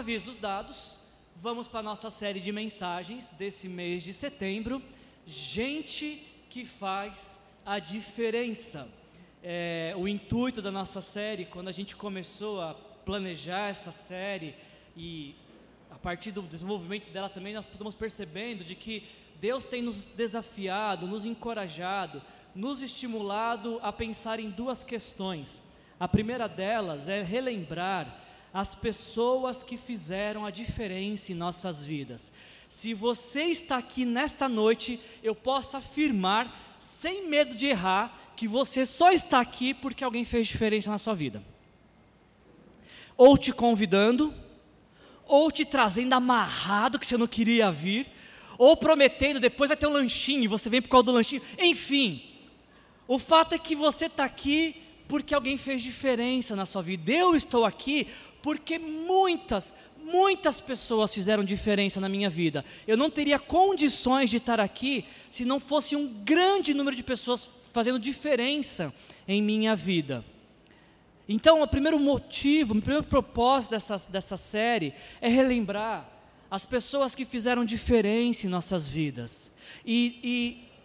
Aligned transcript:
Avisos 0.00 0.38
dados, 0.38 0.98
vamos 1.36 1.68
para 1.68 1.80
a 1.80 1.82
nossa 1.82 2.08
série 2.08 2.40
de 2.40 2.50
mensagens 2.50 3.32
desse 3.32 3.68
mês 3.68 4.02
de 4.02 4.14
setembro. 4.14 4.82
Gente 5.26 6.26
que 6.48 6.64
faz 6.64 7.38
a 7.66 7.78
diferença. 7.78 8.88
É, 9.42 9.92
o 9.98 10.08
intuito 10.08 10.62
da 10.62 10.70
nossa 10.70 11.02
série, 11.02 11.44
quando 11.44 11.68
a 11.68 11.72
gente 11.72 11.94
começou 11.96 12.62
a 12.62 12.72
planejar 13.04 13.68
essa 13.68 13.90
série 13.90 14.54
e 14.96 15.34
a 15.90 15.98
partir 15.98 16.30
do 16.30 16.40
desenvolvimento 16.40 17.10
dela 17.10 17.28
também 17.28 17.52
nós 17.52 17.66
estamos 17.70 17.94
percebendo 17.94 18.64
de 18.64 18.74
que 18.74 19.06
Deus 19.38 19.66
tem 19.66 19.82
nos 19.82 20.04
desafiado, 20.04 21.06
nos 21.06 21.26
encorajado, 21.26 22.22
nos 22.54 22.80
estimulado 22.80 23.78
a 23.82 23.92
pensar 23.92 24.40
em 24.40 24.48
duas 24.48 24.82
questões. 24.82 25.60
A 26.00 26.08
primeira 26.08 26.48
delas 26.48 27.06
é 27.06 27.22
relembrar 27.22 28.29
as 28.52 28.74
pessoas 28.74 29.62
que 29.62 29.76
fizeram 29.76 30.44
a 30.44 30.50
diferença 30.50 31.32
em 31.32 31.34
nossas 31.34 31.84
vidas. 31.84 32.32
Se 32.68 32.94
você 32.94 33.44
está 33.44 33.76
aqui 33.76 34.04
nesta 34.04 34.48
noite, 34.48 35.00
eu 35.22 35.34
posso 35.34 35.76
afirmar, 35.76 36.76
sem 36.78 37.28
medo 37.28 37.54
de 37.54 37.66
errar, 37.66 38.32
que 38.36 38.48
você 38.48 38.86
só 38.86 39.10
está 39.12 39.40
aqui 39.40 39.74
porque 39.74 40.04
alguém 40.04 40.24
fez 40.24 40.48
diferença 40.48 40.90
na 40.90 40.98
sua 40.98 41.14
vida. 41.14 41.42
Ou 43.16 43.36
te 43.36 43.52
convidando, 43.52 44.34
ou 45.26 45.50
te 45.50 45.64
trazendo 45.64 46.14
amarrado 46.14 46.98
que 46.98 47.06
você 47.06 47.16
não 47.16 47.26
queria 47.26 47.70
vir, 47.70 48.10
ou 48.58 48.76
prometendo 48.76 49.38
depois 49.38 49.68
vai 49.68 49.76
ter 49.76 49.86
um 49.86 49.92
lanchinho 49.92 50.50
você 50.50 50.68
vem 50.68 50.82
por 50.82 50.88
causa 50.88 51.06
do 51.06 51.12
lanchinho. 51.12 51.42
Enfim, 51.58 52.22
o 53.06 53.18
fato 53.18 53.54
é 53.54 53.58
que 53.58 53.74
você 53.74 54.06
está 54.06 54.24
aqui 54.24 54.82
porque 55.10 55.34
alguém 55.34 55.56
fez 55.56 55.82
diferença 55.82 56.54
na 56.54 56.64
sua 56.64 56.82
vida. 56.82 57.10
Eu 57.10 57.34
estou 57.34 57.64
aqui 57.64 58.06
porque 58.40 58.78
muitas, 58.78 59.74
muitas 60.00 60.60
pessoas 60.60 61.12
fizeram 61.12 61.42
diferença 61.42 62.00
na 62.00 62.08
minha 62.08 62.30
vida. 62.30 62.64
Eu 62.86 62.96
não 62.96 63.10
teria 63.10 63.36
condições 63.36 64.30
de 64.30 64.36
estar 64.36 64.60
aqui 64.60 65.04
se 65.28 65.44
não 65.44 65.58
fosse 65.58 65.96
um 65.96 66.06
grande 66.06 66.72
número 66.72 66.94
de 66.94 67.02
pessoas 67.02 67.50
fazendo 67.72 67.98
diferença 67.98 68.94
em 69.26 69.42
minha 69.42 69.74
vida. 69.74 70.24
Então, 71.28 71.60
o 71.60 71.66
primeiro 71.66 71.98
motivo, 71.98 72.72
o 72.72 72.80
primeiro 72.80 73.04
propósito 73.04 73.72
dessa, 73.72 73.96
dessa 74.08 74.36
série 74.36 74.94
é 75.20 75.28
relembrar 75.28 76.08
as 76.48 76.64
pessoas 76.64 77.16
que 77.16 77.24
fizeram 77.24 77.64
diferença 77.64 78.46
em 78.46 78.50
nossas 78.50 78.88
vidas. 78.88 79.50
E, 79.84 80.20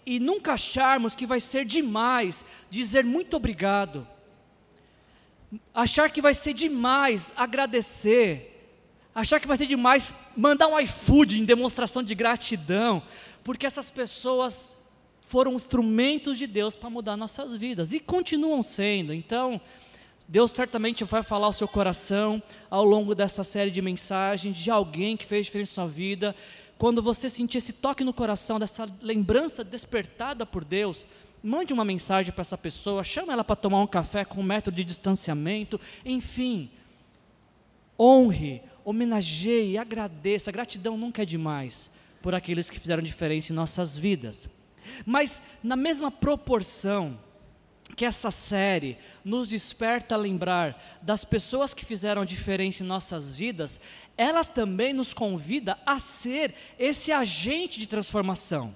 e, 0.07 0.15
e 0.15 0.19
nunca 0.19 0.53
acharmos 0.53 1.15
que 1.15 1.27
vai 1.27 1.39
ser 1.39 1.63
demais 1.63 2.43
dizer 2.71 3.03
muito 3.05 3.37
obrigado 3.37 4.14
achar 5.73 6.09
que 6.09 6.21
vai 6.21 6.33
ser 6.33 6.53
demais 6.53 7.33
agradecer, 7.35 8.73
achar 9.13 9.39
que 9.39 9.47
vai 9.47 9.57
ser 9.57 9.67
demais 9.67 10.13
mandar 10.35 10.67
um 10.67 10.79
iFood 10.79 11.39
em 11.39 11.45
demonstração 11.45 12.03
de 12.03 12.13
gratidão, 12.15 13.01
porque 13.43 13.65
essas 13.65 13.89
pessoas 13.89 14.75
foram 15.21 15.53
instrumentos 15.53 16.37
de 16.37 16.47
Deus 16.47 16.75
para 16.75 16.89
mudar 16.89 17.17
nossas 17.17 17.55
vidas 17.55 17.93
e 17.93 17.99
continuam 17.99 18.61
sendo. 18.61 19.13
Então, 19.13 19.59
Deus 20.27 20.51
certamente 20.51 21.03
vai 21.03 21.23
falar 21.23 21.47
ao 21.47 21.53
seu 21.53 21.67
coração 21.67 22.41
ao 22.69 22.83
longo 22.83 23.13
dessa 23.13 23.43
série 23.43 23.71
de 23.71 23.81
mensagens 23.81 24.57
de 24.57 24.71
alguém 24.71 25.15
que 25.15 25.25
fez 25.25 25.45
diferença 25.45 25.81
na 25.81 25.87
sua 25.87 25.93
vida. 25.93 26.35
Quando 26.77 27.01
você 27.01 27.29
sentir 27.29 27.59
esse 27.59 27.71
toque 27.71 28.03
no 28.03 28.13
coração, 28.13 28.59
dessa 28.59 28.87
lembrança 29.01 29.63
despertada 29.63 30.45
por 30.45 30.63
Deus, 30.63 31.05
mande 31.45 31.71
uma 31.71 31.85
mensagem 31.85 32.31
para 32.31 32.41
essa 32.41 32.57
pessoa, 32.57 33.03
chama 33.03 33.31
ela 33.31 33.43
para 33.43 33.55
tomar 33.55 33.79
um 33.79 33.87
café 33.87 34.25
com 34.25 34.41
um 34.41 34.43
metro 34.43 34.71
de 34.73 34.83
distanciamento, 34.83 35.79
enfim. 36.03 36.71
Honre, 37.99 38.63
homenageie, 38.83 39.77
agradeça. 39.77 40.51
Gratidão 40.51 40.97
nunca 40.97 41.21
é 41.21 41.25
demais 41.25 41.91
por 42.21 42.33
aqueles 42.33 42.69
que 42.69 42.79
fizeram 42.79 43.03
diferença 43.03 43.53
em 43.53 43.55
nossas 43.55 43.95
vidas. 43.95 44.49
Mas, 45.05 45.41
na 45.63 45.75
mesma 45.75 46.09
proporção 46.09 47.19
que 47.95 48.05
essa 48.05 48.31
série 48.31 48.97
nos 49.23 49.47
desperta 49.47 50.15
a 50.15 50.17
lembrar 50.17 50.99
das 51.01 51.23
pessoas 51.23 51.73
que 51.75 51.85
fizeram 51.85 52.25
diferença 52.25 52.83
em 52.83 52.87
nossas 52.87 53.37
vidas, 53.37 53.79
ela 54.17 54.43
também 54.43 54.93
nos 54.93 55.13
convida 55.13 55.77
a 55.85 55.99
ser 55.99 56.55
esse 56.79 57.11
agente 57.11 57.79
de 57.79 57.87
transformação. 57.87 58.75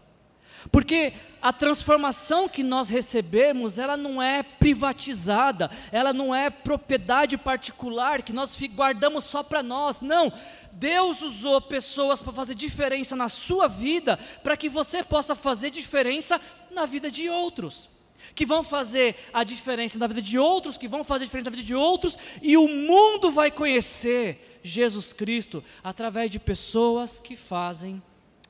Porque 0.72 1.14
a 1.42 1.54
transformação 1.54 2.50
que 2.50 2.64
nós 2.64 2.90
recebemos, 2.90 3.80
ela 3.80 3.96
não 3.96 4.22
é 4.22 4.44
privatizada, 4.44 5.70
ela 5.92 6.12
não 6.12 6.36
é 6.36 6.50
propriedade 6.50 7.38
particular 7.38 8.22
que 8.22 8.34
nós 8.34 8.58
guardamos 8.76 9.24
só 9.24 9.42
para 9.42 9.64
nós. 9.64 10.02
Não, 10.02 10.32
Deus 10.74 11.22
usou 11.22 11.62
pessoas 11.62 12.22
para 12.22 12.34
fazer 12.34 12.56
diferença 12.56 13.16
na 13.16 13.30
sua 13.30 13.68
vida, 13.68 14.18
para 14.44 14.58
que 14.58 14.68
você 14.68 15.04
possa 15.04 15.36
fazer 15.36 15.70
diferença 15.70 16.42
na 16.72 16.86
vida 16.86 17.10
de 17.10 17.30
outros. 17.30 17.90
Que 18.36 18.46
vão 18.46 18.64
fazer 18.64 19.16
a 19.32 19.46
diferença 19.46 19.98
na 19.98 20.08
vida 20.08 20.22
de 20.22 20.38
outros, 20.38 20.78
que 20.78 20.90
vão 20.90 21.06
fazer 21.06 21.24
a 21.24 21.28
diferença 21.28 21.50
na 21.50 21.56
vida 21.56 21.68
de 21.68 21.76
outros, 21.76 22.18
e 22.42 22.58
o 22.58 22.68
mundo 22.68 23.32
vai 23.32 23.50
conhecer 23.50 24.60
Jesus 24.62 25.14
Cristo 25.14 25.64
através 25.82 26.30
de 26.30 26.38
pessoas 26.38 27.18
que 27.18 27.38
fazem 27.38 28.04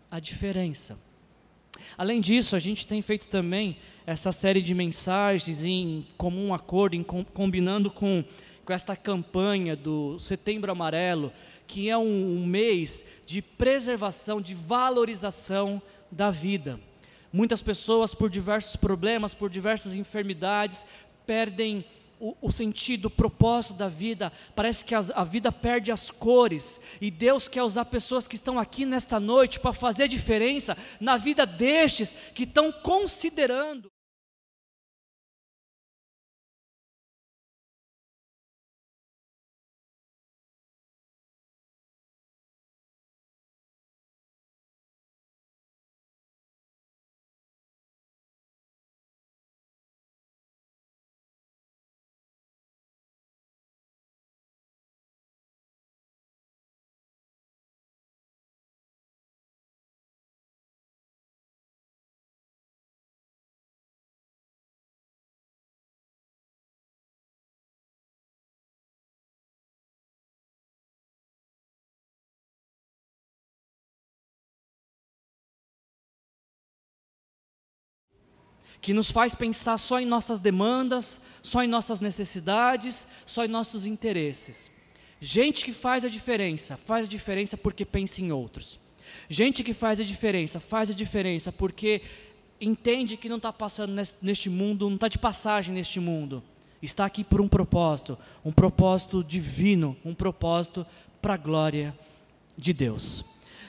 a 0.09 0.19
diferença. 0.19 0.97
Além 1.97 2.21
disso, 2.21 2.55
a 2.55 2.59
gente 2.59 2.85
tem 2.85 3.01
feito 3.01 3.27
também 3.27 3.77
essa 4.05 4.31
série 4.31 4.61
de 4.61 4.73
mensagens 4.73 5.63
em 5.63 6.05
comum 6.17 6.53
acordo, 6.53 6.95
em, 6.95 7.03
combinando 7.03 7.91
com, 7.91 8.23
com 8.65 8.73
esta 8.73 8.95
campanha 8.95 9.75
do 9.75 10.19
Setembro 10.19 10.71
Amarelo, 10.71 11.31
que 11.67 11.89
é 11.89 11.97
um, 11.97 12.37
um 12.37 12.45
mês 12.45 13.05
de 13.25 13.41
preservação, 13.41 14.41
de 14.41 14.53
valorização 14.55 15.81
da 16.11 16.31
vida. 16.31 16.79
Muitas 17.31 17.61
pessoas, 17.61 18.15
por 18.15 18.29
diversos 18.29 18.75
problemas, 18.75 19.35
por 19.35 19.49
diversas 19.49 19.93
enfermidades, 19.93 20.85
perdem 21.27 21.85
o, 22.19 22.35
o, 22.41 22.51
sentido, 22.51 23.05
o 23.05 23.09
propósito 23.09 23.75
da 23.75 23.87
vida, 23.87 24.31
parece 24.55 24.83
que 24.83 24.93
a, 24.93 25.23
vida 25.23 25.51
perde 25.51 25.91
as 25.91 26.11
cores, 26.11 26.79
e 26.99 27.09
Deus 27.09 27.47
quer 27.47 27.63
usar 27.63 27.85
pessoas 27.85 28.27
que 28.27 28.35
estão 28.35 28.59
aqui 28.59 28.85
nesta 28.85 29.19
noite 29.19 29.59
para 29.59 29.73
fazer 29.73 30.07
diferença 30.07 30.77
na 30.99 31.17
vida 31.17 31.45
destes 31.45 32.15
que 32.33 32.43
estão 32.43 32.71
considerando. 32.71 33.91
Que 78.81 78.93
nos 78.93 79.11
faz 79.11 79.35
pensar 79.35 79.77
só 79.77 79.99
em 79.99 80.05
nossas 80.05 80.39
demandas, 80.39 81.19
só 81.41 81.63
em 81.63 81.67
nossas 81.67 81.99
necessidades, 81.99 83.05
só 83.25 83.43
em 83.43 83.47
nossos 83.47 83.85
interesses. 83.85 84.71
Gente 85.19 85.65
que 85.65 85.73
faz 85.73 86.05
a 86.05 86.09
diferença, 86.09 86.77
faz 86.77 87.05
a 87.05 87.09
diferença 87.09 87.57
porque 87.57 87.83
pensa 87.85 88.21
em 88.21 88.31
outros. 88.31 88.79
Gente 89.27 89.63
que 89.63 89.73
faz 89.73 89.99
a 89.99 90.03
diferença, 90.03 90.59
faz 90.59 90.89
a 90.89 90.93
diferença 90.93 91.51
porque 91.51 92.01
entende 92.61 93.17
que 93.17 93.29
não 93.29 93.37
está 93.37 93.51
passando 93.51 93.93
neste 94.21 94.49
mundo, 94.49 94.87
não 94.87 94.95
está 94.95 95.07
de 95.07 95.17
passagem 95.17 95.73
neste 95.73 95.99
mundo. 95.99 96.43
Está 96.81 97.05
aqui 97.05 97.23
por 97.23 97.41
um 97.41 97.47
propósito, 97.47 98.17
um 98.43 98.51
propósito 98.51 99.21
divino, 99.21 99.97
um 100.05 100.13
propósito 100.13 100.85
para 101.21 101.33
a 101.33 101.37
glória 101.37 101.97
de 102.57 102.71
Deus. 102.71 103.25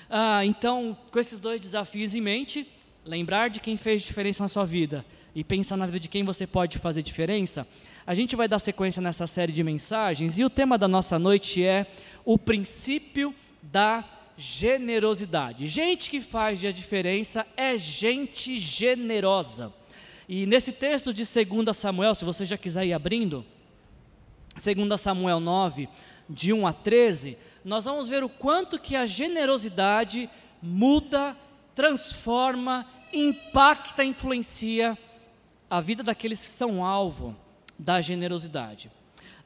Ah, 0.09 0.45
então, 0.45 0.97
com 1.11 1.19
esses 1.19 1.41
dois 1.41 1.61
desafios 1.61 2.15
em 2.15 2.21
mente, 2.21 2.69
lembrar 3.05 3.49
de 3.49 3.61
quem 3.61 3.77
fez 3.77 4.03
diferença 4.03 4.43
na 4.43 4.49
sua 4.49 4.65
vida 4.65 5.05
e 5.35 5.45
pensar 5.45 5.77
na 5.77 5.87
vida 5.87 6.01
de 6.01 6.09
quem 6.09 6.25
você 6.25 6.47
pode 6.47 6.79
fazer 6.79 7.03
diferença, 7.03 7.67
a 8.07 8.15
gente 8.15 8.35
vai 8.37 8.49
dar 8.49 8.59
sequência 8.59 9.01
nessa 9.01 9.27
série 9.27 9.53
de 9.53 9.63
mensagens 9.63 10.39
e 10.39 10.45
o 10.45 10.51
tema 10.51 10.77
da 10.77 10.89
nossa 10.89 11.19
noite 11.19 11.65
é 11.65 11.87
o 12.25 12.37
princípio 12.39 13.35
da 13.63 14.05
generosidade. 14.37 15.67
Gente 15.67 16.11
que 16.11 16.21
faz 16.21 16.65
a 16.65 16.73
diferença 16.73 17.47
é 17.57 17.77
gente 17.77 18.59
generosa. 18.59 19.73
E 20.29 20.47
nesse 20.47 20.73
texto 20.73 21.13
de 21.13 21.25
2 21.25 21.77
Samuel, 21.77 22.15
se 22.15 22.25
você 22.25 22.47
já 22.47 22.57
quiser 22.57 22.87
ir 22.87 22.93
abrindo, 22.93 23.45
2 24.63 25.01
Samuel 25.01 25.41
9, 25.41 25.89
de 26.29 26.53
1 26.53 26.67
a 26.67 26.73
13, 26.73 27.37
nós 27.65 27.85
vamos 27.85 28.09
ver 28.09 28.23
o 28.23 28.29
quanto 28.29 28.79
que 28.79 28.97
a 28.97 29.05
generosidade 29.05 30.31
muda, 30.63 31.37
transforma, 31.81 32.87
impacta, 33.11 34.05
influencia 34.05 34.99
a 35.71 35.81
vida 35.81 36.03
daqueles 36.03 36.39
que 36.43 36.51
são 36.51 36.85
alvo 36.85 37.35
da 37.79 38.03
generosidade. 38.03 38.91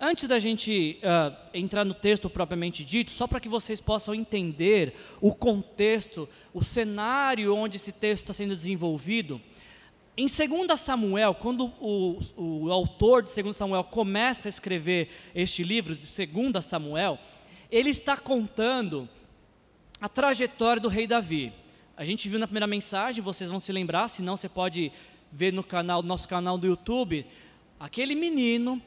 Antes 0.00 0.26
da 0.26 0.40
gente 0.40 0.98
uh, 0.98 1.36
entrar 1.54 1.84
no 1.84 1.94
texto 1.94 2.28
propriamente 2.28 2.82
dito, 2.82 3.12
só 3.12 3.28
para 3.28 3.38
que 3.38 3.48
vocês 3.48 3.81
possam 3.81 4.12
entender 4.12 4.96
o 5.20 5.32
contexto, 5.32 6.28
o 6.52 6.60
cenário 6.60 7.54
onde 7.54 7.76
esse 7.76 7.92
texto 7.92 8.25
está 8.25 8.32
sendo 8.32 8.52
desenvolvido, 8.52 9.40
em 10.16 10.26
2 10.26 10.81
Samuel, 10.81 11.36
quando 11.36 11.66
o, 11.81 12.19
o, 12.36 12.72
autor 12.72 13.22
de 13.22 13.42
2 13.42 13.54
Samuel 13.54 13.84
começa 13.84 14.48
a 14.48 14.50
escrever 14.50 15.08
este 15.36 15.62
livro 15.62 15.94
de 15.94 16.04
2 16.04 16.64
Samuel, 16.64 17.16
ele 17.70 17.90
está 17.90 18.16
contando 18.16 19.08
a 20.00 20.08
trajetória 20.08 20.82
do 20.82 20.88
rei 20.88 21.06
Davi. 21.06 21.52
A 21.96 22.05
gente 22.05 22.29
viu 22.29 22.41
na 22.41 22.46
primeira 22.46 22.67
mensagem, 22.67 23.23
vocês 23.23 23.49
vão 23.49 23.61
se 23.61 23.70
lembrar, 23.70 24.08
se 24.08 24.20
não 24.20 24.37
você 24.37 24.49
pode 24.49 24.91
ver 25.31 25.52
no 25.52 25.62
canal, 25.62 26.02
nosso 26.02 26.29
canal 26.29 26.58
do 26.58 26.67
YouTube, 26.67 27.25
aquele 27.79 28.17
menino, 28.17 28.82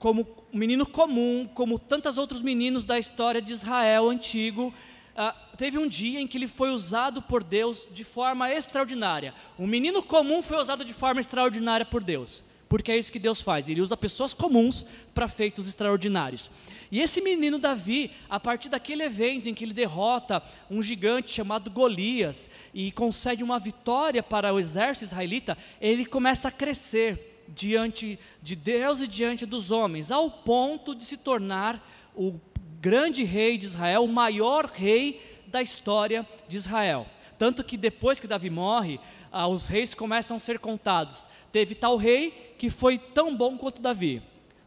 como 0.00 0.26
um 0.52 0.58
menino 0.58 0.84
comum, 0.84 1.48
como 1.54 1.78
tantos 1.78 2.18
outros 2.18 2.40
meninos 2.40 2.82
da 2.82 2.98
história 2.98 3.40
de 3.40 3.52
Israel 3.52 4.10
antigo, 4.10 4.74
ah, 5.16 5.32
teve 5.56 5.78
um 5.78 5.86
dia 5.86 6.20
em 6.20 6.26
que 6.26 6.38
ele 6.38 6.48
foi 6.48 6.70
usado 6.70 7.22
por 7.22 7.44
Deus 7.44 7.86
de 7.92 8.02
forma 8.02 8.52
extraordinária. 8.52 9.32
Um 9.56 9.66
menino 9.66 10.02
comum 10.02 10.42
foi 10.42 10.56
usado 10.56 10.84
de 10.84 10.92
forma 10.92 11.20
extraordinária 11.20 11.86
por 11.86 12.02
Deus, 12.02 12.42
porque 12.70 12.92
é 12.92 12.96
isso 12.96 13.10
que 13.10 13.18
Deus 13.18 13.40
faz, 13.40 13.68
ele 13.68 13.80
usa 13.80 13.96
pessoas 13.96 14.32
comuns 14.32 14.86
para 15.12 15.26
feitos 15.26 15.66
extraordinários. 15.66 16.48
E 16.88 17.00
esse 17.00 17.20
menino 17.20 17.58
Davi, 17.58 18.12
a 18.28 18.38
partir 18.38 18.68
daquele 18.68 19.02
evento 19.02 19.48
em 19.48 19.54
que 19.54 19.64
ele 19.64 19.74
derrota 19.74 20.40
um 20.70 20.80
gigante 20.80 21.32
chamado 21.32 21.68
Golias 21.68 22.48
e 22.72 22.92
concede 22.92 23.42
uma 23.42 23.58
vitória 23.58 24.22
para 24.22 24.54
o 24.54 24.58
exército 24.60 25.06
israelita, 25.06 25.58
ele 25.80 26.06
começa 26.06 26.46
a 26.46 26.52
crescer 26.52 27.42
diante 27.48 28.16
de 28.40 28.54
Deus 28.54 29.00
e 29.00 29.08
diante 29.08 29.44
dos 29.44 29.72
homens, 29.72 30.12
ao 30.12 30.30
ponto 30.30 30.94
de 30.94 31.04
se 31.04 31.16
tornar 31.16 31.84
o 32.14 32.38
grande 32.80 33.24
rei 33.24 33.58
de 33.58 33.66
Israel, 33.66 34.04
o 34.04 34.08
maior 34.08 34.66
rei 34.66 35.20
da 35.48 35.60
história 35.60 36.24
de 36.46 36.56
Israel. 36.56 37.04
Tanto 37.36 37.64
que 37.64 37.76
depois 37.76 38.20
que 38.20 38.28
Davi 38.28 38.48
morre, 38.48 39.00
ah, 39.32 39.48
os 39.48 39.66
reis 39.66 39.94
começam 39.94 40.36
a 40.36 40.40
ser 40.40 40.58
contados. 40.58 41.24
Teve 41.52 41.74
tal 41.74 41.96
rei 41.96 42.54
que 42.58 42.70
foi 42.70 42.98
tão 42.98 43.36
bom 43.36 43.56
quanto 43.56 43.82
Davi. 43.82 44.22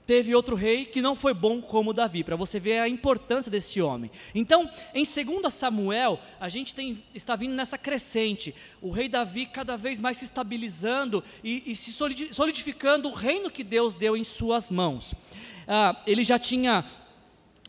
Teve 0.06 0.36
outro 0.36 0.56
rei 0.56 0.86
que 0.86 1.02
não 1.02 1.16
foi 1.16 1.34
bom 1.34 1.62
como 1.62 1.94
Davi, 1.94 2.26
para 2.26 2.36
você 2.36 2.60
ver 2.60 2.80
a 2.80 2.90
importância 2.90 3.50
deste 3.50 3.82
homem. 3.82 4.12
Então, 4.36 4.70
em 4.94 5.06
2 5.06 5.54
Samuel, 5.54 6.20
a 6.42 6.50
gente 6.50 6.76
tem, 6.76 7.02
está 7.16 7.38
vindo 7.38 7.56
nessa 7.56 7.78
crescente. 7.78 8.54
O 8.82 8.92
rei 8.92 9.08
Davi 9.08 9.46
cada 9.46 9.78
vez 9.78 10.02
mais 10.02 10.18
se 10.18 10.26
estabilizando 10.26 11.24
e, 11.42 11.64
e 11.66 11.76
se 11.76 11.94
solidificando 12.32 13.08
o 13.08 13.14
reino 13.14 13.50
que 13.50 13.64
Deus 13.64 13.94
deu 13.94 14.18
em 14.18 14.26
suas 14.26 14.70
mãos. 14.70 15.14
Ah, 15.66 15.96
ele 16.06 16.26
já 16.26 16.38
tinha 16.38 16.84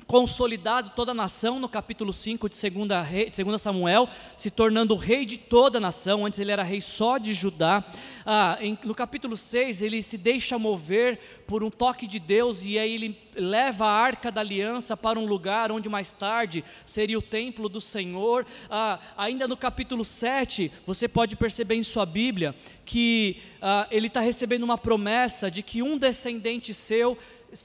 consolidado 0.06 0.92
toda 0.94 1.12
a 1.12 1.14
nação 1.14 1.58
no 1.58 1.68
capítulo 1.68 2.12
5 2.12 2.48
de 2.48 2.56
2 2.60 3.60
Samuel, 3.60 4.08
se 4.36 4.50
tornando 4.50 4.94
rei 4.96 5.24
de 5.24 5.36
toda 5.36 5.78
a 5.78 5.80
nação, 5.80 6.26
antes 6.26 6.38
ele 6.38 6.52
era 6.52 6.62
rei 6.62 6.80
só 6.80 7.18
de 7.18 7.32
Judá. 7.32 7.84
Ah, 8.26 8.58
em, 8.60 8.78
no 8.84 8.94
capítulo 8.94 9.36
6 9.36 9.82
ele 9.82 10.02
se 10.02 10.16
deixa 10.16 10.58
mover 10.58 11.18
por 11.46 11.62
um 11.62 11.70
toque 11.70 12.06
de 12.06 12.18
Deus 12.18 12.62
e 12.64 12.78
aí 12.78 12.94
ele 12.94 13.18
leva 13.34 13.86
a 13.86 13.90
arca 13.90 14.30
da 14.30 14.40
aliança 14.40 14.96
para 14.96 15.18
um 15.18 15.26
lugar 15.26 15.72
onde 15.72 15.88
mais 15.88 16.10
tarde 16.10 16.64
seria 16.86 17.18
o 17.18 17.22
templo 17.22 17.68
do 17.68 17.80
Senhor. 17.80 18.46
Ah, 18.70 18.98
ainda 19.16 19.48
no 19.48 19.56
capítulo 19.56 20.04
7, 20.04 20.70
você 20.86 21.08
pode 21.08 21.36
perceber 21.36 21.74
em 21.74 21.82
sua 21.82 22.06
Bíblia 22.06 22.54
que 22.84 23.38
ah, 23.60 23.86
ele 23.90 24.06
está 24.06 24.20
recebendo 24.20 24.62
uma 24.62 24.78
promessa 24.78 25.50
de 25.50 25.62
que 25.62 25.82
um 25.82 25.98
descendente 25.98 26.72
seu 26.72 27.16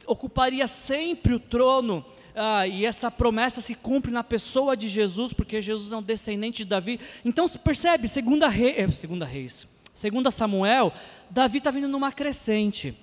ocuparia 0.06 0.68
sempre 0.68 1.34
o 1.34 1.40
trono 1.40 2.06
ah, 2.42 2.66
e 2.66 2.86
essa 2.86 3.12
promessa 3.12 3.60
se 3.60 3.76
cumpre 3.76 4.10
na 4.10 4.24
pessoa 4.24 4.78
de 4.78 4.88
Jesus, 4.88 5.34
porque 5.34 5.62
Jesus 5.62 5.92
é 5.92 5.98
um 5.98 6.02
descendente 6.02 6.60
de 6.64 6.70
Davi. 6.70 6.98
Então, 7.26 7.50
percebe, 7.50 8.08
segunda, 8.08 8.48
rei, 8.48 8.76
é, 8.78 8.90
segunda 8.92 9.26
reis, 9.26 9.68
segunda 9.94 10.32
Samuel, 10.32 10.94
Davi 11.30 11.58
está 11.58 11.70
vindo 11.70 11.90
numa 11.90 12.14
crescente. 12.14 12.96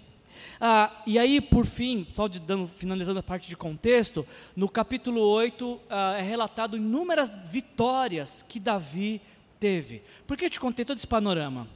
Ah, 0.58 1.02
e 1.06 1.18
aí, 1.18 1.38
por 1.38 1.66
fim, 1.66 2.06
só 2.14 2.28
de 2.28 2.40
dando, 2.40 2.66
finalizando 2.66 3.20
a 3.20 3.22
parte 3.22 3.46
de 3.46 3.58
contexto, 3.58 4.26
no 4.56 4.70
capítulo 4.70 5.20
8 5.20 5.80
ah, 5.90 6.16
é 6.18 6.22
relatado 6.22 6.78
inúmeras 6.78 7.30
vitórias 7.50 8.42
que 8.48 8.58
Davi 8.58 9.20
teve. 9.60 10.02
Por 10.26 10.38
que 10.38 10.46
eu 10.46 10.50
te 10.50 10.58
contei 10.58 10.82
todo 10.82 10.96
esse 10.96 11.06
panorama? 11.06 11.68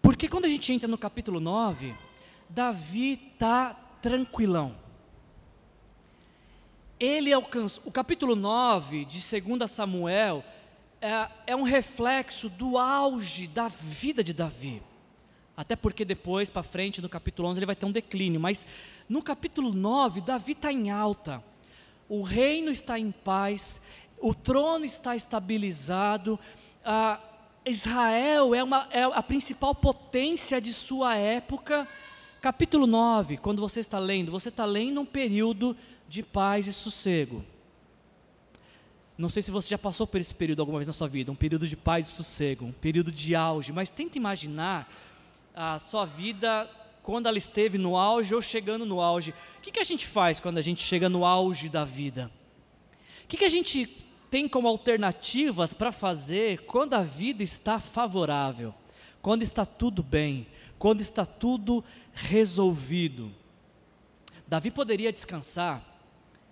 Porque 0.00 0.28
quando 0.28 0.44
a 0.44 0.48
gente 0.48 0.72
entra 0.72 0.86
no 0.86 0.96
capítulo 0.96 1.40
9, 1.40 1.94
Davi 2.48 3.18
está 3.34 3.74
tranquilão 4.00 4.81
ele 7.02 7.32
alcançou. 7.32 7.82
O 7.84 7.90
capítulo 7.90 8.36
9 8.36 9.04
de 9.04 9.18
2 9.40 9.68
Samuel 9.68 10.44
é, 11.00 11.28
é 11.48 11.56
um 11.56 11.64
reflexo 11.64 12.48
do 12.48 12.78
auge 12.78 13.48
da 13.48 13.66
vida 13.66 14.22
de 14.22 14.32
Davi. 14.32 14.80
Até 15.56 15.74
porque 15.74 16.04
depois, 16.04 16.48
para 16.48 16.62
frente, 16.62 17.02
no 17.02 17.08
capítulo 17.08 17.48
11, 17.48 17.58
ele 17.58 17.66
vai 17.66 17.74
ter 17.74 17.86
um 17.86 17.90
declínio. 17.90 18.40
Mas 18.40 18.64
no 19.08 19.20
capítulo 19.20 19.72
9, 19.74 20.20
Davi 20.20 20.52
está 20.52 20.70
em 20.70 20.92
alta. 20.92 21.42
O 22.08 22.22
reino 22.22 22.70
está 22.70 22.96
em 23.00 23.10
paz. 23.10 23.82
O 24.20 24.32
trono 24.32 24.84
está 24.84 25.16
estabilizado. 25.16 26.38
Israel 27.66 28.54
é, 28.54 28.62
uma, 28.62 28.86
é 28.92 29.02
a 29.02 29.22
principal 29.24 29.74
potência 29.74 30.60
de 30.60 30.72
sua 30.72 31.16
época. 31.16 31.88
Capítulo 32.40 32.86
9, 32.86 33.38
quando 33.38 33.60
você 33.60 33.80
está 33.80 33.98
lendo, 33.98 34.30
você 34.30 34.48
está 34.48 34.64
lendo 34.64 35.00
um 35.00 35.04
período 35.04 35.76
de 36.12 36.22
paz 36.22 36.66
e 36.66 36.74
sossego. 36.74 37.42
Não 39.16 39.30
sei 39.30 39.42
se 39.42 39.50
você 39.50 39.70
já 39.70 39.78
passou 39.78 40.06
por 40.06 40.20
esse 40.20 40.34
período 40.34 40.60
alguma 40.60 40.78
vez 40.78 40.86
na 40.86 40.92
sua 40.92 41.08
vida, 41.08 41.32
um 41.32 41.34
período 41.34 41.66
de 41.66 41.74
paz 41.74 42.06
e 42.06 42.10
sossego, 42.10 42.66
um 42.66 42.72
período 42.72 43.10
de 43.10 43.34
auge, 43.34 43.72
mas 43.72 43.88
tenta 43.88 44.18
imaginar 44.18 44.92
a 45.54 45.78
sua 45.78 46.04
vida 46.04 46.70
quando 47.02 47.28
ela 47.28 47.38
esteve 47.38 47.78
no 47.78 47.96
auge 47.96 48.34
ou 48.34 48.42
chegando 48.42 48.84
no 48.84 49.00
auge. 49.00 49.32
O 49.58 49.62
que, 49.62 49.72
que 49.72 49.80
a 49.80 49.84
gente 49.84 50.06
faz 50.06 50.38
quando 50.38 50.58
a 50.58 50.60
gente 50.60 50.82
chega 50.82 51.08
no 51.08 51.24
auge 51.24 51.70
da 51.70 51.82
vida? 51.82 52.30
O 53.24 53.26
que, 53.26 53.38
que 53.38 53.46
a 53.46 53.50
gente 53.50 53.86
tem 54.30 54.46
como 54.46 54.68
alternativas 54.68 55.72
para 55.72 55.90
fazer 55.90 56.66
quando 56.66 56.92
a 56.92 57.02
vida 57.02 57.42
está 57.42 57.80
favorável, 57.80 58.74
quando 59.22 59.42
está 59.44 59.64
tudo 59.64 60.02
bem, 60.02 60.46
quando 60.78 61.00
está 61.00 61.24
tudo 61.24 61.82
resolvido? 62.12 63.32
Davi 64.46 64.70
poderia 64.70 65.10
descansar, 65.10 65.91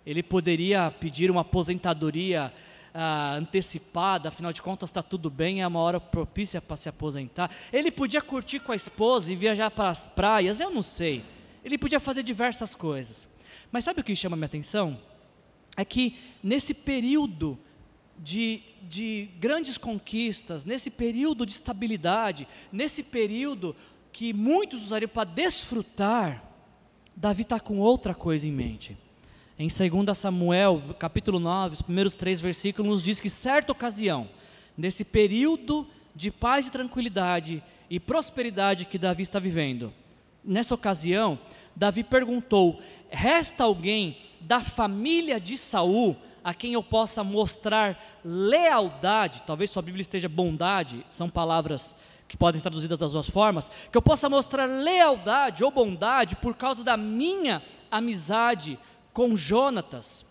ele 0.04 0.22
poderia 0.22 0.90
pedir 0.90 1.30
uma 1.30 1.42
aposentadoria 1.42 2.52
ah, 2.92 3.34
antecipada, 3.34 4.28
afinal 4.28 4.52
de 4.52 4.62
contas 4.62 4.90
está 4.90 5.02
tudo 5.02 5.30
bem, 5.30 5.62
é 5.62 5.66
uma 5.66 5.80
hora 5.80 6.00
propícia 6.00 6.60
para 6.60 6.76
se 6.76 6.88
aposentar. 6.88 7.50
Ele 7.72 7.90
podia 7.90 8.20
curtir 8.20 8.60
com 8.60 8.72
a 8.72 8.76
esposa 8.76 9.32
e 9.32 9.36
viajar 9.36 9.70
para 9.70 9.90
as 9.90 10.06
praias, 10.06 10.60
eu 10.60 10.70
não 10.70 10.82
sei. 10.82 11.24
Ele 11.64 11.78
podia 11.78 12.00
fazer 12.00 12.22
diversas 12.22 12.74
coisas. 12.74 13.28
Mas 13.70 13.84
sabe 13.84 14.00
o 14.00 14.04
que 14.04 14.16
chama 14.16 14.36
minha 14.36 14.46
atenção? 14.46 14.98
É 15.76 15.84
que 15.84 16.16
nesse 16.42 16.74
período 16.74 17.58
de, 18.18 18.62
de 18.82 19.28
grandes 19.38 19.78
conquistas, 19.78 20.64
nesse 20.64 20.90
período 20.90 21.46
de 21.46 21.52
estabilidade, 21.52 22.48
nesse 22.72 23.02
período 23.02 23.76
que 24.12 24.32
muitos 24.32 24.82
usariam 24.82 25.08
para 25.08 25.24
desfrutar, 25.24 26.44
Davi 27.14 27.42
está 27.42 27.60
com 27.60 27.78
outra 27.78 28.14
coisa 28.14 28.48
em 28.48 28.52
mente. 28.52 28.96
Em 29.60 29.68
2 29.68 30.16
Samuel, 30.16 30.80
capítulo 30.98 31.38
9, 31.38 31.74
os 31.74 31.82
primeiros 31.82 32.14
três 32.14 32.40
versículos, 32.40 32.90
nos 32.90 33.04
diz 33.04 33.20
que 33.20 33.28
certa 33.28 33.72
ocasião, 33.72 34.26
nesse 34.74 35.04
período 35.04 35.86
de 36.16 36.30
paz 36.30 36.66
e 36.66 36.70
tranquilidade 36.70 37.62
e 37.90 38.00
prosperidade 38.00 38.86
que 38.86 38.96
Davi 38.96 39.22
está 39.22 39.38
vivendo, 39.38 39.92
nessa 40.42 40.74
ocasião, 40.74 41.38
Davi 41.76 42.02
perguntou: 42.02 42.80
resta 43.10 43.64
alguém 43.64 44.16
da 44.40 44.60
família 44.60 45.38
de 45.38 45.58
Saul 45.58 46.16
a 46.42 46.54
quem 46.54 46.72
eu 46.72 46.82
possa 46.82 47.22
mostrar 47.22 48.02
lealdade? 48.24 49.42
Talvez 49.46 49.70
sua 49.70 49.82
Bíblia 49.82 50.00
esteja 50.00 50.26
bondade, 50.26 51.04
são 51.10 51.28
palavras 51.28 51.94
que 52.26 52.34
podem 52.34 52.60
ser 52.60 52.62
traduzidas 52.62 52.98
das 52.98 53.12
duas 53.12 53.28
formas, 53.28 53.70
que 53.92 53.98
eu 53.98 54.00
possa 54.00 54.26
mostrar 54.26 54.64
lealdade 54.64 55.62
ou 55.62 55.70
bondade 55.70 56.34
por 56.36 56.56
causa 56.56 56.82
da 56.82 56.96
minha 56.96 57.62
amizade 57.90 58.78
com 59.12 59.36
Jonatas. 59.36 60.24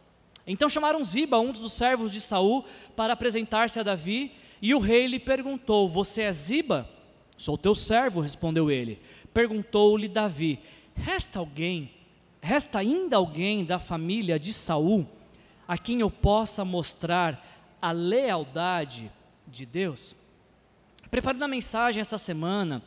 Então 0.46 0.70
chamaram 0.70 1.04
Ziba, 1.04 1.40
um 1.40 1.52
dos 1.52 1.74
servos 1.74 2.12
de 2.12 2.20
Saul, 2.20 2.66
para 2.96 3.14
apresentar-se 3.14 3.80
a 3.80 3.84
Davi, 3.84 4.32
e 4.62 4.74
o 4.74 4.80
rei 4.80 5.08
lhe 5.08 5.20
perguntou: 5.20 5.90
Você 5.90 6.24
é 6.24 6.32
Ziba? 6.32 6.90
Sou 7.38 7.58
teu 7.58 7.76
servo, 7.76 8.22
respondeu 8.22 8.70
ele. 8.70 9.00
Perguntou-lhe 9.34 10.08
Davi: 10.08 10.60
Resta 10.96 11.40
alguém 11.40 11.92
resta 12.42 12.80
ainda 12.80 13.18
alguém 13.18 13.66
da 13.66 13.80
família 13.80 14.40
de 14.40 14.54
Saul 14.54 15.08
a 15.68 15.78
quem 15.78 16.02
eu 16.02 16.10
possa 16.10 16.66
mostrar 16.66 17.46
a 17.82 17.92
lealdade 17.92 19.12
de 19.48 19.66
Deus? 19.66 20.16
Preparando 21.12 21.44
a 21.44 21.48
mensagem 21.48 22.02
essa 22.02 22.18
semana, 22.18 22.82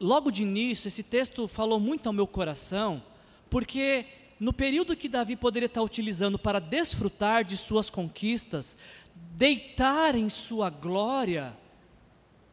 logo 0.00 0.30
de 0.30 0.42
início, 0.42 0.88
esse 0.88 1.02
texto 1.02 1.46
falou 1.46 1.78
muito 1.78 2.06
ao 2.06 2.12
meu 2.12 2.26
coração, 2.26 3.02
porque 3.48 4.06
no 4.42 4.52
período 4.52 4.96
que 4.96 5.08
Davi 5.08 5.36
poderia 5.36 5.68
estar 5.68 5.82
utilizando 5.82 6.36
para 6.36 6.58
desfrutar 6.58 7.44
de 7.44 7.56
suas 7.56 7.88
conquistas, 7.88 8.76
deitar 9.14 10.16
em 10.16 10.28
sua 10.28 10.68
glória, 10.68 11.56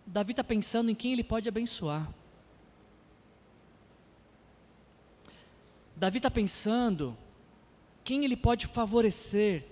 Davi 0.05 0.33
está 0.33 0.43
pensando 0.43 0.91
em 0.91 0.93
quem 0.93 1.13
ele 1.13 1.23
pode 1.23 1.49
abençoar. 1.49 2.07
Davi 5.95 6.17
está 6.17 6.29
pensando 6.29 7.17
quem 8.03 8.23
ele 8.23 8.37
pode 8.37 8.67
favorecer 8.67 9.65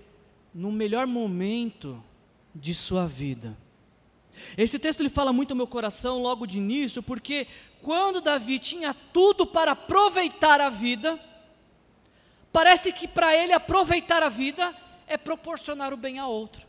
no 0.52 0.72
melhor 0.72 1.06
momento 1.06 2.04
de 2.56 2.74
sua 2.74 3.06
vida. 3.06 3.56
Esse 4.58 4.80
texto 4.80 5.02
ele 5.02 5.10
fala 5.10 5.32
muito 5.32 5.52
ao 5.52 5.58
meu 5.58 5.68
coração 5.68 6.20
logo 6.20 6.48
de 6.48 6.58
início, 6.58 7.04
porque 7.04 7.46
quando 7.80 8.22
Davi 8.22 8.58
tinha 8.58 8.92
tudo 9.14 9.46
para 9.46 9.74
aproveitar 9.74 10.60
a 10.60 10.72
vida, 10.72 11.27
parece 12.58 12.92
que 12.92 13.08
para 13.08 13.36
ele 13.36 13.54
aproveitar 13.54 14.24
a 14.24 14.30
vida 14.30 14.74
é 15.06 15.16
proporcionar 15.16 15.94
o 15.94 15.98
bem 15.98 16.18
a 16.18 16.26
outro, 16.26 16.66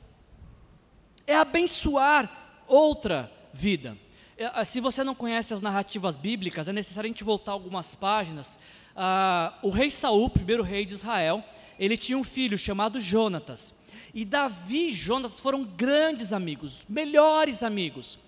é 1.27 1.35
abençoar 1.35 2.63
outra 2.67 3.33
vida. 3.55 3.97
É, 4.37 4.63
se 4.67 4.81
você 4.81 5.03
não 5.03 5.15
conhece 5.15 5.55
as 5.55 5.63
narrativas 5.63 6.15
bíblicas, 6.15 6.69
é 6.69 6.75
necessário 6.75 7.09
a 7.09 7.11
gente 7.11 7.25
voltar 7.25 7.53
algumas 7.53 7.95
páginas 7.95 8.59
ah, 8.95 9.55
o 9.63 9.71
rei 9.71 9.91
Saul, 9.91 10.29
primeiro 10.29 10.63
rei 10.63 10.85
de 10.85 10.93
Israel, 10.93 11.43
ele 11.81 11.97
tinha 11.97 12.19
um 12.19 12.25
filho 12.25 12.59
chamado 12.59 13.01
Jonatas. 13.01 13.73
E 14.13 14.27
Davi 14.27 14.89
e 14.89 14.93
Jonatas 14.93 15.41
foram 15.41 15.65
grandes 15.65 16.35
amigos, 16.35 16.81
melhores 16.87 17.63
amigos. 17.63 18.19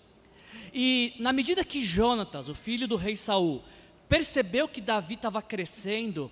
E 0.73 1.13
na 1.19 1.31
medida 1.31 1.63
que 1.63 1.85
Jonatas, 1.85 2.49
o 2.49 2.55
filho 2.55 2.89
do 2.89 2.97
rei 2.97 3.19
Saul, 3.19 3.63
percebeu 4.09 4.67
que 4.67 4.81
Davi 4.81 5.13
estava 5.13 5.43
crescendo, 5.43 6.31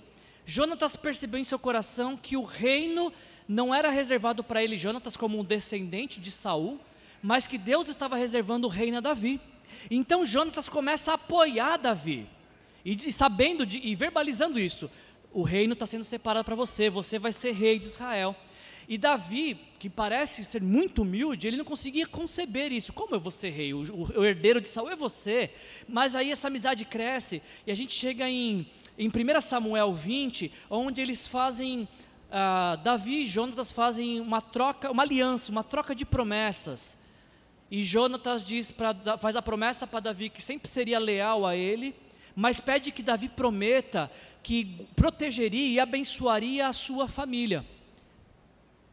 Jonatas 0.50 0.96
percebeu 0.96 1.38
em 1.38 1.44
seu 1.44 1.58
coração 1.58 2.16
que 2.16 2.34
o 2.34 2.42
reino 2.42 3.12
não 3.46 3.74
era 3.74 3.90
reservado 3.90 4.42
para 4.42 4.64
ele, 4.64 4.78
Jonatas, 4.78 5.14
como 5.14 5.38
um 5.38 5.44
descendente 5.44 6.18
de 6.18 6.30
Saul, 6.30 6.80
mas 7.22 7.46
que 7.46 7.58
Deus 7.58 7.86
estava 7.86 8.16
reservando 8.16 8.66
o 8.66 8.70
reino 8.70 8.96
a 8.96 9.00
Davi. 9.00 9.38
Então 9.90 10.24
Jonatas 10.24 10.66
começa 10.66 11.10
a 11.10 11.16
apoiar 11.16 11.76
Davi. 11.76 12.26
E, 12.82 13.12
sabendo 13.12 13.66
de, 13.66 13.78
e 13.86 13.94
verbalizando 13.94 14.58
isso, 14.58 14.90
o 15.34 15.42
reino 15.42 15.74
está 15.74 15.84
sendo 15.84 16.02
separado 16.02 16.46
para 16.46 16.54
você, 16.54 16.88
você 16.88 17.18
vai 17.18 17.34
ser 17.34 17.52
rei 17.52 17.78
de 17.78 17.84
Israel. 17.84 18.34
E 18.88 18.96
Davi, 18.96 19.60
que 19.78 19.90
parece 19.90 20.44
ser 20.46 20.62
muito 20.62 21.02
humilde, 21.02 21.46
ele 21.46 21.58
não 21.58 21.64
conseguia 21.64 22.06
conceber 22.06 22.72
isso. 22.72 22.90
Como 22.90 23.14
eu 23.14 23.20
vou 23.20 23.30
ser 23.30 23.50
rei? 23.50 23.74
O, 23.74 23.82
o, 23.82 24.20
o 24.20 24.24
herdeiro 24.24 24.62
de 24.62 24.68
Saul 24.68 24.88
é 24.88 24.96
você. 24.96 25.50
Mas 25.86 26.16
aí 26.16 26.30
essa 26.30 26.48
amizade 26.48 26.86
cresce 26.86 27.42
e 27.66 27.70
a 27.70 27.74
gente 27.74 27.92
chega 27.92 28.26
em, 28.28 28.66
em 28.96 29.08
1 29.08 29.40
Samuel 29.42 29.92
20, 29.92 30.50
onde 30.70 31.02
eles 31.02 31.28
fazem, 31.28 31.82
uh, 31.82 32.78
Davi 32.82 33.24
e 33.24 33.26
Jonatas 33.26 33.70
fazem 33.70 34.20
uma 34.20 34.40
troca, 34.40 34.90
uma 34.90 35.02
aliança, 35.02 35.52
uma 35.52 35.62
troca 35.62 35.94
de 35.94 36.06
promessas. 36.06 36.96
E 37.70 37.84
Jonatas 37.84 38.42
diz 38.42 38.72
pra, 38.72 38.96
faz 39.18 39.36
a 39.36 39.42
promessa 39.42 39.86
para 39.86 40.00
Davi 40.00 40.30
que 40.30 40.40
sempre 40.40 40.70
seria 40.70 40.98
leal 40.98 41.44
a 41.44 41.54
ele 41.54 41.94
mas 42.40 42.60
pede 42.60 42.92
que 42.92 43.02
Davi 43.02 43.28
prometa 43.28 44.08
que 44.44 44.86
protegeria 44.94 45.66
e 45.66 45.80
abençoaria 45.80 46.68
a 46.68 46.72
sua 46.72 47.08
família. 47.08 47.66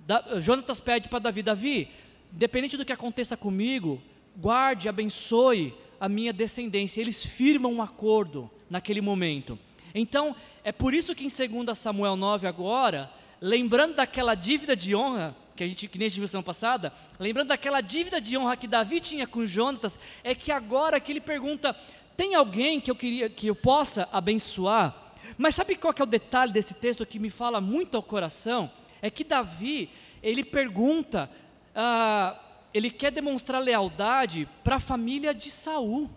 Da, 0.06 0.40
Jonatas 0.40 0.80
pede 0.80 1.10
para 1.10 1.20
Davi: 1.20 1.42
Davi, 1.42 1.90
independente 2.32 2.78
do 2.78 2.86
que 2.86 2.94
aconteça 2.94 3.36
comigo, 3.36 4.02
guarde, 4.38 4.88
abençoe 4.88 5.74
a 6.00 6.08
minha 6.08 6.32
descendência. 6.32 7.02
Eles 7.02 7.26
firmam 7.26 7.74
um 7.74 7.82
acordo 7.82 8.50
naquele 8.70 9.02
momento. 9.02 9.58
Então, 9.94 10.36
é 10.64 10.72
por 10.72 10.94
isso 10.94 11.16
que 11.16 11.26
em 11.26 11.64
2 11.66 11.78
Samuel 11.78 12.16
9 12.16 12.48
agora, 12.48 13.12
lembrando 13.42 13.96
daquela 13.96 14.36
dívida 14.36 14.76
de 14.76 14.96
honra, 14.96 15.36
que 15.56 15.64
a 15.64 15.68
gente 15.68 15.88
que 15.88 15.98
nem 15.98 16.08
a 16.08 16.10
gente 16.10 16.20
viu 16.20 16.28
semana 16.28 16.44
passada, 16.44 16.94
lembrando 17.18 17.48
daquela 17.48 17.82
dívida 17.82 18.20
de 18.22 18.38
honra 18.38 18.58
que 18.58 18.68
Davi 18.68 19.00
tinha 19.00 19.26
com 19.26 19.46
Jonatas, 19.46 19.98
é 20.24 20.36
que 20.36 20.52
agora 20.52 21.00
que 21.00 21.12
ele 21.12 21.22
pergunta: 21.22 21.76
tem 22.16 22.36
alguém 22.36 22.80
que 22.80 22.92
eu 22.92 22.96
queria 22.96 23.30
que 23.30 23.48
eu 23.48 23.56
possa 23.56 24.08
abençoar? 24.12 25.14
Mas 25.38 25.56
sabe 25.56 25.76
qual 25.76 25.94
é 25.98 26.04
o 26.04 26.06
detalhe 26.06 26.52
desse 26.52 26.76
texto 26.76 27.06
que 27.06 27.18
me 27.18 27.32
fala 27.32 27.60
muito 27.60 27.98
ao 27.98 28.04
coração? 28.04 28.70
É 29.02 29.10
que 29.10 29.24
Davi, 29.24 29.90
ele 30.22 30.44
pergunta, 30.44 31.30
ah, 31.76 32.40
ele 32.74 32.92
quer 32.92 33.12
demonstrar 33.12 33.62
lealdade 33.62 34.48
para 34.64 34.78
a 34.78 34.80
família 34.80 35.34
de 35.34 35.50
Saul. 35.50 36.10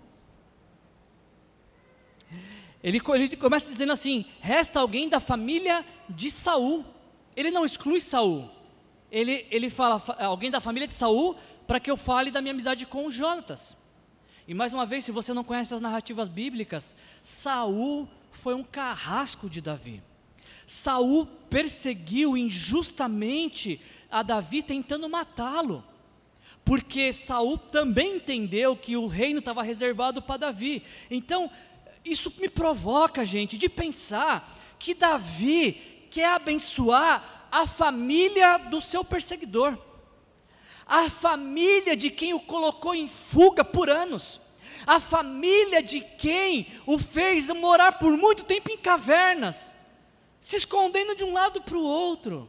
Ele, 2.82 3.00
ele, 3.14 3.37
começa 3.37 3.68
dizendo 3.68 3.92
assim: 3.92 4.25
resta 4.40 4.80
alguém 4.80 5.08
da 5.08 5.20
família 5.20 5.85
de 6.08 6.30
Saul. 6.30 6.85
Ele 7.37 7.50
não 7.50 7.64
exclui 7.64 8.00
Saul. 8.00 8.50
Ele, 9.11 9.47
ele 9.50 9.70
fala 9.70 10.02
alguém 10.18 10.50
da 10.50 10.61
família 10.61 10.87
de 10.87 10.94
Saul 10.94 11.37
para 11.66 11.78
que 11.78 11.90
eu 11.90 11.97
fale 11.97 12.30
da 12.30 12.40
minha 12.40 12.52
amizade 12.52 12.87
com 12.87 13.06
o 13.06 13.11
Jonatas. 13.11 13.76
E 14.47 14.54
mais 14.54 14.73
uma 14.73 14.87
vez, 14.87 15.04
se 15.04 15.12
você 15.12 15.35
não 15.35 15.44
conhece 15.44 15.75
as 15.75 15.80
narrativas 15.80 16.26
bíblicas, 16.26 16.97
Saul 17.23 18.08
foi 18.32 18.54
um 18.54 18.64
carrasco 18.64 19.49
de 19.49 19.61
Davi. 19.61 20.02
Saul 20.68 21.26
perseguiu 21.48 22.37
injustamente 22.37 23.80
a 24.10 24.22
Davi 24.22 24.62
tentando 24.62 25.08
matá-lo. 25.08 25.82
Porque 26.64 27.12
Saul 27.12 27.56
também 27.56 28.16
entendeu 28.16 28.76
que 28.76 28.96
o 28.96 29.06
reino 29.06 29.38
estava 29.38 29.62
reservado 29.62 30.20
para 30.20 30.37
Davi. 30.37 30.84
Então, 31.10 31.50
isso 32.04 32.32
me 32.38 32.48
provoca, 32.48 33.25
gente, 33.25 33.56
de 33.56 33.68
pensar 33.68 34.54
que 34.78 34.94
Davi 34.94 36.06
quer 36.10 36.34
abençoar 36.34 37.48
a 37.50 37.66
família 37.66 38.58
do 38.58 38.80
seu 38.80 39.02
perseguidor 39.02 39.78
a 40.88 41.10
família 41.10 41.94
de 41.94 42.08
quem 42.08 42.32
o 42.32 42.40
colocou 42.40 42.94
em 42.94 43.06
fuga 43.06 43.62
por 43.62 43.90
anos, 43.90 44.40
a 44.87 44.98
família 44.98 45.82
de 45.82 46.00
quem 46.00 46.66
o 46.87 46.98
fez 46.98 47.50
morar 47.50 47.98
por 47.98 48.16
muito 48.16 48.44
tempo 48.44 48.70
em 48.70 48.78
cavernas, 48.78 49.75
se 50.40 50.57
escondendo 50.57 51.14
de 51.14 51.25
um 51.25 51.33
lado 51.33 51.61
para 51.62 51.76
o 51.76 51.83
outro. 51.83 52.49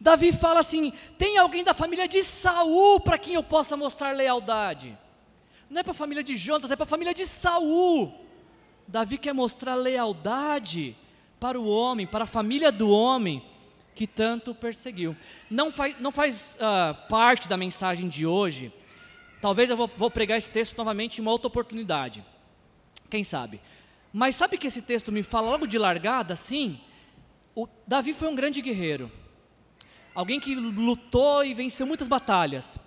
Davi 0.00 0.32
fala 0.32 0.60
assim: 0.60 0.92
tem 1.18 1.38
alguém 1.38 1.64
da 1.64 1.74
família 1.74 2.06
de 2.06 2.22
Saul 2.22 3.00
para 3.00 3.18
quem 3.18 3.34
eu 3.34 3.42
possa 3.42 3.76
mostrar 3.76 4.12
lealdade. 4.12 4.96
Não 5.68 5.80
é 5.80 5.82
para 5.82 5.92
a 5.92 5.94
família 5.94 6.22
de 6.22 6.36
Jonas, 6.36 6.70
é 6.70 6.76
para 6.76 6.84
a 6.84 6.86
família 6.86 7.14
de 7.14 7.26
Saul. 7.26 8.12
Davi 8.86 9.16
quer 9.16 9.32
mostrar 9.32 9.74
lealdade 9.74 10.96
para 11.40 11.58
o 11.58 11.66
homem, 11.66 12.06
para 12.06 12.24
a 12.24 12.26
família 12.26 12.70
do 12.70 12.90
homem, 12.90 13.42
que 13.94 14.06
tanto 14.06 14.54
perseguiu. 14.54 15.16
Não 15.50 15.72
faz, 15.72 15.98
não 15.98 16.12
faz 16.12 16.56
uh, 16.56 17.08
parte 17.08 17.48
da 17.48 17.56
mensagem 17.56 18.08
de 18.08 18.26
hoje. 18.26 18.72
Talvez 19.40 19.70
eu 19.70 19.76
vou, 19.76 19.90
vou 19.96 20.10
pregar 20.10 20.38
esse 20.38 20.50
texto 20.50 20.76
novamente 20.76 21.18
em 21.18 21.22
uma 21.22 21.32
outra 21.32 21.48
oportunidade. 21.48 22.24
Quem 23.10 23.24
sabe? 23.24 23.60
Mas 24.12 24.36
sabe 24.36 24.58
que 24.58 24.66
esse 24.66 24.82
texto 24.82 25.10
me 25.10 25.22
fala 25.22 25.48
logo 25.48 25.66
de 25.66 25.78
largada, 25.78 26.34
assim? 26.34 26.78
O 27.54 27.66
Davi 27.86 28.12
foi 28.12 28.28
um 28.28 28.34
grande 28.34 28.60
guerreiro. 28.60 29.10
Alguém 30.14 30.38
que 30.38 30.54
lutou 30.54 31.44
e 31.44 31.54
venceu 31.54 31.86
muitas 31.86 32.06
batalhas. 32.06 32.78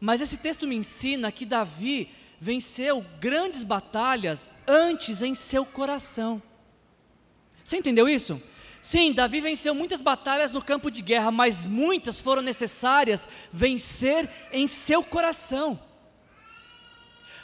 Mas 0.00 0.20
esse 0.20 0.36
texto 0.36 0.66
me 0.66 0.74
ensina 0.74 1.30
que 1.30 1.46
Davi 1.46 2.10
venceu 2.40 3.06
grandes 3.20 3.62
batalhas 3.62 4.52
antes 4.66 5.22
em 5.22 5.32
seu 5.32 5.64
coração. 5.64 6.42
Você 7.62 7.76
entendeu 7.76 8.08
isso? 8.08 8.42
Sim, 8.80 9.12
Davi 9.12 9.40
venceu 9.40 9.76
muitas 9.76 10.00
batalhas 10.00 10.50
no 10.50 10.60
campo 10.60 10.90
de 10.90 11.02
guerra, 11.02 11.30
mas 11.30 11.64
muitas 11.64 12.18
foram 12.18 12.42
necessárias 12.42 13.28
vencer 13.52 14.28
em 14.50 14.66
seu 14.66 15.04
coração. 15.04 15.78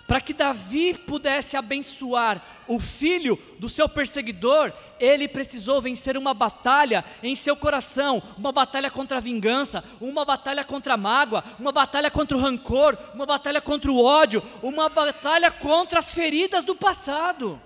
Para 0.08 0.22
que 0.22 0.32
Davi 0.32 0.94
pudesse 0.94 1.54
abençoar 1.54 2.42
o 2.66 2.80
filho 2.80 3.38
do 3.58 3.68
seu 3.68 3.86
perseguidor, 3.86 4.72
ele 4.98 5.28
precisou 5.28 5.82
vencer 5.82 6.16
uma 6.16 6.32
batalha 6.32 7.04
em 7.22 7.34
seu 7.34 7.54
coração, 7.54 8.22
uma 8.38 8.50
batalha 8.50 8.90
contra 8.90 9.18
a 9.18 9.20
vingança, 9.20 9.84
uma 10.00 10.24
batalha 10.24 10.64
contra 10.64 10.94
a 10.94 10.96
mágoa, 10.96 11.44
uma 11.60 11.72
batalha 11.72 12.10
contra 12.10 12.38
o 12.38 12.40
rancor, 12.40 12.96
uma 13.14 13.26
batalha 13.26 13.60
contra 13.60 13.92
o 13.92 14.02
ódio, 14.02 14.42
uma 14.62 14.88
batalha 14.88 15.50
contra 15.50 15.98
as 15.98 16.14
feridas 16.14 16.64
do 16.64 16.74
passado. 16.74 17.60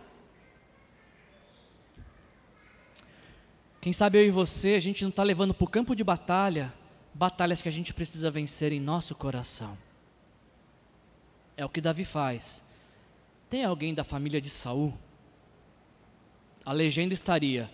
Quem 3.80 3.92
sabe 3.92 4.18
eu 4.18 4.26
e 4.26 4.30
você, 4.30 4.74
a 4.74 4.80
gente 4.80 5.02
não 5.02 5.10
está 5.10 5.22
levando 5.22 5.54
para 5.54 5.64
o 5.64 5.68
campo 5.68 5.94
de 5.94 6.02
batalha 6.02 6.74
batalhas 7.14 7.62
que 7.62 7.68
a 7.68 7.72
gente 7.72 7.94
precisa 7.94 8.32
vencer 8.32 8.72
em 8.72 8.80
nosso 8.80 9.14
coração. 9.14 9.78
É 11.56 11.64
o 11.64 11.68
que 11.68 11.80
Davi 11.80 12.04
faz. 12.04 12.62
Tem 13.48 13.64
alguém 13.64 13.92
da 13.94 14.04
família 14.04 14.40
de 14.40 14.48
Saul 14.48 14.92
a 16.64 16.72
legenda 16.72 17.12
estaria 17.12 17.70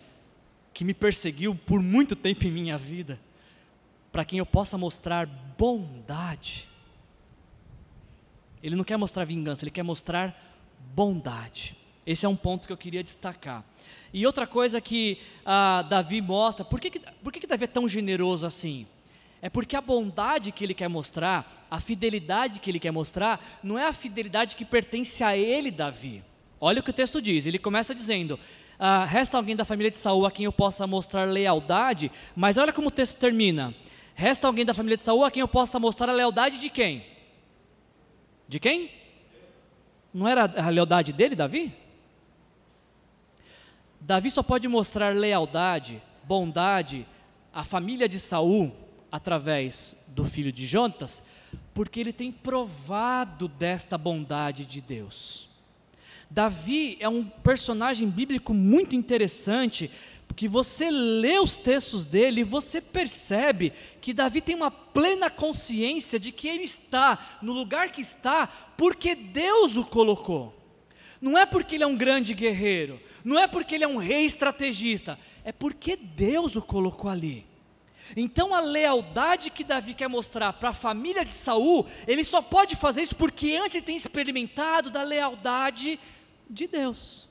que 0.73 0.85
me 0.85 0.95
perseguiu 0.95 1.55
por 1.55 1.83
muito 1.83 2.15
tempo 2.15 2.47
em 2.47 2.51
minha 2.51 2.79
vida, 2.79 3.21
para 4.13 4.25
quem 4.25 4.39
eu 4.39 4.47
possa 4.47 4.79
mostrar 4.79 5.27
bondade. 5.27 6.69
Ele 8.63 8.77
não 8.77 8.85
quer 8.85 8.97
mostrar 8.97 9.25
vingança, 9.25 9.65
ele 9.65 9.71
quer 9.71 9.83
mostrar 9.83 10.37
bondade. 10.95 11.77
Esse 12.07 12.25
é 12.25 12.29
um 12.29 12.37
ponto 12.37 12.67
que 12.67 12.73
eu 12.73 12.77
queria 12.77 13.03
destacar. 13.03 13.65
E 14.13 14.27
outra 14.27 14.47
coisa 14.47 14.81
que 14.81 15.19
ah, 15.45 15.83
Davi 15.83 16.23
mostra, 16.23 16.65
por 16.65 16.81
que, 16.81 16.91
que, 16.91 17.01
por 17.23 17.33
que, 17.33 17.41
que 17.41 17.47
Davi 17.47 17.65
é 17.65 17.69
tão 17.69 17.87
generoso 17.87 18.47
assim? 18.47 18.87
É 19.40 19.49
porque 19.49 19.76
a 19.76 19.80
bondade 19.80 20.50
que 20.50 20.64
ele 20.64 20.75
quer 20.75 20.88
mostrar, 20.88 21.66
a 21.71 21.78
fidelidade 21.78 22.59
que 22.59 22.71
ele 22.71 22.80
quer 22.80 22.90
mostrar, 22.90 23.40
não 23.62 23.78
é 23.78 23.87
a 23.87 23.92
fidelidade 23.92 24.57
que 24.57 24.64
pertence 24.64 25.23
a 25.23 25.37
ele, 25.37 25.71
Davi. 25.71 26.25
Olha 26.61 26.80
o 26.80 26.83
que 26.83 26.90
o 26.90 26.95
texto 26.95 27.23
diz. 27.23 27.47
Ele 27.47 27.59
começa 27.59 27.95
dizendo: 27.95 28.38
ah, 28.78 29.04
resta 29.04 29.37
alguém 29.37 29.54
da 29.54 29.64
família 29.64 29.90
de 29.90 29.97
Saul 29.97 30.26
a 30.26 30.30
quem 30.30 30.45
eu 30.45 30.52
possa 30.52 30.87
mostrar 30.87 31.25
lealdade, 31.25 32.11
mas 32.35 32.57
olha 32.57 32.73
como 32.73 32.88
o 32.88 32.90
texto 32.90 33.16
termina. 33.16 33.75
Resta 34.14 34.49
alguém 34.49 34.64
da 34.64 34.75
família 34.75 34.97
de 34.97 35.02
Saul 35.04 35.25
a 35.25 35.30
quem 35.30 35.40
eu 35.40 35.49
possa 35.49 35.78
mostrar 35.78 36.09
a 36.09 36.12
lealdade 36.12 36.59
de 36.59 36.68
quem? 36.68 37.07
De 38.49 38.59
quem? 38.59 38.90
Não 40.12 40.26
era 40.26 40.52
a 40.57 40.68
lealdade 40.71 41.12
dele, 41.12 41.37
Davi? 41.37 41.73
Davi 44.00 44.30
só 44.30 44.42
pode 44.42 44.66
mostrar 44.66 45.14
lealdade, 45.14 46.02
bondade 46.25 47.07
à 47.52 47.64
família 47.64 48.09
de 48.09 48.18
Saul 48.18 48.88
através 49.11 49.97
do 50.09 50.25
filho 50.25 50.53
de 50.53 50.67
Jonatas, 50.67 51.23
porque 51.73 52.00
ele 52.00 52.12
tem 52.12 52.31
provado 52.31 53.49
desta 53.49 53.97
bondade 53.97 54.65
de 54.65 54.81
Deus. 54.81 55.49
Davi 56.31 56.97
é 57.00 57.09
um 57.09 57.25
personagem 57.25 58.09
bíblico 58.09 58.53
muito 58.53 58.95
interessante, 58.95 59.91
porque 60.27 60.47
você 60.47 60.91
lê 60.91 61.38
os 61.38 61.57
textos 61.57 62.05
dele 62.05 62.43
e 62.43 62.45
você 62.45 62.81
percebe 62.81 63.73
que 64.00 64.12
Davi 64.12 64.41
tem 64.41 64.55
uma 64.55 64.71
plena 64.71 65.31
consciência 65.31 66.19
de 66.19 66.31
que 66.31 66.47
ele 66.47 66.65
está 66.65 67.38
no 67.41 67.53
lugar 67.53 67.91
que 67.91 68.03
está 68.03 68.47
porque 68.77 69.15
Deus 69.15 69.77
o 69.77 69.85
colocou. 69.85 70.55
Não 71.21 71.37
é 71.37 71.47
porque 71.47 71.75
ele 71.75 71.85
é 71.85 71.87
um 71.87 71.97
grande 71.97 72.35
guerreiro, 72.35 73.00
não 73.25 73.38
é 73.38 73.49
porque 73.49 73.75
ele 73.75 73.85
é 73.85 73.88
um 73.88 73.97
rei 73.97 74.25
estrategista, 74.25 75.19
é 75.43 75.50
porque 75.50 75.97
Deus 75.97 76.55
o 76.55 76.62
colocou 76.62 77.11
ali. 77.11 77.48
Então 78.17 78.55
a 78.55 78.61
lealdade 78.61 79.50
que 79.50 79.65
Davi 79.65 79.95
quer 79.95 80.09
mostrar 80.09 80.53
para 80.53 80.71
a 80.71 80.75
família 80.75 81.25
de 81.25 81.33
Saul, 81.33 81.87
ele 82.07 82.25
só 82.25 82.41
pode 82.41 82.77
fazer 82.77 83.03
isso 83.03 83.17
porque 83.17 83.57
antes 83.57 83.77
ele 83.77 83.87
tem 83.87 83.97
experimentado 83.97 84.91
da 84.91 85.03
lealdade 85.03 85.99
de 86.49 86.67
Deus. 86.67 87.29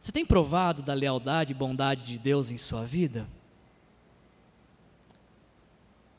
Você 0.00 0.12
tem 0.12 0.24
provado 0.24 0.82
da 0.82 0.94
lealdade 0.94 1.52
e 1.52 1.54
bondade 1.54 2.04
de 2.04 2.18
Deus 2.18 2.50
em 2.50 2.58
sua 2.58 2.84
vida? 2.84 3.26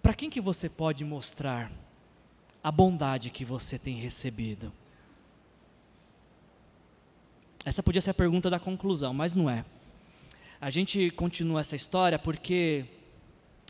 Para 0.02 0.14
quem 0.14 0.30
que 0.30 0.42
você 0.42 0.70
pode 0.70 1.04
mostrar 1.04 1.72
a 2.64 2.72
bondade 2.72 3.30
que 3.30 3.46
você 3.46 3.78
tem 3.80 3.96
recebido? 3.96 4.72
Essa 7.66 7.84
podia 7.84 8.02
ser 8.02 8.12
a 8.12 8.14
pergunta 8.14 8.50
da 8.50 8.60
conclusão, 8.60 9.14
mas 9.14 9.36
não 9.36 9.50
é. 9.50 9.66
A 10.60 10.70
gente 10.70 11.12
continua 11.12 11.60
essa 11.60 11.76
história 11.76 12.18
porque 12.18 12.86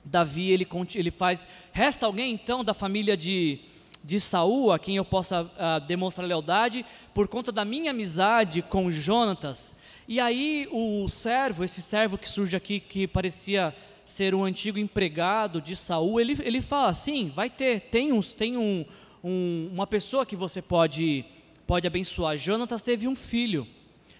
Davi 0.04 0.52
ele, 0.52 0.68
ele 0.96 1.12
faz. 1.12 1.48
Resta 1.72 2.06
alguém 2.06 2.34
então 2.34 2.64
da 2.64 2.74
família 2.74 3.18
de, 3.18 3.60
de 4.04 4.20
Saul 4.20 4.72
a 4.72 4.80
quem 4.80 4.96
eu 4.96 5.06
possa 5.06 5.44
uh, 5.44 5.86
demonstrar 5.86 6.28
lealdade 6.28 6.86
por 7.14 7.28
conta 7.28 7.52
da 7.52 7.66
minha 7.66 7.92
amizade 7.92 8.62
com 8.62 8.92
Jonatas. 8.92 9.76
E 10.08 10.20
aí 10.20 10.68
o 10.72 11.08
servo, 11.10 11.64
esse 11.64 11.82
servo 11.82 12.18
que 12.18 12.30
surge 12.30 12.56
aqui 12.56 12.80
que 12.80 13.08
parecia 13.08 13.76
ser 14.06 14.34
um 14.34 14.46
antigo 14.46 14.80
empregado 14.80 15.62
de 15.62 15.76
Saul, 15.76 16.22
ele, 16.22 16.38
ele 16.42 16.62
fala 16.62 16.90
assim, 16.90 17.30
vai 17.36 17.50
ter, 17.50 17.82
tem, 17.82 18.14
uns, 18.14 18.34
tem 18.34 18.56
um, 18.56 18.86
um, 19.22 19.70
uma 19.74 19.86
pessoa 19.86 20.26
que 20.26 20.36
você 20.36 20.62
pode, 20.62 21.26
pode 21.68 21.86
abençoar. 21.86 22.38
Jonatas 22.38 22.82
teve 22.82 23.06
um 23.06 23.16
filho 23.18 23.68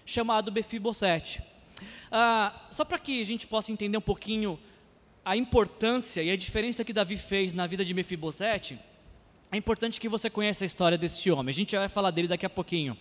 chamado 0.04 0.52
Befibosete. 0.52 1.42
Ah, 2.12 2.66
só 2.70 2.84
para 2.84 2.98
que 2.98 3.22
a 3.22 3.24
gente 3.24 3.46
possa 3.46 3.72
entender 3.72 3.96
um 3.96 4.02
pouquinho 4.02 4.58
a 5.28 5.36
importância 5.36 6.22
e 6.22 6.30
a 6.30 6.36
diferença 6.38 6.82
que 6.82 6.90
Davi 6.90 7.18
fez 7.18 7.52
na 7.52 7.66
vida 7.66 7.84
de 7.84 7.92
Mefibosete, 7.92 8.78
é 9.52 9.58
importante 9.58 10.00
que 10.00 10.08
você 10.08 10.30
conheça 10.30 10.64
a 10.64 10.66
história 10.66 10.96
desse 10.96 11.30
homem. 11.30 11.50
A 11.50 11.54
gente 11.54 11.76
vai 11.76 11.86
falar 11.86 12.10
dele 12.10 12.28
daqui 12.28 12.46
a 12.46 12.48
pouquinho. 12.50 12.96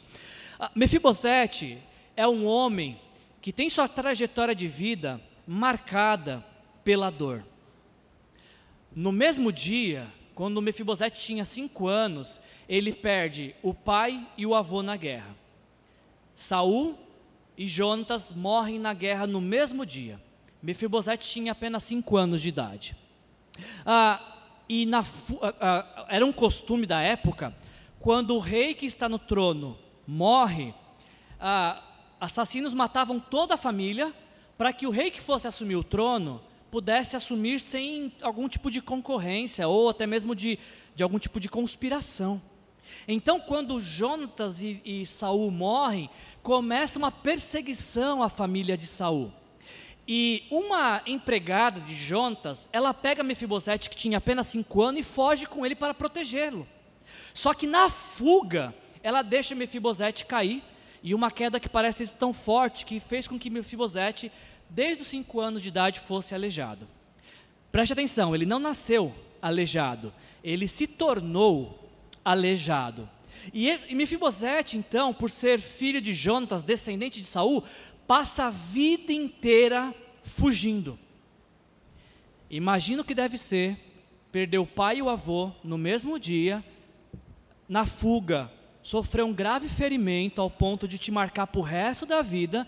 Ah, 0.59 0.69
Mefibosete 0.75 1.77
é 2.17 2.27
um 2.27 2.45
homem 2.45 2.99
que 3.39 3.53
tem 3.53 3.69
sua 3.69 3.87
trajetória 3.87 4.53
de 4.53 4.67
vida 4.67 5.21
marcada 5.47 6.45
pela 6.83 7.09
dor. 7.09 7.45
No 8.93 9.13
mesmo 9.13 9.49
dia, 9.49 10.05
quando 10.35 10.61
Mefibosete 10.61 11.21
tinha 11.21 11.45
cinco 11.45 11.87
anos, 11.87 12.41
ele 12.67 12.91
perde 12.91 13.55
o 13.63 13.73
pai 13.73 14.27
e 14.37 14.45
o 14.45 14.53
avô 14.53 14.83
na 14.83 14.97
guerra. 14.97 15.33
Saul 16.35 16.99
e 17.57 17.65
Jonatas 17.69 18.33
morrem 18.33 18.79
na 18.79 18.93
guerra 18.93 19.25
no 19.25 19.39
mesmo 19.39 19.85
dia. 19.85 20.26
Mefibosete 20.61 21.27
tinha 21.27 21.51
apenas 21.51 21.83
cinco 21.83 22.17
anos 22.17 22.41
de 22.41 22.49
idade. 22.49 22.95
Ah, 23.85 24.37
e 24.67 24.85
na, 24.85 24.99
ah, 25.41 25.55
ah, 25.61 26.05
era 26.09 26.25
um 26.25 26.31
costume 26.31 26.85
da 26.85 27.01
época, 27.01 27.55
quando 27.99 28.35
o 28.35 28.39
rei 28.39 28.73
que 28.73 28.85
está 28.85 29.07
no 29.07 29.19
trono 29.19 29.77
morre, 30.05 30.73
ah, 31.39 31.83
assassinos 32.19 32.73
matavam 32.73 33.19
toda 33.19 33.55
a 33.55 33.57
família 33.57 34.13
para 34.57 34.73
que 34.73 34.87
o 34.87 34.91
rei 34.91 35.11
que 35.11 35.21
fosse 35.21 35.47
assumir 35.47 35.75
o 35.75 35.83
trono 35.83 36.41
pudesse 36.71 37.15
assumir 37.15 37.59
sem 37.59 38.11
algum 38.21 38.49
tipo 38.49 38.69
de 38.69 38.81
concorrência 38.81 39.67
ou 39.67 39.89
até 39.89 40.05
mesmo 40.05 40.35
de, 40.35 40.59
de 40.95 41.03
algum 41.03 41.19
tipo 41.19 41.39
de 41.39 41.47
conspiração. 41.47 42.41
Então, 43.07 43.39
quando 43.39 43.79
Jonatas 43.79 44.61
e, 44.61 44.81
e 44.83 45.05
Saul 45.05 45.51
morrem, 45.51 46.09
começa 46.41 46.97
uma 46.97 47.11
perseguição 47.11 48.23
à 48.23 48.29
família 48.29 48.77
de 48.77 48.87
Saul. 48.87 49.31
E 50.07 50.45
uma 50.49 51.01
empregada 51.05 51.81
de 51.81 51.93
Jonatas, 51.93 52.69
ela 52.71 52.93
pega 52.93 53.23
Mefibosete, 53.23 53.89
que 53.89 53.95
tinha 53.95 54.19
apenas 54.19 54.47
cinco 54.47 54.81
anos, 54.81 55.01
e 55.01 55.03
foge 55.03 55.45
com 55.45 55.65
ele 55.65 55.75
para 55.75 55.93
protegê-lo. 55.93 56.65
Só 57.33 57.53
que 57.53 57.67
na 57.67 57.89
fuga, 57.89 58.73
ela 59.03 59.21
deixa 59.21 59.53
Mefibosete 59.53 60.25
cair, 60.25 60.63
e 61.03 61.13
uma 61.13 61.29
queda 61.29 61.59
que 61.59 61.69
parece 61.69 62.15
tão 62.15 62.33
forte 62.33 62.85
que 62.85 62.99
fez 62.99 63.27
com 63.27 63.37
que 63.37 63.49
Mefibosete, 63.49 64.31
desde 64.69 65.03
os 65.03 65.09
cinco 65.09 65.39
anos 65.39 65.61
de 65.61 65.67
idade, 65.67 65.99
fosse 65.99 66.33
aleijado. 66.33 66.87
Preste 67.71 67.93
atenção, 67.93 68.33
ele 68.33 68.45
não 68.45 68.59
nasceu 68.59 69.13
aleijado, 69.41 70.13
ele 70.43 70.67
se 70.67 70.87
tornou 70.87 71.91
aleijado. 72.23 73.09
E 73.53 73.93
Mefibosete, 73.93 74.77
então, 74.77 75.13
por 75.13 75.29
ser 75.29 75.59
filho 75.59 76.01
de 76.01 76.13
Jonatas, 76.13 76.63
descendente 76.63 77.21
de 77.21 77.27
Saul, 77.27 77.63
passa 78.07 78.45
a 78.45 78.49
vida 78.49 79.11
inteira 79.11 79.93
fugindo. 80.23 80.97
Imagina 82.49 83.01
o 83.01 83.05
que 83.05 83.13
deve 83.13 83.37
ser 83.37 83.77
perder 84.31 84.59
o 84.59 84.65
pai 84.65 84.97
e 84.97 85.01
o 85.01 85.09
avô 85.09 85.51
no 85.63 85.77
mesmo 85.77 86.17
dia, 86.17 86.63
na 87.67 87.85
fuga, 87.85 88.51
sofrer 88.81 89.23
um 89.23 89.33
grave 89.33 89.67
ferimento 89.67 90.41
ao 90.41 90.49
ponto 90.49 90.87
de 90.87 90.97
te 90.97 91.11
marcar 91.11 91.47
para 91.47 91.59
o 91.59 91.63
resto 91.63 92.05
da 92.05 92.21
vida 92.21 92.65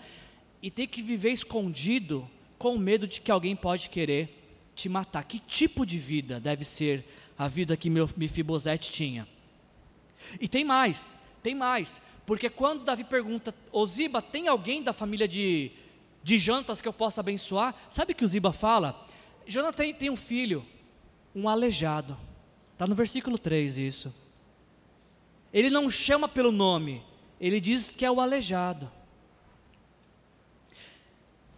e 0.62 0.70
ter 0.70 0.86
que 0.86 1.00
viver 1.00 1.30
escondido 1.30 2.28
com 2.58 2.76
medo 2.76 3.06
de 3.06 3.20
que 3.22 3.30
alguém 3.30 3.56
pode 3.56 3.88
querer 3.88 4.68
te 4.74 4.88
matar. 4.88 5.24
Que 5.24 5.38
tipo 5.38 5.86
de 5.86 5.96
vida 5.96 6.38
deve 6.38 6.64
ser 6.64 7.04
a 7.38 7.48
vida 7.48 7.76
que 7.76 7.88
Mefibosete 7.88 8.92
tinha? 8.92 9.26
E 10.38 10.46
tem 10.46 10.64
mais, 10.64 11.10
tem 11.42 11.54
mais. 11.54 12.02
Porque 12.30 12.48
quando 12.48 12.84
Davi 12.84 13.02
pergunta, 13.02 13.52
ô 13.72 13.84
Ziba, 13.84 14.22
tem 14.22 14.46
alguém 14.46 14.84
da 14.84 14.92
família 14.92 15.26
de, 15.26 15.72
de 16.22 16.38
Jonatas 16.38 16.80
que 16.80 16.86
eu 16.86 16.92
possa 16.92 17.20
abençoar? 17.20 17.74
Sabe 17.90 18.14
que 18.14 18.24
o 18.24 18.28
Ziba 18.28 18.52
fala? 18.52 19.04
Jonatas 19.48 19.74
tem, 19.74 19.92
tem 19.92 20.10
um 20.10 20.16
filho, 20.16 20.64
um 21.34 21.48
aleijado. 21.48 22.16
Está 22.72 22.86
no 22.86 22.94
versículo 22.94 23.36
3 23.36 23.78
isso. 23.78 24.14
Ele 25.52 25.70
não 25.70 25.90
chama 25.90 26.28
pelo 26.28 26.52
nome, 26.52 27.02
ele 27.40 27.60
diz 27.60 27.90
que 27.90 28.04
é 28.04 28.10
o 28.12 28.20
aleijado. 28.20 28.88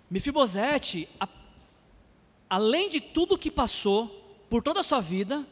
Mefibosete, 0.09 1.07
a, 1.21 1.29
além 2.49 2.89
de 2.89 2.99
tudo 2.99 3.37
que 3.37 3.51
passou 3.51 4.09
por 4.49 4.63
toda 4.63 4.81
a 4.81 4.83
sua 4.83 5.01
vida, 5.01 5.47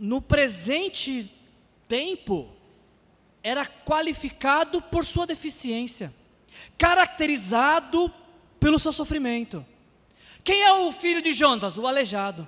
no 0.00 0.22
presente 0.22 1.30
tempo, 1.86 2.56
era 3.42 3.66
qualificado 3.66 4.80
por 4.80 5.04
sua 5.04 5.26
deficiência, 5.26 6.12
caracterizado 6.78 8.12
pelo 8.60 8.78
seu 8.78 8.92
sofrimento. 8.92 9.64
Quem 10.44 10.62
é 10.62 10.72
o 10.72 10.92
filho 10.92 11.22
de 11.22 11.32
Jonas? 11.32 11.76
O 11.76 11.86
aleijado, 11.86 12.46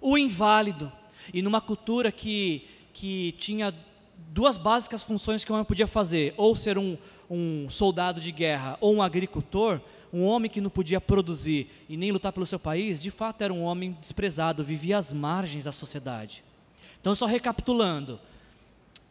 o 0.00 0.16
inválido. 0.16 0.92
E 1.32 1.42
numa 1.42 1.60
cultura 1.60 2.10
que, 2.10 2.66
que 2.92 3.32
tinha 3.32 3.74
duas 4.28 4.56
básicas 4.56 5.02
funções 5.02 5.44
que 5.44 5.52
um 5.52 5.54
homem 5.54 5.64
podia 5.64 5.86
fazer: 5.86 6.34
ou 6.36 6.54
ser 6.54 6.78
um, 6.78 6.96
um 7.30 7.68
soldado 7.68 8.20
de 8.20 8.32
guerra 8.32 8.78
ou 8.80 8.94
um 8.94 9.02
agricultor, 9.02 9.80
um 10.12 10.24
homem 10.24 10.50
que 10.50 10.60
não 10.60 10.70
podia 10.70 11.00
produzir 11.00 11.70
e 11.88 11.96
nem 11.96 12.10
lutar 12.10 12.32
pelo 12.32 12.46
seu 12.46 12.58
país, 12.58 13.02
de 13.02 13.10
fato 13.10 13.42
era 13.42 13.52
um 13.52 13.62
homem 13.62 13.96
desprezado, 14.00 14.64
vivia 14.64 14.96
às 14.96 15.12
margens 15.12 15.64
da 15.64 15.72
sociedade. 15.72 16.42
Então, 17.00 17.14
só 17.14 17.26
recapitulando: 17.26 18.18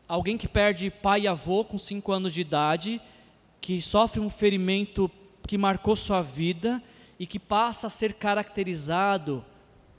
alguém 0.08 0.38
que 0.38 0.48
perde 0.48 0.90
pai 0.90 1.22
e 1.22 1.28
avô 1.28 1.64
com 1.64 1.78
cinco 1.78 2.12
anos 2.12 2.34
de 2.34 2.42
idade, 2.42 3.02
que 3.60 3.82
sofre 3.82 4.20
um 4.20 4.30
ferimento 4.30 5.12
que 5.48 5.58
marcou 5.58 5.96
sua 5.96 6.22
vida 6.22 6.82
e 7.20 7.26
que 7.26 7.40
passa 7.40 7.88
a 7.88 7.90
ser 7.90 8.14
caracterizado 8.14 9.44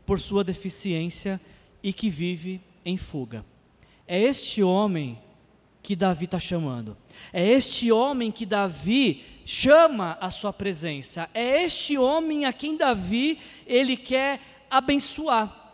por 0.06 0.20
sua 0.20 0.42
deficiência 0.42 1.40
e 1.82 1.92
que 1.92 2.08
vive 2.08 2.60
em 2.84 2.96
fuga. 2.96 3.44
É 4.06 4.18
este 4.18 4.62
homem 4.62 5.18
que 5.82 5.94
Davi 5.94 6.24
está 6.24 6.38
chamando. 6.38 6.96
É 7.32 7.46
este 7.46 7.92
homem 7.92 8.30
que 8.30 8.46
Davi 8.46 9.24
chama 9.44 10.16
a 10.20 10.30
sua 10.30 10.52
presença. 10.52 11.28
É 11.34 11.62
este 11.62 11.98
homem 11.98 12.44
a 12.44 12.52
quem 12.52 12.76
Davi 12.76 13.38
ele 13.66 13.96
quer 13.96 14.66
abençoar. 14.70 15.67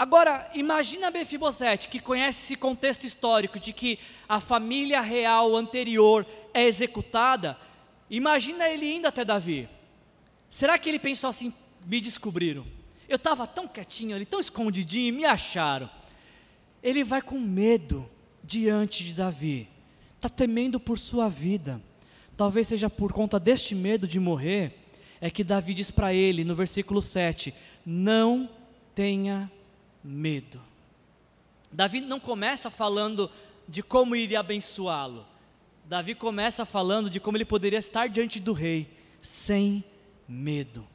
Agora, 0.00 0.50
imagina 0.54 1.10
Mefibosete, 1.10 1.86
que 1.86 2.00
conhece 2.00 2.44
esse 2.44 2.56
contexto 2.56 3.04
histórico 3.04 3.60
de 3.60 3.70
que 3.70 3.98
a 4.26 4.40
família 4.40 5.02
real 5.02 5.54
anterior 5.54 6.26
é 6.54 6.64
executada. 6.64 7.54
Imagina 8.08 8.66
ele 8.66 8.90
indo 8.90 9.06
até 9.06 9.26
Davi. 9.26 9.68
Será 10.48 10.78
que 10.78 10.88
ele 10.88 10.98
pensou 10.98 11.28
assim: 11.28 11.52
me 11.84 12.00
descobriram? 12.00 12.64
Eu 13.06 13.16
estava 13.16 13.46
tão 13.46 13.68
quietinho 13.68 14.16
ali, 14.16 14.24
tão 14.24 14.40
escondidinho, 14.40 15.08
e 15.08 15.12
me 15.12 15.26
acharam. 15.26 15.90
Ele 16.82 17.04
vai 17.04 17.20
com 17.20 17.38
medo 17.38 18.08
diante 18.42 19.04
de 19.04 19.12
Davi, 19.12 19.68
está 20.16 20.30
temendo 20.30 20.80
por 20.80 20.98
sua 20.98 21.28
vida. 21.28 21.78
Talvez 22.38 22.68
seja 22.68 22.88
por 22.88 23.12
conta 23.12 23.38
deste 23.38 23.74
medo 23.74 24.08
de 24.08 24.18
morrer, 24.18 24.72
é 25.20 25.28
que 25.28 25.44
Davi 25.44 25.74
diz 25.74 25.90
para 25.90 26.14
ele 26.14 26.42
no 26.42 26.54
versículo 26.54 27.02
7: 27.02 27.52
Não 27.84 28.48
tenha 28.94 29.52
medo. 30.02 30.60
Davi 31.72 32.00
não 32.00 32.18
começa 32.18 32.70
falando 32.70 33.30
de 33.68 33.82
como 33.82 34.16
iria 34.16 34.40
abençoá-lo. 34.40 35.26
Davi 35.84 36.14
começa 36.14 36.64
falando 36.64 37.08
de 37.08 37.20
como 37.20 37.36
ele 37.36 37.44
poderia 37.44 37.78
estar 37.78 38.08
diante 38.08 38.40
do 38.40 38.52
rei 38.52 38.88
sem 39.20 39.84
medo. 40.28 40.86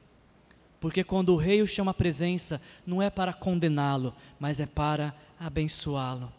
Porque 0.80 1.04
quando 1.04 1.30
o 1.34 1.38
rei 1.38 1.62
o 1.62 1.68
chama 1.68 1.92
à 1.92 1.94
presença, 1.94 2.62
não 2.86 3.02
é 3.02 3.10
para 3.10 3.34
condená-lo, 3.34 4.14
mas 4.40 4.60
é 4.60 4.66
para 4.66 5.16
abençoá-lo. 5.40 6.32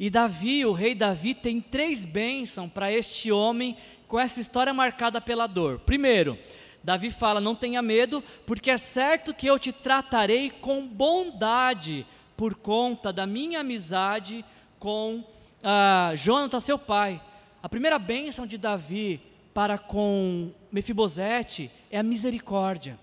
E 0.00 0.10
Davi, 0.10 0.64
o 0.66 0.72
rei 0.72 0.94
Davi, 0.94 1.34
tem 1.34 1.60
três 1.60 2.04
bênçãos 2.04 2.70
para 2.70 2.92
este 2.92 3.30
homem 3.30 3.76
com 4.08 4.18
essa 4.18 4.40
história 4.40 4.74
marcada 4.74 5.20
pela 5.20 5.46
dor. 5.46 5.78
Primeiro, 5.80 6.38
Davi 6.82 7.10
fala: 7.10 7.40
Não 7.40 7.54
tenha 7.54 7.82
medo, 7.82 8.22
porque 8.46 8.70
é 8.70 8.78
certo 8.78 9.34
que 9.34 9.46
eu 9.46 9.58
te 9.58 9.72
tratarei 9.72 10.50
com 10.50 10.86
bondade, 10.86 12.06
por 12.36 12.54
conta 12.54 13.12
da 13.12 13.26
minha 13.26 13.60
amizade 13.60 14.44
com 14.78 15.24
ah, 15.62 16.12
Jonathan, 16.14 16.60
seu 16.60 16.78
pai. 16.78 17.20
A 17.62 17.68
primeira 17.68 17.98
bênção 17.98 18.46
de 18.46 18.56
Davi 18.56 19.20
para 19.52 19.76
com 19.76 20.52
Mefibosete 20.70 21.70
é 21.90 21.98
a 21.98 22.02
misericórdia. 22.02 22.98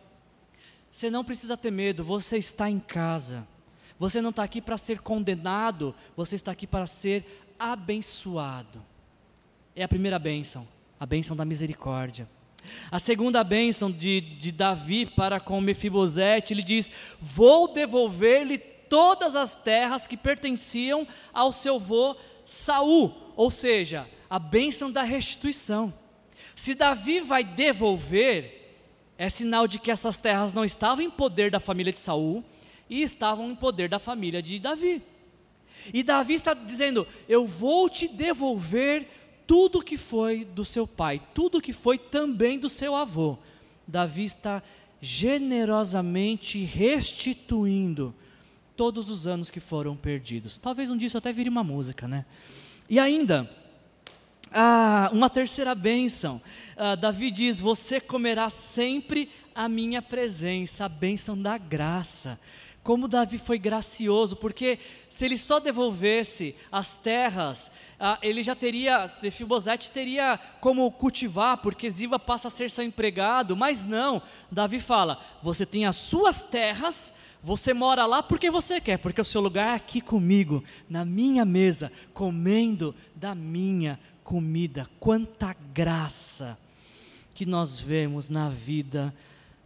Você 0.89 1.09
não 1.09 1.25
precisa 1.25 1.57
ter 1.57 1.71
medo, 1.71 2.03
você 2.03 2.37
está 2.37 2.69
em 2.69 2.79
casa. 2.79 3.45
Você 3.99 4.21
não 4.21 4.29
está 4.29 4.43
aqui 4.43 4.61
para 4.61 4.77
ser 4.77 4.99
condenado, 4.99 5.93
você 6.15 6.35
está 6.35 6.51
aqui 6.51 6.65
para 6.65 6.85
ser 6.85 7.45
abençoado. 7.59 8.81
É 9.75 9.83
a 9.83 9.87
primeira 9.87 10.17
bênção, 10.17 10.67
a 10.97 11.05
bênção 11.05 11.35
da 11.35 11.43
misericórdia. 11.43 12.29
A 12.91 12.99
segunda 12.99 13.43
bênção 13.43 13.91
de, 13.91 14.21
de 14.21 14.51
Davi 14.51 15.05
para 15.05 15.39
com 15.39 15.59
Mefibosete, 15.61 16.53
ele 16.53 16.63
diz: 16.63 16.91
Vou 17.19 17.67
devolver-lhe 17.67 18.57
todas 18.57 19.35
as 19.35 19.55
terras 19.55 20.07
que 20.07 20.17
pertenciam 20.17 21.07
ao 21.33 21.51
seu 21.51 21.75
avô 21.75 22.15
Saul, 22.45 23.13
ou 23.35 23.49
seja, 23.49 24.07
a 24.29 24.39
bênção 24.39 24.91
da 24.91 25.01
restituição. 25.01 25.93
Se 26.55 26.73
Davi 26.73 27.19
vai 27.19 27.43
devolver, 27.43 28.77
é 29.17 29.29
sinal 29.29 29.67
de 29.67 29.79
que 29.79 29.91
essas 29.91 30.17
terras 30.17 30.53
não 30.53 30.63
estavam 30.63 31.03
em 31.03 31.09
poder 31.09 31.49
da 31.49 31.59
família 31.59 31.91
de 31.91 31.99
Saul 31.99 32.43
e 32.89 33.01
estavam 33.01 33.49
em 33.49 33.55
poder 33.55 33.89
da 33.89 33.99
família 33.99 34.41
de 34.41 34.59
Davi. 34.59 35.01
E 35.93 36.03
Davi 36.03 36.35
está 36.35 36.53
dizendo: 36.53 37.07
Eu 37.27 37.47
vou 37.47 37.89
te 37.89 38.07
devolver 38.07 39.07
tudo 39.47 39.81
que 39.81 39.97
foi 39.97 40.43
do 40.45 40.65
seu 40.65 40.87
pai, 40.87 41.21
tudo 41.33 41.61
que 41.61 41.73
foi 41.73 41.97
também 41.97 42.57
do 42.57 42.69
seu 42.69 42.95
avô. 42.95 43.37
Davi 43.87 44.23
está 44.23 44.63
generosamente 45.01 46.63
restituindo 46.63 48.13
todos 48.75 49.09
os 49.09 49.27
anos 49.27 49.49
que 49.49 49.59
foram 49.59 49.95
perdidos. 49.95 50.57
Talvez 50.57 50.89
um 50.89 50.97
dia 50.97 51.07
isso 51.07 51.17
até 51.17 51.31
vire 51.31 51.49
uma 51.49 51.63
música, 51.63 52.07
né? 52.07 52.25
E 52.89 52.99
ainda, 52.99 53.49
ah, 54.51 55.09
uma 55.13 55.29
terceira 55.29 55.75
bênção. 55.75 56.41
Ah, 56.75 56.95
Davi 56.95 57.31
diz: 57.31 57.59
Você 57.59 57.99
comerá 57.99 58.49
sempre 58.49 59.29
a 59.53 59.69
minha 59.69 60.01
presença, 60.01 60.85
a 60.85 60.89
bênção 60.89 61.37
da 61.37 61.57
graça 61.57 62.39
como 62.85 63.07
Davi 63.07 63.39
foi 63.39 63.57
gracioso, 63.57 64.35
porque 64.35 64.77
se 65.09 65.25
ele 65.25 65.39
só 65.39 65.59
devolvesse 65.59 66.55
as 66.71 66.95
terras, 66.95 67.71
ah, 67.99 68.19
ele 68.21 68.43
já 68.43 68.53
teria, 68.53 69.09
Mefibosete 69.23 69.89
teria 69.89 70.39
como 70.61 70.91
cultivar, 70.91 71.57
porque 71.57 71.89
Ziba 71.89 72.19
passa 72.19 72.47
a 72.47 72.51
ser 72.51 72.69
seu 72.69 72.83
empregado, 72.83 73.57
mas 73.57 73.83
não, 73.83 74.21
Davi 74.51 74.79
fala, 74.79 75.19
você 75.41 75.65
tem 75.65 75.87
as 75.87 75.95
suas 75.95 76.43
terras, 76.43 77.11
você 77.41 77.73
mora 77.73 78.05
lá 78.05 78.21
porque 78.21 78.51
você 78.51 78.79
quer, 78.79 78.99
porque 78.99 79.19
o 79.19 79.25
seu 79.25 79.41
lugar 79.41 79.69
é 79.69 79.73
aqui 79.73 79.99
comigo, 79.99 80.63
na 80.87 81.03
minha 81.03 81.43
mesa, 81.43 81.91
comendo 82.13 82.93
da 83.15 83.33
minha 83.33 83.99
comida, 84.23 84.87
quanta 84.99 85.55
graça 85.73 86.55
que 87.33 87.47
nós 87.47 87.79
vemos 87.79 88.29
na 88.29 88.47
vida 88.47 89.11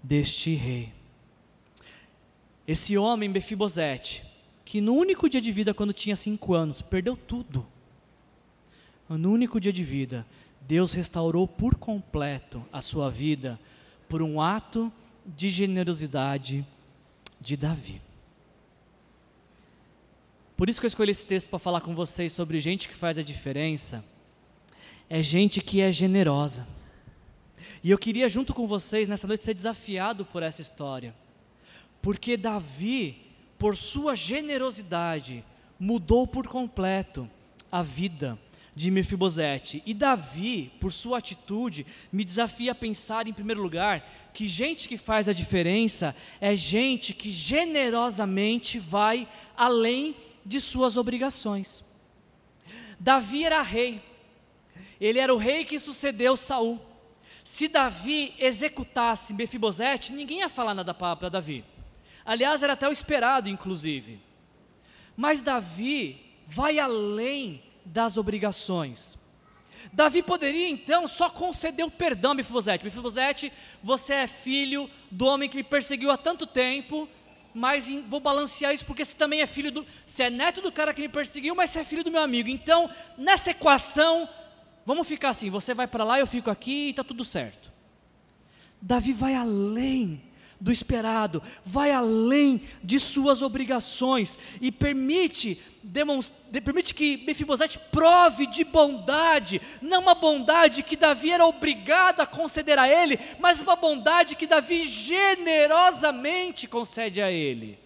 deste 0.02 0.56
rei. 0.56 0.99
Esse 2.70 2.96
homem, 3.00 3.28
Mefibosete, 3.28 4.24
que 4.64 4.80
no 4.80 4.94
único 4.94 5.28
dia 5.28 5.42
de 5.42 5.52
vida, 5.52 5.74
quando 5.74 5.92
tinha 5.92 6.16
cinco 6.16 6.54
anos, 6.54 6.84
perdeu 6.84 7.18
tudo. 7.18 7.66
No 9.10 9.32
único 9.32 9.60
dia 9.60 9.74
de 9.74 9.84
vida, 9.84 10.24
Deus 10.68 10.94
restaurou 10.94 11.48
por 11.48 11.74
completo 11.74 12.64
a 12.72 12.80
sua 12.80 13.10
vida 13.10 13.60
por 14.08 14.22
um 14.22 14.40
ato 14.40 14.94
de 15.26 15.50
generosidade 15.50 16.64
de 17.42 17.58
Davi. 17.58 18.00
Por 20.56 20.70
isso 20.70 20.80
que 20.80 20.86
eu 20.86 20.90
escolhi 20.90 21.10
esse 21.10 21.26
texto 21.26 21.50
para 21.50 21.58
falar 21.58 21.82
com 21.82 21.96
vocês 21.96 22.34
sobre 22.34 22.60
gente 22.60 22.88
que 22.88 22.94
faz 22.94 23.18
a 23.18 23.24
diferença. 23.24 24.06
É 25.10 25.24
gente 25.24 25.60
que 25.60 25.82
é 25.82 25.92
generosa. 25.92 26.68
E 27.84 27.90
eu 27.90 27.98
queria, 27.98 28.30
junto 28.30 28.54
com 28.54 28.68
vocês, 28.68 29.08
nessa 29.08 29.26
noite, 29.26 29.42
ser 29.42 29.56
desafiado 29.56 30.24
por 30.24 30.44
essa 30.44 30.62
história. 30.62 31.16
Porque 32.02 32.38
Davi, 32.38 33.18
por 33.58 33.76
sua 33.76 34.16
generosidade, 34.16 35.44
mudou 35.80 36.26
por 36.26 36.48
completo 36.48 37.30
a 37.72 37.82
vida 37.82 38.38
de 38.76 38.90
Mefibosete. 38.90 39.84
E 39.86 39.94
Davi, 39.94 40.72
por 40.80 40.92
sua 40.92 41.18
atitude, 41.18 41.86
me 42.12 42.24
desafia 42.24 42.72
a 42.72 42.76
pensar, 42.76 43.28
em 43.28 43.34
primeiro 43.34 43.62
lugar, 43.62 44.30
que 44.34 44.48
gente 44.48 44.88
que 44.88 44.96
faz 44.96 45.28
a 45.28 45.34
diferença 45.34 46.16
é 46.40 46.56
gente 46.56 47.14
que 47.14 47.32
generosamente 47.32 48.80
vai 48.80 49.28
além 49.58 50.16
de 50.46 50.62
suas 50.62 50.96
obrigações. 50.96 51.84
Davi 53.00 53.44
era 53.44 53.62
rei. 53.62 54.02
Ele 55.00 55.20
era 55.20 55.34
o 55.34 55.38
rei 55.38 55.66
que 55.66 55.80
sucedeu 55.80 56.36
Saul. 56.38 56.80
Se 57.44 57.68
Davi 57.68 58.34
executasse 58.38 59.34
Mefibosete, 59.34 60.14
ninguém 60.14 60.40
ia 60.40 60.50
falar 60.50 60.74
nada 60.74 60.94
para 60.94 61.30
Davi. 61.30 61.66
Aliás, 62.30 62.62
era 62.62 62.74
até 62.74 62.88
o 62.88 62.92
esperado, 62.92 63.50
inclusive. 63.50 64.20
Mas 65.18 65.42
Davi 65.42 66.38
vai 66.46 66.78
além 66.78 67.64
das 67.84 68.18
obrigações. 68.18 69.18
Davi 69.92 70.22
poderia 70.22 70.70
então 70.70 71.08
só 71.08 71.28
conceder 71.28 71.84
o 71.84 71.90
perdão 71.90 72.34
a 72.34 72.36
Mefibosete. 72.36 72.84
Mefibosete, 72.84 73.52
você 73.82 74.14
é 74.14 74.28
filho 74.28 74.88
do 75.10 75.26
homem 75.26 75.50
que 75.50 75.58
me 75.58 75.64
perseguiu 75.64 76.12
há 76.12 76.18
tanto 76.18 76.46
tempo, 76.46 77.10
mas 77.52 77.90
vou 78.08 78.20
balancear 78.20 78.76
isso 78.76 78.86
porque 78.86 79.04
você 79.04 79.18
também 79.18 79.42
é 79.42 79.48
filho 79.48 79.72
do. 79.72 79.84
Você 80.06 80.26
é 80.26 80.30
neto 80.30 80.62
do 80.62 80.72
cara 80.72 80.94
que 80.94 81.02
me 81.02 81.10
perseguiu, 81.10 81.56
mas 81.56 81.72
você 81.72 81.80
é 81.80 81.84
filho 81.84 82.04
do 82.04 82.12
meu 82.12 82.22
amigo. 82.22 82.48
Então, 82.48 82.92
nessa 83.18 83.50
equação, 83.50 84.30
vamos 84.86 85.08
ficar 85.08 85.30
assim: 85.30 85.50
você 85.50 85.74
vai 85.74 85.88
para 85.88 86.04
lá, 86.04 86.20
eu 86.20 86.28
fico 86.28 86.52
aqui 86.52 86.86
e 86.86 86.90
está 86.92 87.04
tudo 87.04 87.26
certo. 87.26 87.72
Davi 88.80 89.14
vai 89.14 89.34
além 89.34 90.29
do 90.60 90.72
esperado, 90.72 91.42
vai 91.66 91.92
além 91.92 92.62
de 92.84 93.00
suas 93.00 93.42
obrigações 93.42 94.38
e 94.60 94.72
permite, 94.72 95.58
permite 96.64 96.94
que 96.94 97.24
Mefibosete 97.26 97.80
prove 97.92 98.46
de 98.48 98.66
bondade, 98.66 99.62
não 99.82 100.02
uma 100.02 100.16
bondade 100.16 100.84
que 100.84 100.98
Davi 100.98 101.32
era 101.32 101.46
obrigado 101.46 102.20
a 102.20 102.26
conceder 102.26 102.78
a 102.78 102.90
ele, 102.90 103.18
mas 103.40 103.62
uma 103.62 103.78
bondade 103.78 104.36
que 104.36 104.46
Davi 104.46 104.86
generosamente 104.86 106.68
concede 106.68 107.22
a 107.22 107.32
ele. 107.32 107.80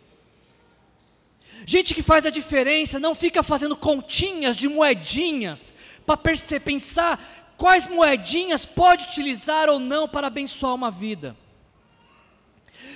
Gente 1.66 1.94
que 1.94 2.02
faz 2.02 2.26
a 2.26 2.32
diferença 2.32 3.00
não 3.00 3.14
fica 3.14 3.44
fazendo 3.44 3.76
continhas 3.76 4.58
de 4.58 4.68
moedinhas 4.68 5.76
para 6.06 6.18
pensar 6.18 7.54
quais 7.56 7.88
moedinhas 7.88 8.66
pode 8.66 9.06
utilizar 9.06 9.70
ou 9.70 9.80
não 9.80 10.10
para 10.10 10.28
abençoar 10.28 10.74
uma 10.74 10.90
vida. 10.90 11.38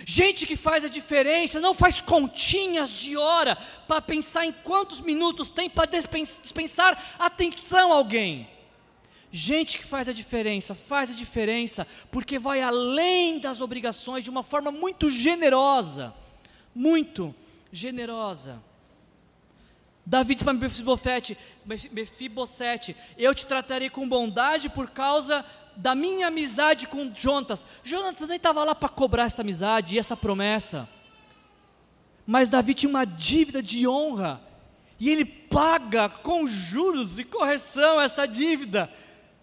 Gente 0.05 0.45
que 0.45 0.55
faz 0.55 0.85
a 0.85 0.89
diferença 0.89 1.59
não 1.59 1.73
faz 1.73 2.01
continhas 2.01 2.89
de 2.89 3.17
hora 3.17 3.55
para 3.87 4.01
pensar 4.01 4.45
em 4.45 4.51
quantos 4.51 5.01
minutos 5.01 5.49
tem 5.49 5.69
para 5.69 5.89
dispensar 5.89 7.15
atenção 7.19 7.91
a 7.91 7.95
alguém. 7.95 8.49
Gente 9.31 9.77
que 9.77 9.83
faz 9.83 10.07
a 10.07 10.13
diferença, 10.13 10.73
faz 10.73 11.11
a 11.11 11.13
diferença 11.13 11.85
porque 12.09 12.39
vai 12.39 12.61
além 12.61 13.39
das 13.39 13.61
obrigações 13.61 14.23
de 14.23 14.29
uma 14.29 14.43
forma 14.43 14.71
muito 14.71 15.09
generosa. 15.09 16.13
Muito 16.73 17.35
generosa. 17.71 18.61
Davi 20.05 20.35
disse 20.35 20.45
para 20.45 20.53
Mefibosete, 20.53 21.37
Mefibosete, 21.65 22.95
eu 23.17 23.35
te 23.35 23.45
tratarei 23.45 23.89
com 23.89 24.07
bondade 24.07 24.69
por 24.69 24.89
causa 24.89 25.45
da 25.77 25.95
minha 25.95 26.27
amizade 26.27 26.87
com 26.87 27.11
Jonatas. 27.13 27.65
Jonatas 27.83 28.27
nem 28.27 28.37
estava 28.37 28.63
lá 28.63 28.75
para 28.75 28.89
cobrar 28.89 29.23
essa 29.23 29.41
amizade 29.41 29.95
e 29.95 29.99
essa 29.99 30.17
promessa. 30.17 30.89
Mas 32.25 32.49
Davi 32.49 32.73
tinha 32.73 32.89
uma 32.89 33.05
dívida 33.05 33.63
de 33.63 33.87
honra. 33.87 34.41
E 34.99 35.09
ele 35.09 35.23
paga 35.23 36.09
com 36.09 36.47
juros 36.47 37.19
e 37.19 37.23
correção 37.23 38.01
essa 38.01 38.25
dívida, 38.25 38.91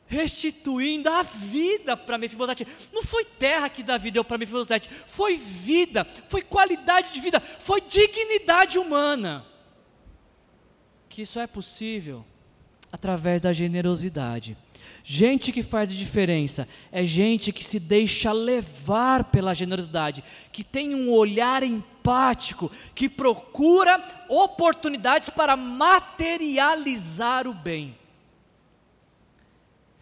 restituindo 0.07 1.09
a 1.09 1.23
vida 1.23 1.97
para 1.97 2.18
Mefibosete. 2.18 2.66
Não 2.92 3.05
foi 3.05 3.25
terra 3.25 3.68
que 3.68 3.83
Davi 3.83 4.11
deu 4.11 4.25
para 4.25 4.37
Mefibosete, 4.37 4.88
foi 5.07 5.37
vida, 5.37 6.05
foi 6.29 6.42
qualidade 6.42 7.12
de 7.12 7.20
vida, 7.20 7.38
foi 7.40 7.81
dignidade 7.81 8.79
humana. 8.79 9.47
Que 11.09 11.23
isso 11.23 11.38
é 11.38 11.47
possível 11.47 12.27
através 12.90 13.40
da 13.40 13.53
generosidade. 13.53 14.57
Gente 15.07 15.53
que 15.53 15.62
faz 15.62 15.90
a 15.90 15.95
diferença 15.95 16.67
é 16.90 17.05
gente 17.05 17.53
que 17.53 17.62
se 17.62 17.79
deixa 17.79 18.33
levar 18.33 19.25
pela 19.25 19.53
generosidade, 19.53 20.25
que 20.51 20.64
tem 20.64 20.95
um 20.95 21.12
olhar 21.12 21.62
empático, 21.62 22.73
que 22.95 23.07
procura 23.07 24.03
oportunidades 24.31 25.29
para 25.29 25.59
materializar 25.59 27.47
o 27.47 27.53
bem. 27.53 27.95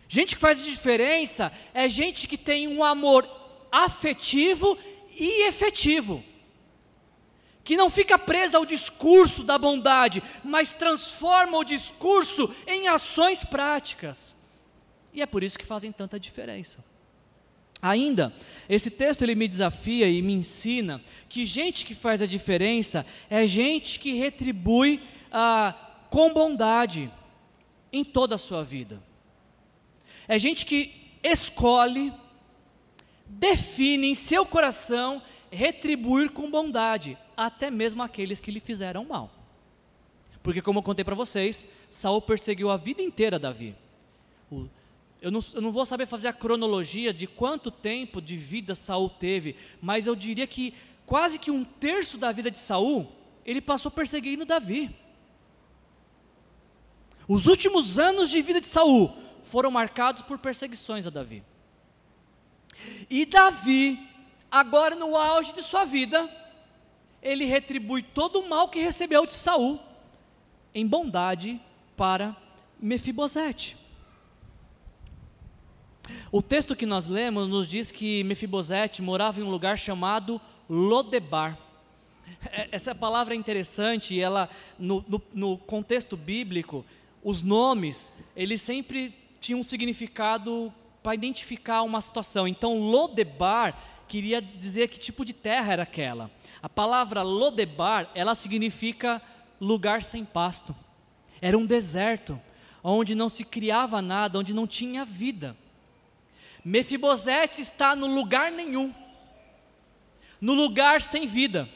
Gente 0.06 0.36
que 0.36 0.40
faz 0.40 0.60
a 0.60 0.62
diferença 0.62 1.52
é 1.74 1.88
gente 1.88 2.28
que 2.28 2.38
tem 2.38 2.68
um 2.68 2.84
amor 2.84 3.28
afetivo 3.72 4.78
e 5.18 5.48
efetivo. 5.48 6.22
Que 7.64 7.76
não 7.76 7.90
fica 7.90 8.16
presa 8.16 8.56
ao 8.56 8.64
discurso 8.64 9.42
da 9.42 9.58
bondade, 9.58 10.22
mas 10.44 10.72
transforma 10.72 11.58
o 11.58 11.64
discurso 11.64 12.54
em 12.68 12.86
ações 12.86 13.42
práticas. 13.42 14.32
E 15.12 15.20
é 15.20 15.26
por 15.26 15.42
isso 15.42 15.58
que 15.58 15.66
fazem 15.66 15.92
tanta 15.92 16.18
diferença. 16.18 16.82
Ainda, 17.80 18.32
esse 18.68 18.90
texto 18.90 19.22
ele 19.22 19.34
me 19.34 19.48
desafia 19.48 20.08
e 20.08 20.22
me 20.22 20.32
ensina 20.32 21.02
que 21.28 21.44
gente 21.44 21.84
que 21.84 21.94
faz 21.94 22.22
a 22.22 22.26
diferença 22.26 23.04
é 23.28 23.46
gente 23.46 23.98
que 23.98 24.12
retribui 24.14 25.02
ah, 25.32 25.74
com 26.08 26.32
bondade 26.32 27.10
em 27.92 28.04
toda 28.04 28.36
a 28.36 28.38
sua 28.38 28.62
vida. 28.62 29.02
É 30.28 30.38
gente 30.38 30.64
que 30.64 30.94
escolhe, 31.22 32.12
define 33.26 34.08
em 34.08 34.14
seu 34.14 34.46
coração 34.46 35.20
retribuir 35.50 36.30
com 36.30 36.50
bondade, 36.50 37.18
até 37.36 37.70
mesmo 37.70 38.02
aqueles 38.02 38.40
que 38.40 38.50
lhe 38.50 38.60
fizeram 38.60 39.04
mal. 39.04 39.30
Porque, 40.42 40.62
como 40.62 40.78
eu 40.78 40.82
contei 40.82 41.04
para 41.04 41.14
vocês, 41.14 41.68
Saul 41.90 42.22
perseguiu 42.22 42.70
a 42.70 42.76
vida 42.76 43.02
inteira 43.02 43.38
Davi. 43.38 43.76
O, 44.50 44.68
eu 45.22 45.30
não, 45.30 45.40
eu 45.54 45.60
não, 45.62 45.70
vou 45.70 45.86
saber 45.86 46.04
fazer 46.04 46.26
a 46.26 46.32
cronologia 46.32 47.14
de 47.14 47.28
quanto 47.28 47.70
tempo 47.70 48.20
de 48.20 48.36
vida 48.36 48.74
Saul 48.74 49.08
teve, 49.08 49.54
mas 49.80 50.08
eu 50.08 50.16
diria 50.16 50.48
que 50.48 50.74
quase 51.06 51.38
que 51.38 51.48
um 51.48 51.62
terço 51.62 52.18
da 52.18 52.32
vida 52.32 52.50
de 52.50 52.58
Saul 52.58 53.08
ele 53.46 53.60
passou 53.60 53.88
perseguindo 53.88 54.44
Davi. 54.44 54.94
Os 57.28 57.46
últimos 57.46 58.00
anos 58.00 58.30
de 58.30 58.42
vida 58.42 58.60
de 58.60 58.66
Saul 58.66 59.16
foram 59.44 59.70
marcados 59.70 60.22
por 60.22 60.38
perseguições 60.38 61.06
a 61.06 61.10
Davi. 61.10 61.44
E 63.08 63.24
Davi, 63.24 63.98
agora 64.50 64.96
no 64.96 65.16
auge 65.16 65.54
de 65.54 65.62
sua 65.62 65.84
vida, 65.84 66.28
ele 67.22 67.44
retribui 67.44 68.02
todo 68.02 68.40
o 68.40 68.48
mal 68.48 68.68
que 68.68 68.80
recebeu 68.80 69.24
de 69.24 69.34
Saul 69.34 69.78
em 70.74 70.84
bondade 70.84 71.60
para 71.96 72.36
Mefibosete. 72.80 73.81
O 76.34 76.40
texto 76.40 76.74
que 76.74 76.86
nós 76.86 77.06
lemos 77.06 77.46
nos 77.46 77.68
diz 77.68 77.92
que 77.92 78.24
Mefibosete 78.24 79.02
morava 79.02 79.38
em 79.38 79.42
um 79.42 79.50
lugar 79.50 79.76
chamado 79.76 80.40
Lodebar. 80.66 81.58
É, 82.50 82.68
essa 82.72 82.94
palavra 82.94 83.34
é 83.34 83.36
interessante 83.36 84.18
ela, 84.18 84.48
no, 84.78 85.04
no, 85.06 85.20
no 85.34 85.58
contexto 85.58 86.16
bíblico, 86.16 86.86
os 87.22 87.42
nomes, 87.42 88.10
eles 88.34 88.62
sempre 88.62 89.14
tinham 89.42 89.60
um 89.60 89.62
significado 89.62 90.72
para 91.02 91.14
identificar 91.14 91.82
uma 91.82 92.00
situação. 92.00 92.48
Então, 92.48 92.78
Lodebar 92.78 93.78
queria 94.08 94.40
dizer 94.40 94.88
que 94.88 94.98
tipo 94.98 95.26
de 95.26 95.34
terra 95.34 95.74
era 95.74 95.82
aquela. 95.82 96.30
A 96.62 96.68
palavra 96.68 97.20
Lodebar, 97.20 98.10
ela 98.14 98.34
significa 98.34 99.20
lugar 99.60 100.02
sem 100.02 100.24
pasto. 100.24 100.74
Era 101.42 101.58
um 101.58 101.66
deserto, 101.66 102.40
onde 102.82 103.14
não 103.14 103.28
se 103.28 103.44
criava 103.44 104.00
nada, 104.00 104.38
onde 104.38 104.54
não 104.54 104.66
tinha 104.66 105.04
vida. 105.04 105.54
Mefibosete 106.64 107.60
está 107.60 107.96
no 107.96 108.06
lugar 108.06 108.52
nenhum, 108.52 108.94
no 110.40 110.54
lugar 110.54 111.00
sem 111.00 111.26
vida. 111.26 111.68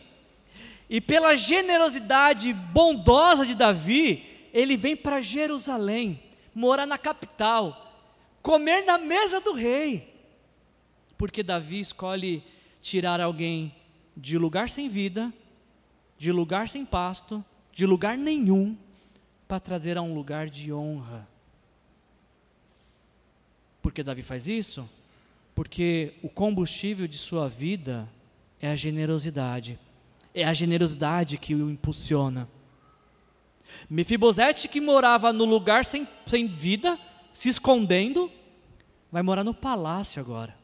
E 0.89 1.01
pela 1.01 1.35
generosidade 1.35 2.53
bondosa 2.53 3.45
de 3.45 3.55
Davi, 3.55 4.49
ele 4.53 4.77
vem 4.77 4.97
para 4.97 5.21
Jerusalém, 5.21 6.23
morar 6.55 6.87
na 6.87 6.97
capital, 6.97 8.05
comer 8.41 8.85
na 8.85 8.97
mesa 8.97 9.41
do 9.41 9.53
rei. 9.53 10.15
Porque 11.19 11.43
Davi 11.43 11.81
escolhe 11.81 12.45
tirar 12.81 13.21
alguém 13.21 13.75
de 14.17 14.39
lugar 14.39 14.71
sem 14.71 14.89
vida, 14.89 15.33
de 16.17 16.31
lugar 16.31 16.69
sem 16.69 16.85
pasto, 16.85 17.45
de 17.73 17.85
lugar 17.85 18.17
nenhum, 18.17 18.77
para 19.49 19.61
trazer 19.61 19.99
a 19.99 20.03
um 20.03 20.15
lugar 20.15 20.49
de 20.49 20.73
honra. 20.73 21.29
Por 23.87 23.93
que 23.93 24.03
Davi 24.03 24.21
faz 24.21 24.49
isso? 24.49 24.91
Porque 25.55 26.15
o 26.21 26.29
combustível 26.29 27.07
de 27.07 27.17
sua 27.17 27.49
vida 27.49 28.09
é 28.61 28.69
a 28.69 28.75
generosidade. 28.75 29.79
É 30.35 30.45
a 30.45 30.53
generosidade 30.53 31.39
que 31.39 31.55
o 31.55 31.71
impulsiona. 31.71 32.49
Mefibosete, 33.89 34.67
que 34.67 34.81
morava 34.81 35.33
no 35.33 35.45
lugar 35.45 35.85
sem, 35.85 36.05
sem 36.27 36.49
vida, 36.49 36.99
se 37.33 37.49
escondendo, 37.49 38.29
vai 39.13 39.23
morar 39.23 39.45
no 39.45 39.55
palácio 39.55 40.21
agora. 40.21 40.59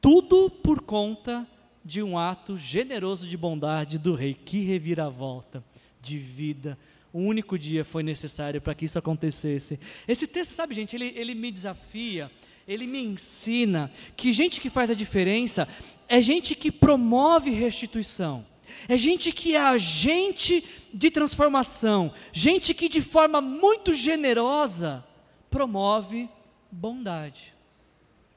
Tudo 0.00 0.48
por 0.48 0.80
conta 0.80 1.46
de 1.84 2.02
um 2.02 2.16
ato 2.16 2.56
generoso 2.56 3.28
de 3.28 3.36
bondade 3.36 3.98
do 3.98 4.14
rei. 4.14 4.32
Que 4.32 4.60
reviravolta 4.60 5.62
de 6.00 6.16
vida, 6.16 6.78
um 7.14 7.26
único 7.26 7.58
dia 7.58 7.84
foi 7.84 8.02
necessário 8.02 8.60
para 8.60 8.74
que 8.74 8.84
isso 8.84 8.98
acontecesse. 8.98 9.78
Esse 10.08 10.26
texto, 10.26 10.52
sabe, 10.52 10.74
gente, 10.74 10.96
ele, 10.96 11.12
ele 11.14 11.34
me 11.34 11.50
desafia, 11.50 12.30
ele 12.66 12.86
me 12.86 13.02
ensina 13.02 13.90
que 14.16 14.32
gente 14.32 14.60
que 14.60 14.70
faz 14.70 14.90
a 14.90 14.94
diferença 14.94 15.68
é 16.08 16.20
gente 16.20 16.54
que 16.54 16.70
promove 16.70 17.50
restituição, 17.50 18.46
é 18.88 18.96
gente 18.96 19.32
que 19.32 19.54
é 19.54 19.60
agente 19.60 20.64
de 20.92 21.10
transformação, 21.10 22.12
gente 22.32 22.72
que 22.72 22.88
de 22.88 23.02
forma 23.02 23.40
muito 23.40 23.92
generosa 23.92 25.04
promove 25.50 26.28
bondade. 26.70 27.54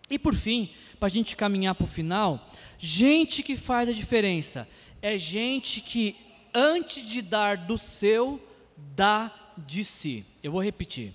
E 0.10 0.20
por 0.20 0.36
fim, 0.36 0.70
para 1.00 1.08
a 1.08 1.12
gente 1.12 1.36
caminhar 1.36 1.76
para 1.76 1.86
o 1.86 1.88
final, 1.88 2.50
gente 2.78 3.42
que 3.42 3.56
faz 3.56 3.90
a 3.90 3.94
diferença 3.94 4.68
é 5.02 5.18
gente 5.18 5.82
que 5.82 6.16
antes 6.54 7.06
de 7.06 7.22
dar 7.22 7.58
do 7.58 7.78
seu, 7.78 8.42
dá 8.78 9.32
de 9.58 9.84
si. 9.84 10.26
Eu 10.44 10.52
vou 10.52 10.64
repetir. 10.64 11.14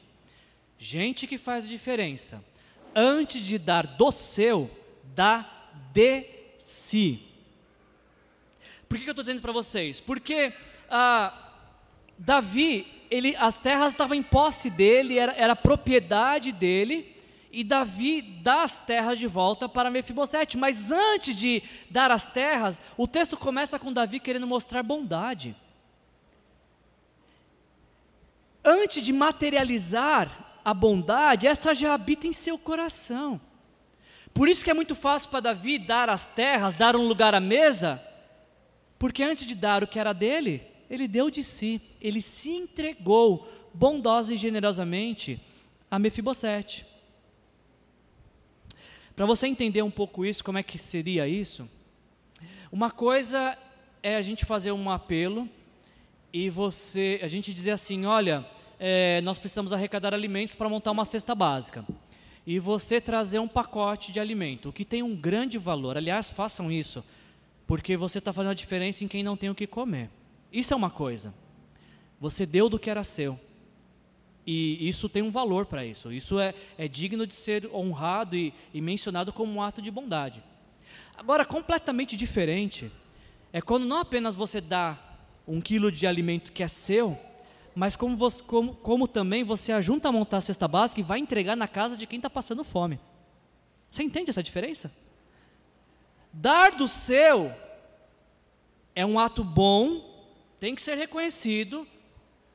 Gente 0.78 1.26
que 1.26 1.36
faz 1.36 1.68
diferença, 1.68 2.42
antes 2.94 3.40
de 3.42 3.58
dar 3.58 3.86
do 3.86 4.10
seu, 4.10 4.70
dá 5.14 5.68
de 5.92 6.24
si. 6.58 7.22
Por 8.88 8.96
que, 8.96 9.04
que 9.04 9.10
eu 9.10 9.12
estou 9.12 9.22
dizendo 9.22 9.42
para 9.42 9.52
vocês? 9.52 10.00
Porque 10.00 10.52
ah, 10.90 11.52
Davi, 12.18 12.86
ele, 13.10 13.36
as 13.36 13.58
terras 13.58 13.92
estavam 13.92 14.16
em 14.16 14.22
posse 14.22 14.68
dele, 14.68 15.18
era, 15.18 15.32
era 15.32 15.54
propriedade 15.54 16.50
dele, 16.50 17.16
e 17.52 17.64
Davi 17.64 18.22
dá 18.22 18.62
as 18.62 18.78
terras 18.78 19.18
de 19.18 19.26
volta 19.26 19.68
para 19.68 19.90
Mefibosete. 19.90 20.56
Mas 20.56 20.90
antes 20.90 21.34
de 21.34 21.62
dar 21.90 22.10
as 22.10 22.24
terras, 22.24 22.80
o 22.96 23.06
texto 23.08 23.36
começa 23.36 23.78
com 23.78 23.92
Davi 23.92 24.20
querendo 24.20 24.46
mostrar 24.46 24.82
bondade. 24.82 25.56
Antes 28.72 29.02
de 29.02 29.12
materializar 29.12 30.60
a 30.64 30.72
bondade, 30.72 31.48
esta 31.48 31.74
já 31.74 31.92
habita 31.92 32.28
em 32.28 32.32
seu 32.32 32.56
coração. 32.56 33.40
Por 34.32 34.48
isso 34.48 34.64
que 34.64 34.70
é 34.70 34.74
muito 34.74 34.94
fácil 34.94 35.28
para 35.28 35.40
Davi 35.40 35.76
dar 35.76 36.08
as 36.08 36.28
terras, 36.28 36.74
dar 36.74 36.94
um 36.94 37.04
lugar 37.04 37.34
à 37.34 37.40
mesa, 37.40 38.00
porque 38.96 39.24
antes 39.24 39.44
de 39.44 39.56
dar 39.56 39.82
o 39.82 39.88
que 39.88 39.98
era 39.98 40.12
dele, 40.12 40.62
ele 40.88 41.08
deu 41.08 41.30
de 41.30 41.42
si, 41.42 41.82
ele 42.00 42.22
se 42.22 42.50
entregou 42.50 43.50
bondosa 43.74 44.34
e 44.34 44.36
generosamente 44.36 45.42
a 45.90 45.98
Mefibosete. 45.98 46.86
Para 49.16 49.26
você 49.26 49.48
entender 49.48 49.82
um 49.82 49.90
pouco 49.90 50.24
isso, 50.24 50.44
como 50.44 50.58
é 50.58 50.62
que 50.62 50.78
seria 50.78 51.26
isso? 51.26 51.68
Uma 52.70 52.92
coisa 52.92 53.58
é 54.00 54.14
a 54.14 54.22
gente 54.22 54.46
fazer 54.46 54.70
um 54.70 54.88
apelo 54.88 55.48
e 56.32 56.48
você, 56.48 57.18
a 57.20 57.26
gente 57.26 57.52
dizer 57.52 57.72
assim, 57.72 58.06
olha, 58.06 58.46
é, 58.82 59.20
nós 59.20 59.38
precisamos 59.38 59.74
arrecadar 59.74 60.14
alimentos 60.14 60.54
para 60.54 60.66
montar 60.66 60.90
uma 60.90 61.04
cesta 61.04 61.34
básica. 61.34 61.84
E 62.46 62.58
você 62.58 62.98
trazer 62.98 63.38
um 63.38 63.46
pacote 63.46 64.10
de 64.10 64.18
alimento, 64.18 64.70
o 64.70 64.72
que 64.72 64.86
tem 64.86 65.02
um 65.02 65.14
grande 65.14 65.58
valor. 65.58 65.98
Aliás, 65.98 66.30
façam 66.30 66.72
isso, 66.72 67.04
porque 67.66 67.94
você 67.94 68.18
está 68.18 68.32
fazendo 68.32 68.52
a 68.52 68.54
diferença 68.54 69.04
em 69.04 69.08
quem 69.08 69.22
não 69.22 69.36
tem 69.36 69.50
o 69.50 69.54
que 69.54 69.66
comer. 69.66 70.08
Isso 70.50 70.72
é 70.72 70.76
uma 70.76 70.88
coisa. 70.88 71.34
Você 72.18 72.46
deu 72.46 72.70
do 72.70 72.78
que 72.78 72.88
era 72.88 73.04
seu. 73.04 73.38
E 74.46 74.88
isso 74.88 75.10
tem 75.10 75.22
um 75.22 75.30
valor 75.30 75.66
para 75.66 75.84
isso. 75.84 76.10
Isso 76.10 76.40
é, 76.40 76.54
é, 76.78 76.88
digno 76.88 77.26
de 77.26 77.34
ser 77.34 77.70
honrado 77.74 78.34
e, 78.34 78.54
e 78.72 78.80
mencionado 78.80 79.30
como 79.30 79.52
um 79.52 79.62
ato 79.62 79.82
de 79.82 79.90
bondade. 79.90 80.42
Agora, 81.18 81.44
completamente 81.44 82.16
diferente 82.16 82.90
é 83.52 83.60
quando 83.60 83.84
não 83.84 83.98
apenas 83.98 84.34
você 84.34 84.58
dá 84.58 84.98
um 85.46 85.60
quilo 85.60 85.92
de 85.92 86.06
alimento 86.06 86.50
que 86.50 86.62
é 86.62 86.68
seu, 86.68 87.18
mas 87.80 87.96
como, 87.96 88.14
você, 88.14 88.42
como, 88.42 88.74
como 88.74 89.08
também 89.08 89.42
você 89.42 89.72
ajunta 89.72 90.10
a 90.10 90.12
montar 90.12 90.36
a 90.36 90.40
cesta 90.42 90.68
básica 90.68 91.00
e 91.00 91.02
vai 91.02 91.18
entregar 91.18 91.56
na 91.56 91.66
casa 91.66 91.96
de 91.96 92.06
quem 92.06 92.18
está 92.18 92.28
passando 92.28 92.62
fome. 92.62 93.00
Você 93.90 94.02
entende 94.02 94.28
essa 94.28 94.42
diferença? 94.42 94.92
Dar 96.30 96.72
do 96.72 96.86
seu 96.86 97.50
é 98.94 99.06
um 99.06 99.18
ato 99.18 99.42
bom, 99.42 100.28
tem 100.60 100.74
que 100.74 100.82
ser 100.82 100.94
reconhecido, 100.94 101.88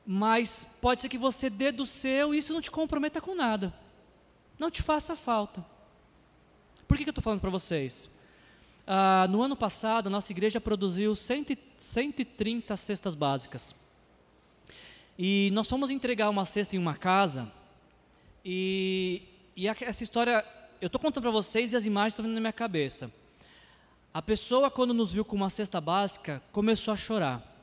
mas 0.06 0.64
pode 0.80 1.00
ser 1.00 1.08
que 1.08 1.18
você 1.18 1.50
dê 1.50 1.72
do 1.72 1.84
seu 1.84 2.32
e 2.32 2.38
isso 2.38 2.52
não 2.52 2.60
te 2.60 2.70
comprometa 2.70 3.20
com 3.20 3.34
nada. 3.34 3.74
Não 4.56 4.70
te 4.70 4.80
faça 4.80 5.16
falta. 5.16 5.66
Por 6.86 6.96
que, 6.96 7.02
que 7.02 7.10
eu 7.10 7.10
estou 7.10 7.24
falando 7.24 7.40
para 7.40 7.50
vocês? 7.50 8.08
Ah, 8.86 9.26
no 9.28 9.42
ano 9.42 9.56
passado, 9.56 10.06
a 10.06 10.10
nossa 10.10 10.30
igreja 10.30 10.60
produziu 10.60 11.16
100, 11.16 11.58
130 11.76 12.76
cestas 12.76 13.16
básicas. 13.16 13.74
E 15.18 15.50
nós 15.52 15.68
fomos 15.68 15.90
entregar 15.90 16.28
uma 16.28 16.44
cesta 16.44 16.76
em 16.76 16.78
uma 16.78 16.94
casa. 16.94 17.50
E, 18.44 19.22
e 19.56 19.66
essa 19.66 20.04
história, 20.04 20.44
eu 20.80 20.86
estou 20.86 21.00
contando 21.00 21.22
para 21.22 21.30
vocês 21.30 21.72
e 21.72 21.76
as 21.76 21.86
imagens 21.86 22.12
estão 22.12 22.24
vindo 22.24 22.34
na 22.34 22.40
minha 22.40 22.52
cabeça. 22.52 23.10
A 24.12 24.20
pessoa, 24.20 24.70
quando 24.70 24.94
nos 24.94 25.12
viu 25.12 25.24
com 25.24 25.36
uma 25.36 25.50
cesta 25.50 25.80
básica, 25.80 26.42
começou 26.52 26.92
a 26.92 26.96
chorar. 26.96 27.54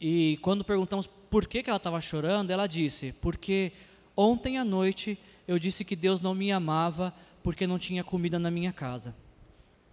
E 0.00 0.38
quando 0.42 0.64
perguntamos 0.64 1.06
por 1.06 1.46
que, 1.46 1.62
que 1.62 1.70
ela 1.70 1.78
estava 1.78 2.00
chorando, 2.00 2.50
ela 2.50 2.66
disse: 2.66 3.12
Porque 3.20 3.72
ontem 4.16 4.58
à 4.58 4.64
noite 4.64 5.18
eu 5.46 5.58
disse 5.58 5.84
que 5.84 5.96
Deus 5.96 6.20
não 6.20 6.34
me 6.34 6.52
amava 6.52 7.14
porque 7.42 7.66
não 7.66 7.78
tinha 7.78 8.04
comida 8.04 8.38
na 8.38 8.50
minha 8.50 8.72
casa. 8.72 9.14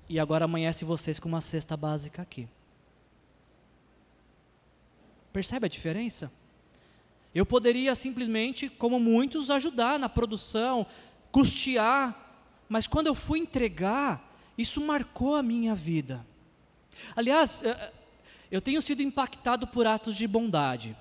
E 0.07 0.19
agora 0.19 0.45
amanhece 0.45 0.83
vocês 0.83 1.19
com 1.19 1.29
uma 1.29 1.41
cesta 1.41 1.75
básica 1.77 2.21
aqui. 2.21 2.47
Percebe 5.31 5.65
a 5.65 5.69
diferença? 5.69 6.31
Eu 7.33 7.45
poderia 7.45 7.95
simplesmente, 7.95 8.69
como 8.69 8.99
muitos, 8.99 9.49
ajudar 9.49 9.97
na 9.97 10.09
produção, 10.09 10.85
custear, 11.31 12.17
mas 12.67 12.87
quando 12.87 13.07
eu 13.07 13.15
fui 13.15 13.39
entregar, 13.39 14.35
isso 14.57 14.81
marcou 14.81 15.35
a 15.35 15.43
minha 15.43 15.73
vida. 15.73 16.25
Aliás, 17.15 17.61
eh, 17.63 17.69
eh, 17.69 17.91
eu 18.51 18.61
tenho 18.61 18.81
sido 18.81 19.01
impactado 19.01 19.65
por 19.65 19.87
atos 19.87 20.15
de 20.15 20.27
bondade. 20.27 20.95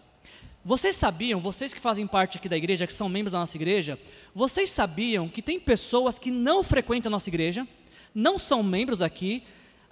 Vocês 0.64 0.94
sabiam, 0.94 1.40
vocês 1.40 1.74
que 1.74 1.80
fazem 1.80 2.06
parte 2.06 2.38
aqui 2.38 2.48
da 2.48 2.56
igreja, 2.56 2.86
que 2.86 2.92
são 2.92 3.08
membros 3.08 3.32
da 3.32 3.38
nossa 3.38 3.56
igreja, 3.56 3.98
vocês 4.34 4.70
sabiam 4.70 5.28
que 5.28 5.42
tem 5.42 5.58
pessoas 5.58 6.18
que 6.18 6.30
não 6.30 6.62
frequentam 6.62 7.10
a 7.10 7.12
nossa 7.12 7.30
igreja, 7.30 7.66
não 8.14 8.38
são 8.38 8.62
membros 8.62 9.00
aqui, 9.02 9.42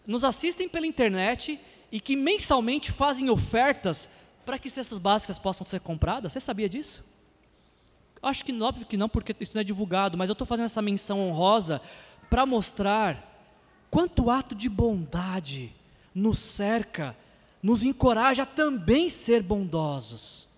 nos 0.07 0.25
assistem 0.25 0.69
pela 0.69 0.87
internet 0.87 1.59
e 1.91 2.01
que 2.01 2.15
mensalmente 2.15 2.93
fazem 2.93 3.31
ofertas 3.31 4.09
para 4.49 4.59
que 4.59 4.71
cestas 4.71 4.99
básicas 4.99 5.39
possam 5.39 5.63
ser 5.63 5.79
compradas? 5.79 6.33
Você 6.33 6.41
sabia 6.41 6.71
disso? 6.71 7.05
Acho 8.23 8.43
que 8.43 8.63
óbvio 8.63 8.87
que 8.87 8.97
não, 8.97 9.07
porque 9.07 9.37
isso 9.41 9.55
não 9.55 9.61
é 9.61 9.65
divulgado, 9.65 10.17
mas 10.17 10.31
eu 10.31 10.33
estou 10.33 10.47
fazendo 10.47 10.65
essa 10.65 10.81
menção 10.81 11.21
honrosa 11.21 11.83
para 12.31 12.47
mostrar 12.47 13.47
quanto 13.91 14.31
ato 14.31 14.55
de 14.55 14.71
bondade 14.71 15.71
nos 16.15 16.39
cerca 16.39 17.15
nos 17.63 17.83
encoraja 17.83 18.45
a 18.45 18.47
também 18.47 19.11
ser 19.11 19.43
bondosos. 19.43 20.49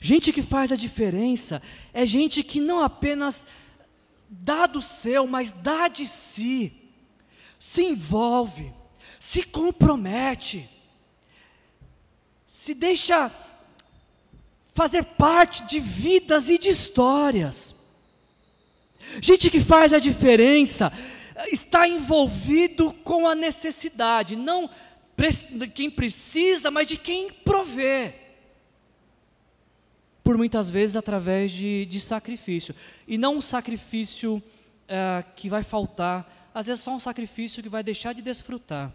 Gente 0.00 0.32
que 0.32 0.42
faz 0.42 0.72
a 0.72 0.76
diferença 0.76 1.62
é 1.94 2.04
gente 2.04 2.42
que 2.42 2.60
não 2.60 2.80
apenas 2.80 3.46
dá 4.28 4.66
do 4.66 4.82
seu, 4.82 5.24
mas 5.24 5.52
dá 5.52 5.86
de 5.86 6.04
si, 6.04 6.72
se 7.60 7.80
envolve, 7.80 8.72
se 9.20 9.44
compromete, 9.44 10.68
se 12.68 12.74
deixa 12.74 13.32
fazer 14.74 15.02
parte 15.02 15.64
de 15.64 15.80
vidas 15.80 16.50
e 16.50 16.58
de 16.58 16.68
histórias. 16.68 17.74
Gente 19.22 19.48
que 19.48 19.58
faz 19.58 19.94
a 19.94 19.98
diferença 19.98 20.92
está 21.50 21.88
envolvido 21.88 22.92
com 22.92 23.26
a 23.26 23.34
necessidade, 23.34 24.36
não 24.36 24.68
de 25.50 25.66
quem 25.68 25.90
precisa, 25.90 26.70
mas 26.70 26.86
de 26.86 26.98
quem 26.98 27.32
provê. 27.32 28.14
Por 30.22 30.36
muitas 30.36 30.68
vezes 30.68 30.94
através 30.94 31.50
de, 31.50 31.86
de 31.86 31.98
sacrifício. 31.98 32.74
E 33.06 33.16
não 33.16 33.38
um 33.38 33.40
sacrifício 33.40 34.42
é, 34.86 35.24
que 35.34 35.48
vai 35.48 35.62
faltar, 35.62 36.50
às 36.54 36.66
vezes 36.66 36.84
só 36.84 36.94
um 36.94 37.00
sacrifício 37.00 37.62
que 37.62 37.68
vai 37.70 37.82
deixar 37.82 38.12
de 38.12 38.20
desfrutar. 38.20 38.92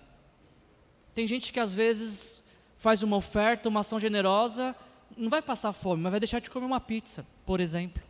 Tem 1.15 1.25
gente 1.25 1.51
que 1.51 1.59
às 1.59 1.73
vezes 1.73 2.42
faz 2.83 3.01
uma 3.01 3.15
oferta, 3.15 3.69
uma 3.69 3.79
ação 3.79 3.97
generosa, 3.97 4.75
não 5.15 5.29
vai 5.29 5.41
passar 5.41 5.71
fome, 5.71 6.03
mas 6.03 6.11
vai 6.11 6.19
deixar 6.19 6.39
de 6.39 6.49
comer 6.49 6.65
uma 6.65 6.81
pizza, 6.81 7.25
por 7.45 7.61
exemplo. 7.61 8.03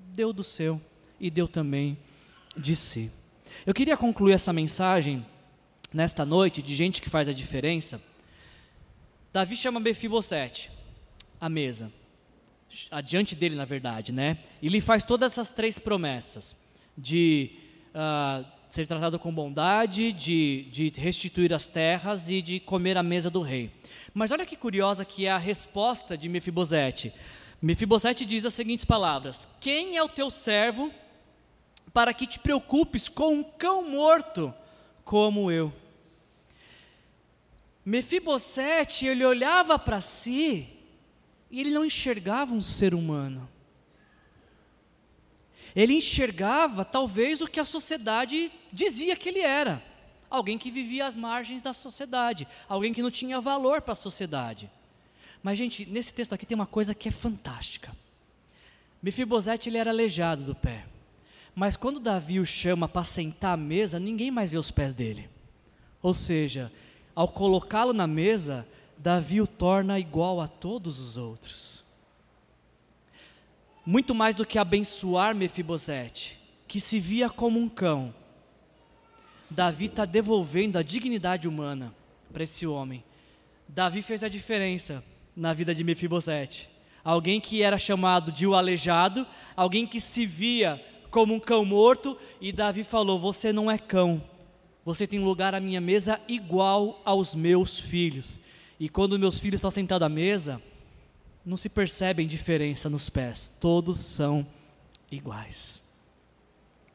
Deu 0.00 0.32
do 0.32 0.42
seu 0.42 0.80
e 1.20 1.30
deu 1.30 1.46
também 1.46 1.96
de 2.56 2.74
si. 2.74 3.08
Eu 3.64 3.72
queria 3.72 3.96
concluir 3.96 4.32
essa 4.32 4.52
mensagem 4.52 5.24
nesta 5.92 6.24
noite, 6.24 6.60
de 6.60 6.74
gente 6.74 7.00
que 7.00 7.08
faz 7.08 7.28
a 7.28 7.32
diferença, 7.32 8.02
Davi 9.32 9.56
chama 9.56 9.78
Mefibosete 9.78 10.72
à 11.40 11.48
mesa, 11.48 11.92
adiante 12.90 13.36
dele, 13.36 13.54
na 13.54 13.64
verdade, 13.64 14.10
né? 14.10 14.38
E 14.60 14.68
lhe 14.68 14.80
faz 14.80 15.04
todas 15.04 15.30
essas 15.30 15.50
três 15.50 15.78
promessas: 15.78 16.56
de 16.98 17.52
uh, 17.94 18.44
ser 18.74 18.88
tratado 18.88 19.20
com 19.20 19.32
bondade, 19.32 20.12
de, 20.12 20.66
de 20.72 20.92
restituir 21.00 21.52
as 21.52 21.64
terras 21.64 22.28
e 22.28 22.42
de 22.42 22.58
comer 22.58 22.98
à 22.98 23.04
mesa 23.04 23.30
do 23.30 23.40
rei. 23.40 23.70
Mas 24.12 24.32
olha 24.32 24.44
que 24.44 24.56
curiosa 24.56 25.04
que 25.04 25.26
é 25.26 25.30
a 25.30 25.38
resposta 25.38 26.18
de 26.18 26.28
Mefibosete. 26.28 27.14
Mefibosete 27.62 28.24
diz 28.24 28.44
as 28.44 28.52
seguintes 28.52 28.84
palavras: 28.84 29.46
Quem 29.60 29.96
é 29.96 30.02
o 30.02 30.08
teu 30.08 30.28
servo 30.28 30.90
para 31.92 32.12
que 32.12 32.26
te 32.26 32.36
preocupes 32.40 33.08
com 33.08 33.34
um 33.34 33.44
cão 33.44 33.88
morto 33.88 34.52
como 35.04 35.52
eu? 35.52 35.72
Mefibosete, 37.84 39.06
ele 39.06 39.24
olhava 39.24 39.78
para 39.78 40.00
si 40.00 40.68
e 41.48 41.60
ele 41.60 41.70
não 41.70 41.84
enxergava 41.84 42.52
um 42.52 42.60
ser 42.60 42.92
humano. 42.92 43.48
Ele 45.74 45.94
enxergava 45.94 46.84
talvez 46.84 47.40
o 47.40 47.48
que 47.48 47.58
a 47.58 47.64
sociedade 47.64 48.50
dizia 48.72 49.16
que 49.16 49.28
ele 49.28 49.40
era. 49.40 49.82
Alguém 50.30 50.56
que 50.56 50.70
vivia 50.70 51.06
às 51.06 51.16
margens 51.16 51.62
da 51.62 51.72
sociedade, 51.72 52.46
alguém 52.68 52.92
que 52.92 53.02
não 53.02 53.10
tinha 53.10 53.40
valor 53.40 53.82
para 53.82 53.92
a 53.92 53.96
sociedade. 53.96 54.70
Mas 55.42 55.58
gente, 55.58 55.84
nesse 55.86 56.14
texto 56.14 56.32
aqui 56.32 56.46
tem 56.46 56.54
uma 56.54 56.66
coisa 56.66 56.94
que 56.94 57.08
é 57.08 57.12
fantástica. 57.12 57.94
Mefibosete 59.02 59.68
ele 59.68 59.78
era 59.78 59.90
aleijado 59.90 60.42
do 60.42 60.54
pé. 60.54 60.86
Mas 61.54 61.76
quando 61.76 62.00
Davi 62.00 62.40
o 62.40 62.46
chama 62.46 62.88
para 62.88 63.04
sentar 63.04 63.54
à 63.54 63.56
mesa, 63.56 64.00
ninguém 64.00 64.30
mais 64.30 64.50
vê 64.50 64.56
os 64.56 64.70
pés 64.70 64.94
dele. 64.94 65.28
Ou 66.02 66.14
seja, 66.14 66.72
ao 67.14 67.28
colocá-lo 67.28 67.92
na 67.92 68.06
mesa, 68.06 68.66
Davi 68.96 69.40
o 69.40 69.46
torna 69.46 69.98
igual 69.98 70.40
a 70.40 70.48
todos 70.48 70.98
os 70.98 71.16
outros. 71.16 71.83
Muito 73.86 74.14
mais 74.14 74.34
do 74.34 74.46
que 74.46 74.58
abençoar 74.58 75.34
Mefibosete, 75.34 76.40
que 76.66 76.80
se 76.80 76.98
via 76.98 77.28
como 77.28 77.60
um 77.60 77.68
cão, 77.68 78.14
Davi 79.50 79.86
está 79.86 80.04
devolvendo 80.04 80.78
a 80.78 80.82
dignidade 80.82 81.46
humana 81.46 81.94
para 82.32 82.44
esse 82.44 82.66
homem. 82.66 83.04
Davi 83.68 84.00
fez 84.00 84.24
a 84.24 84.28
diferença 84.28 85.04
na 85.36 85.52
vida 85.52 85.74
de 85.74 85.84
Mefibosete. 85.84 86.68
Alguém 87.04 87.40
que 87.40 87.62
era 87.62 87.76
chamado 87.76 88.32
de 88.32 88.46
o 88.46 88.54
aleijado, 88.54 89.26
alguém 89.54 89.86
que 89.86 90.00
se 90.00 90.24
via 90.24 90.82
como 91.10 91.34
um 91.34 91.38
cão 91.38 91.64
morto, 91.64 92.16
e 92.40 92.50
Davi 92.50 92.82
falou: 92.82 93.20
Você 93.20 93.52
não 93.52 93.70
é 93.70 93.76
cão, 93.76 94.22
você 94.82 95.06
tem 95.06 95.20
lugar 95.20 95.54
à 95.54 95.60
minha 95.60 95.80
mesa 95.80 96.18
igual 96.26 97.02
aos 97.04 97.34
meus 97.34 97.78
filhos. 97.78 98.40
E 98.80 98.88
quando 98.88 99.18
meus 99.18 99.38
filhos 99.38 99.58
estão 99.58 99.70
sentados 99.70 100.06
à 100.06 100.08
mesa, 100.08 100.60
não 101.44 101.56
se 101.56 101.68
percebem 101.68 102.26
diferença 102.26 102.88
nos 102.88 103.10
pés, 103.10 103.52
todos 103.60 103.98
são 104.00 104.46
iguais. 105.10 105.82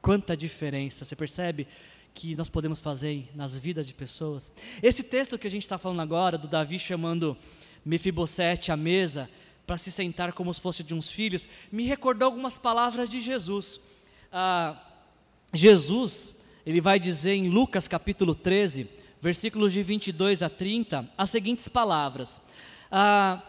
Quanta 0.02 0.36
diferença, 0.36 1.06
você 1.06 1.16
percebe 1.16 1.68
que 2.14 2.36
nós 2.36 2.50
podemos 2.50 2.80
fazer 2.80 3.30
nas 3.36 3.58
vidas 3.58 3.86
de 3.86 3.94
pessoas? 3.94 4.52
Esse 4.82 5.04
texto 5.04 5.38
que 5.38 5.48
a 5.48 5.52
gente 5.52 5.64
está 5.64 5.78
falando 5.78 6.02
agora, 6.02 6.38
do 6.38 6.48
Davi 6.48 6.80
chamando 6.80 7.38
Mefibosete 7.86 8.72
à 8.72 8.78
mesa 8.78 9.30
para 9.68 9.78
se 9.78 9.92
sentar 9.92 10.34
como 10.34 10.54
se 10.54 10.60
fosse 10.60 10.84
de 10.84 10.94
uns 10.94 11.10
filhos, 11.12 11.48
me 11.72 11.84
recordou 11.84 12.26
algumas 12.26 12.58
palavras 12.58 13.08
de 13.10 13.22
Jesus 13.22 13.80
ah, 14.32 14.78
Jesus, 15.54 16.36
ele 16.66 16.82
vai 16.82 17.00
dizer 17.00 17.34
em 17.34 17.50
Lucas 17.50 17.88
capítulo 17.88 18.36
13, 18.36 18.88
versículos 19.22 19.74
de 19.74 19.82
22 19.82 20.44
a 20.44 20.50
30, 20.50 21.10
as 21.18 21.30
seguintes 21.30 21.68
palavras. 21.68 22.40
Ah, 22.92 23.42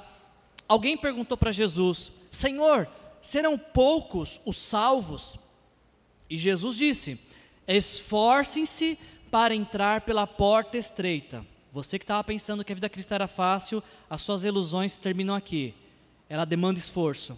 alguém 0.71 0.97
perguntou 0.97 1.37
para 1.37 1.51
Jesus: 1.51 2.13
Senhor, 2.31 2.89
serão 3.21 3.59
poucos 3.59 4.41
os 4.47 4.57
salvos? 4.57 5.37
E 6.29 6.39
Jesus 6.39 6.77
disse: 6.77 7.21
Esforcem-se 7.67 8.97
para 9.33 9.53
entrar 9.53 10.03
pela 10.03 10.29
porta 10.29 10.79
estreita. 10.79 11.45
Você 11.73 11.99
que 11.99 12.05
estava 12.05 12.23
pensando 12.23 12.65
que 12.65 12.73
a 12.73 12.75
vida 12.75 12.89
cristã 12.89 13.17
era 13.17 13.29
fácil, 13.29 13.83
as 14.09 14.23
suas 14.23 14.45
ilusões 14.45 14.97
terminam 14.97 15.35
aqui. 15.35 15.75
Ela 16.29 16.45
demanda 16.45 16.79
esforço. 16.79 17.37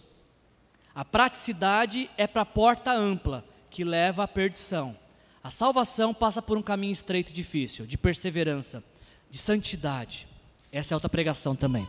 A 0.95 1.05
praticidade 1.05 2.11
é 2.19 2.27
para 2.27 2.43
a 2.43 2.47
porta 2.47 2.93
ampla, 2.93 3.45
que 3.71 3.83
leva 3.83 4.25
à 4.25 4.29
perdição. 4.29 4.97
A 5.43 5.51
salvação 5.51 6.13
passa 6.13 6.43
por 6.43 6.57
um 6.57 6.63
caminho 6.63 6.93
estreito 6.93 7.31
e 7.31 7.35
difícil, 7.35 7.87
de 7.87 7.97
perseverança, 7.97 8.85
de 9.31 9.39
santidade. 9.39 10.29
Essa 10.71 10.95
é 10.95 10.97
outra 10.97 11.09
pregação 11.09 11.57
também. 11.57 11.87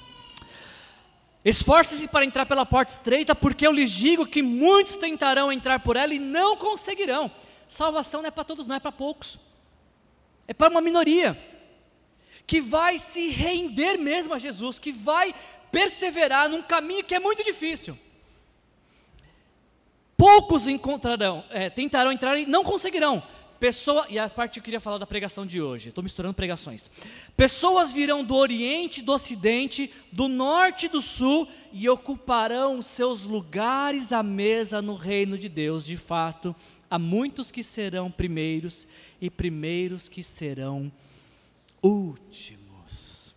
Esforce-se 1.46 2.08
para 2.08 2.24
entrar 2.24 2.46
pela 2.46 2.66
porta 2.66 2.94
estreita, 2.94 3.36
porque 3.36 3.68
eu 3.68 3.72
lhes 3.72 3.92
digo 3.92 4.26
que 4.26 4.42
muitos 4.42 4.96
tentarão 4.96 5.52
entrar 5.52 5.80
por 5.80 5.98
ela 5.98 6.14
e 6.14 6.20
não 6.20 6.56
conseguirão. 6.56 7.30
Salvação 7.68 8.22
não 8.22 8.28
é 8.28 8.32
para 8.32 8.44
todos, 8.44 8.66
não 8.66 8.76
é 8.76 8.80
para 8.80 8.92
poucos. 8.92 9.38
É 10.48 10.54
para 10.54 10.72
uma 10.72 10.82
minoria 10.82 11.38
que 12.46 12.62
vai 12.62 12.98
se 12.98 13.30
render 13.30 13.98
mesmo 13.98 14.34
a 14.34 14.40
Jesus, 14.40 14.80
que 14.80 14.92
vai 14.92 15.34
perseverar 15.72 16.50
num 16.50 16.62
caminho 16.62 17.04
que 17.04 17.16
é 17.16 17.20
muito 17.20 17.44
difícil. 17.44 17.98
Poucos 20.16 20.68
encontrarão, 20.68 21.44
é, 21.50 21.70
tentarão 21.70 22.12
entrar 22.12 22.38
e 22.38 22.46
não 22.46 22.64
conseguirão. 22.64 23.24
Pessoa, 23.60 24.06
e 24.10 24.20
a 24.20 24.30
parte 24.30 24.54
que 24.54 24.60
eu 24.60 24.64
queria 24.64 24.82
falar 24.82 24.98
da 24.98 25.06
pregação 25.06 25.46
de 25.46 25.62
hoje, 25.62 25.90
estou 25.90 26.04
misturando 26.04 26.34
pregações. 26.34 26.90
Pessoas 27.38 27.92
virão 27.92 28.24
do 28.24 28.36
Oriente, 28.36 29.02
do 29.02 29.14
Ocidente, 29.14 29.92
do 30.12 30.28
Norte 30.28 30.88
e 30.88 30.90
do 30.90 31.02
Sul 31.02 31.48
e 31.72 31.88
ocuparão 31.88 32.82
seus 32.82 33.26
lugares 33.26 34.12
à 34.12 34.22
mesa 34.22 34.82
no 34.82 34.96
reino 34.96 35.38
de 35.38 35.48
Deus. 35.48 35.84
De 35.84 35.96
fato, 35.96 36.56
há 36.90 37.00
muitos 37.00 37.52
que 37.52 37.64
serão 37.64 38.12
primeiros 38.12 38.88
e 39.22 39.30
primeiros 39.30 40.10
que 40.10 40.22
serão 40.22 40.92
últimos. 41.82 43.34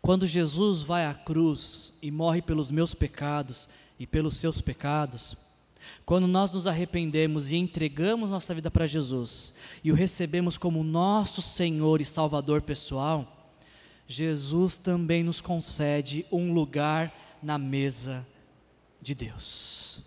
Quando 0.00 0.26
Jesus 0.26 0.82
vai 0.82 1.06
à 1.06 1.14
cruz 1.14 1.92
e 2.00 2.10
morre 2.10 2.40
pelos 2.40 2.70
meus 2.70 2.94
pecados 2.94 3.68
e 3.98 4.06
pelos 4.06 4.36
seus 4.36 4.60
pecados, 4.60 5.36
quando 6.04 6.26
nós 6.26 6.52
nos 6.52 6.66
arrependemos 6.66 7.50
e 7.50 7.56
entregamos 7.56 8.30
nossa 8.30 8.54
vida 8.54 8.70
para 8.70 8.86
Jesus 8.86 9.52
e 9.82 9.92
o 9.92 9.94
recebemos 9.94 10.56
como 10.56 10.82
nosso 10.82 11.42
Senhor 11.42 12.00
e 12.00 12.04
Salvador 12.04 12.62
pessoal, 12.62 13.52
Jesus 14.06 14.76
também 14.76 15.22
nos 15.22 15.40
concede 15.40 16.24
um 16.32 16.52
lugar 16.52 17.12
na 17.42 17.58
mesa 17.58 18.26
de 19.02 19.14
Deus. 19.14 20.02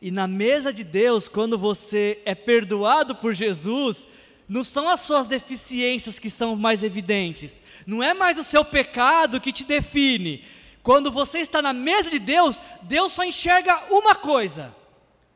E 0.00 0.10
na 0.10 0.26
mesa 0.26 0.72
de 0.72 0.84
Deus, 0.84 1.28
quando 1.28 1.56
você 1.56 2.20
é 2.24 2.34
perdoado 2.34 3.14
por 3.14 3.32
Jesus, 3.32 4.06
não 4.48 4.64
são 4.64 4.88
as 4.88 5.00
suas 5.00 5.26
deficiências 5.26 6.18
que 6.18 6.28
são 6.28 6.56
mais 6.56 6.82
evidentes, 6.82 7.62
não 7.86 8.02
é 8.02 8.12
mais 8.12 8.38
o 8.38 8.44
seu 8.44 8.64
pecado 8.64 9.40
que 9.40 9.52
te 9.52 9.64
define, 9.64 10.44
quando 10.82 11.10
você 11.10 11.38
está 11.38 11.62
na 11.62 11.72
mesa 11.72 12.10
de 12.10 12.18
Deus, 12.18 12.60
Deus 12.82 13.12
só 13.12 13.24
enxerga 13.24 13.84
uma 13.90 14.14
coisa: 14.14 14.74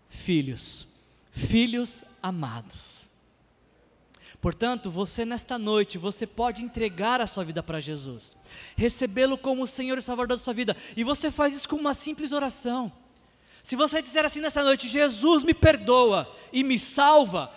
filhos, 0.08 0.86
filhos 1.30 2.04
amados. 2.22 3.06
Portanto, 4.40 4.90
você 4.90 5.24
nesta 5.24 5.58
noite, 5.58 5.98
você 5.98 6.26
pode 6.26 6.62
entregar 6.62 7.20
a 7.20 7.26
sua 7.26 7.44
vida 7.44 7.62
para 7.62 7.80
Jesus, 7.80 8.36
recebê-lo 8.76 9.38
como 9.38 9.62
o 9.62 9.66
Senhor 9.66 9.98
e 9.98 10.02
Salvador 10.02 10.36
da 10.36 10.42
sua 10.42 10.54
vida, 10.54 10.76
e 10.96 11.02
você 11.02 11.30
faz 11.30 11.54
isso 11.54 11.68
com 11.68 11.76
uma 11.76 11.94
simples 11.94 12.32
oração. 12.32 12.92
Se 13.62 13.74
você 13.74 14.00
disser 14.00 14.24
assim 14.24 14.40
nesta 14.40 14.62
noite, 14.62 14.88
Jesus 14.88 15.42
me 15.42 15.52
perdoa 15.52 16.32
e 16.52 16.62
me 16.62 16.78
salva, 16.78 17.52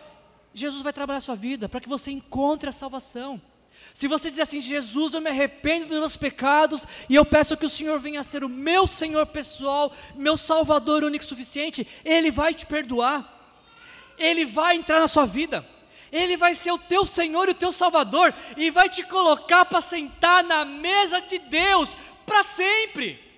Jesus 0.53 0.81
vai 0.81 0.91
trabalhar 0.91 1.19
a 1.19 1.21
sua 1.21 1.35
vida 1.35 1.69
para 1.69 1.79
que 1.79 1.89
você 1.89 2.09
encontre 2.09 2.69
a 2.69 2.71
salvação. 2.71 3.39
Se 3.93 4.07
você 4.07 4.29
dizer 4.29 4.43
assim, 4.43 4.61
Jesus, 4.61 5.13
eu 5.13 5.21
me 5.21 5.29
arrependo 5.29 5.87
dos 5.87 5.99
meus 5.99 6.15
pecados 6.15 6.87
e 7.07 7.15
eu 7.15 7.25
peço 7.25 7.57
que 7.57 7.65
o 7.65 7.69
Senhor 7.69 7.99
venha 7.99 8.21
a 8.21 8.23
ser 8.23 8.43
o 8.43 8.49
meu 8.49 8.87
Senhor 8.87 9.25
pessoal, 9.25 9.91
meu 10.15 10.37
Salvador 10.37 11.03
único 11.03 11.23
e 11.23 11.27
suficiente, 11.27 11.85
Ele 12.05 12.31
vai 12.31 12.53
te 12.53 12.65
perdoar, 12.65 13.53
Ele 14.17 14.45
vai 14.45 14.75
entrar 14.75 14.99
na 14.99 15.07
sua 15.07 15.25
vida, 15.25 15.67
Ele 16.11 16.37
vai 16.37 16.55
ser 16.55 16.71
o 16.71 16.77
teu 16.77 17.05
Senhor 17.05 17.47
e 17.47 17.51
o 17.51 17.55
teu 17.55 17.71
Salvador 17.71 18.33
e 18.55 18.71
vai 18.71 18.89
te 18.89 19.03
colocar 19.03 19.65
para 19.65 19.81
sentar 19.81 20.43
na 20.43 20.63
mesa 20.63 21.19
de 21.21 21.37
Deus 21.39 21.95
para 22.25 22.43
sempre. 22.43 23.28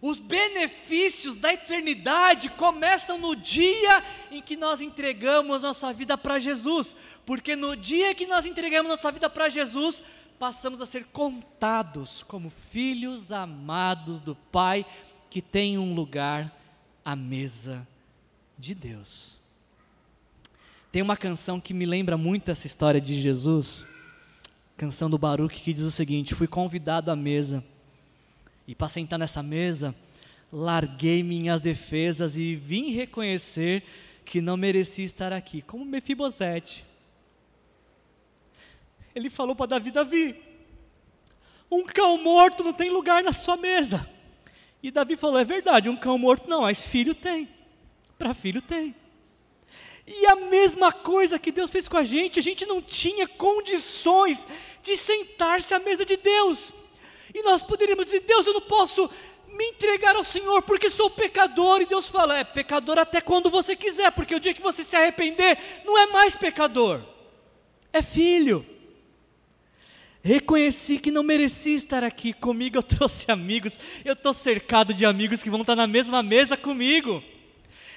Os 0.00 0.18
benefícios 0.18 1.36
da 1.36 1.52
eternidade 1.52 2.50
começam 2.50 3.18
no 3.18 3.34
dia 3.34 4.02
em 4.30 4.42
que 4.42 4.56
nós 4.56 4.80
entregamos 4.80 5.62
nossa 5.62 5.92
vida 5.92 6.18
para 6.18 6.38
Jesus, 6.38 6.94
porque 7.24 7.56
no 7.56 7.74
dia 7.74 8.14
que 8.14 8.26
nós 8.26 8.44
entregamos 8.44 8.90
nossa 8.90 9.10
vida 9.10 9.30
para 9.30 9.48
Jesus, 9.48 10.02
passamos 10.38 10.82
a 10.82 10.86
ser 10.86 11.04
contados 11.06 12.22
como 12.22 12.50
filhos 12.50 13.32
amados 13.32 14.20
do 14.20 14.34
Pai 14.34 14.84
que 15.30 15.40
tem 15.40 15.78
um 15.78 15.94
lugar 15.94 16.54
à 17.04 17.16
mesa 17.16 17.86
de 18.58 18.74
Deus. 18.74 19.38
Tem 20.92 21.02
uma 21.02 21.16
canção 21.16 21.60
que 21.60 21.74
me 21.74 21.86
lembra 21.86 22.16
muito 22.16 22.50
essa 22.50 22.66
história 22.66 23.00
de 23.00 23.20
Jesus, 23.20 23.86
canção 24.76 25.10
do 25.10 25.18
Baruch, 25.18 25.60
que 25.60 25.72
diz 25.72 25.84
o 25.84 25.90
seguinte: 25.90 26.34
Fui 26.34 26.46
convidado 26.46 27.10
à 27.10 27.16
mesa 27.16 27.64
e 28.66 28.74
para 28.74 28.88
sentar 28.88 29.18
nessa 29.18 29.42
mesa, 29.42 29.94
larguei 30.52 31.22
minhas 31.22 31.60
defesas 31.60 32.36
e 32.36 32.56
vim 32.56 32.90
reconhecer 32.90 33.84
que 34.24 34.40
não 34.40 34.56
merecia 34.56 35.04
estar 35.04 35.32
aqui, 35.32 35.62
como 35.62 35.84
Mefibosete. 35.84 36.84
Ele 39.14 39.30
falou 39.30 39.54
para 39.54 39.66
Davi: 39.66 39.90
Davi, 39.90 40.36
um 41.70 41.84
cão 41.84 42.18
morto 42.18 42.64
não 42.64 42.72
tem 42.72 42.90
lugar 42.90 43.22
na 43.22 43.32
sua 43.32 43.56
mesa. 43.56 44.08
E 44.82 44.90
Davi 44.90 45.16
falou: 45.16 45.38
É 45.38 45.44
verdade, 45.44 45.88
um 45.88 45.96
cão 45.96 46.18
morto 46.18 46.48
não, 46.48 46.62
mas 46.62 46.84
filho 46.84 47.14
tem. 47.14 47.48
Para 48.18 48.34
filho 48.34 48.60
tem. 48.60 48.94
E 50.06 50.26
a 50.26 50.36
mesma 50.36 50.92
coisa 50.92 51.38
que 51.38 51.50
Deus 51.50 51.70
fez 51.70 51.88
com 51.88 51.96
a 51.96 52.04
gente, 52.04 52.38
a 52.38 52.42
gente 52.42 52.64
não 52.64 52.80
tinha 52.80 53.26
condições 53.26 54.46
de 54.82 54.96
sentar-se 54.96 55.74
à 55.74 55.80
mesa 55.80 56.04
de 56.04 56.16
Deus. 56.16 56.72
E 57.36 57.42
nós 57.42 57.62
poderíamos 57.62 58.06
dizer: 58.06 58.20
Deus, 58.20 58.46
eu 58.46 58.54
não 58.54 58.62
posso 58.62 59.10
me 59.46 59.64
entregar 59.66 60.16
ao 60.16 60.24
Senhor 60.24 60.62
porque 60.62 60.88
sou 60.88 61.10
pecador. 61.10 61.82
E 61.82 61.86
Deus 61.86 62.08
fala: 62.08 62.38
é 62.38 62.44
pecador 62.44 62.98
até 62.98 63.20
quando 63.20 63.50
você 63.50 63.76
quiser, 63.76 64.10
porque 64.12 64.34
o 64.34 64.40
dia 64.40 64.54
que 64.54 64.62
você 64.62 64.82
se 64.82 64.96
arrepender, 64.96 65.58
não 65.84 65.98
é 65.98 66.06
mais 66.06 66.34
pecador, 66.34 67.02
é 67.92 68.00
filho. 68.00 68.64
Reconheci 70.22 70.98
que 70.98 71.10
não 71.10 71.22
merecia 71.22 71.76
estar 71.76 72.02
aqui 72.02 72.32
comigo, 72.32 72.78
eu 72.78 72.82
trouxe 72.82 73.30
amigos, 73.30 73.78
eu 74.02 74.14
estou 74.14 74.32
cercado 74.32 74.94
de 74.94 75.04
amigos 75.04 75.42
que 75.42 75.50
vão 75.50 75.60
estar 75.60 75.76
na 75.76 75.86
mesma 75.86 76.22
mesa 76.22 76.56
comigo. 76.56 77.22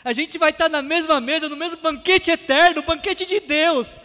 A 0.04 0.12
gente 0.12 0.38
vai 0.38 0.52
estar 0.52 0.68
na 0.68 0.82
mesma 0.82 1.22
mesa, 1.22 1.48
no 1.48 1.56
mesmo 1.56 1.80
banquete 1.80 2.30
eterno, 2.30 2.84
banquete 2.84 3.26
de 3.26 3.40
Deus, 3.40 4.00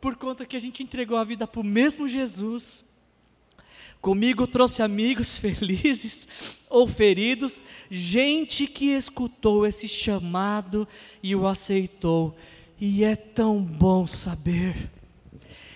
por 0.00 0.16
conta 0.16 0.46
que 0.46 0.56
a 0.56 0.60
gente 0.60 0.82
entregou 0.82 1.18
a 1.18 1.24
vida 1.24 1.46
para 1.46 1.60
o 1.60 1.64
mesmo 1.64 2.08
Jesus. 2.08 2.82
Comigo 4.00 4.46
trouxe 4.46 4.82
amigos 4.82 5.36
felizes 5.38 6.26
ou 6.68 6.88
feridos, 6.88 7.60
gente 7.90 8.66
que 8.66 8.86
escutou 8.86 9.66
esse 9.66 9.86
chamado 9.86 10.88
e 11.22 11.36
o 11.36 11.46
aceitou. 11.46 12.36
E 12.80 13.04
é 13.04 13.14
tão 13.14 13.62
bom 13.62 14.06
saber, 14.06 14.90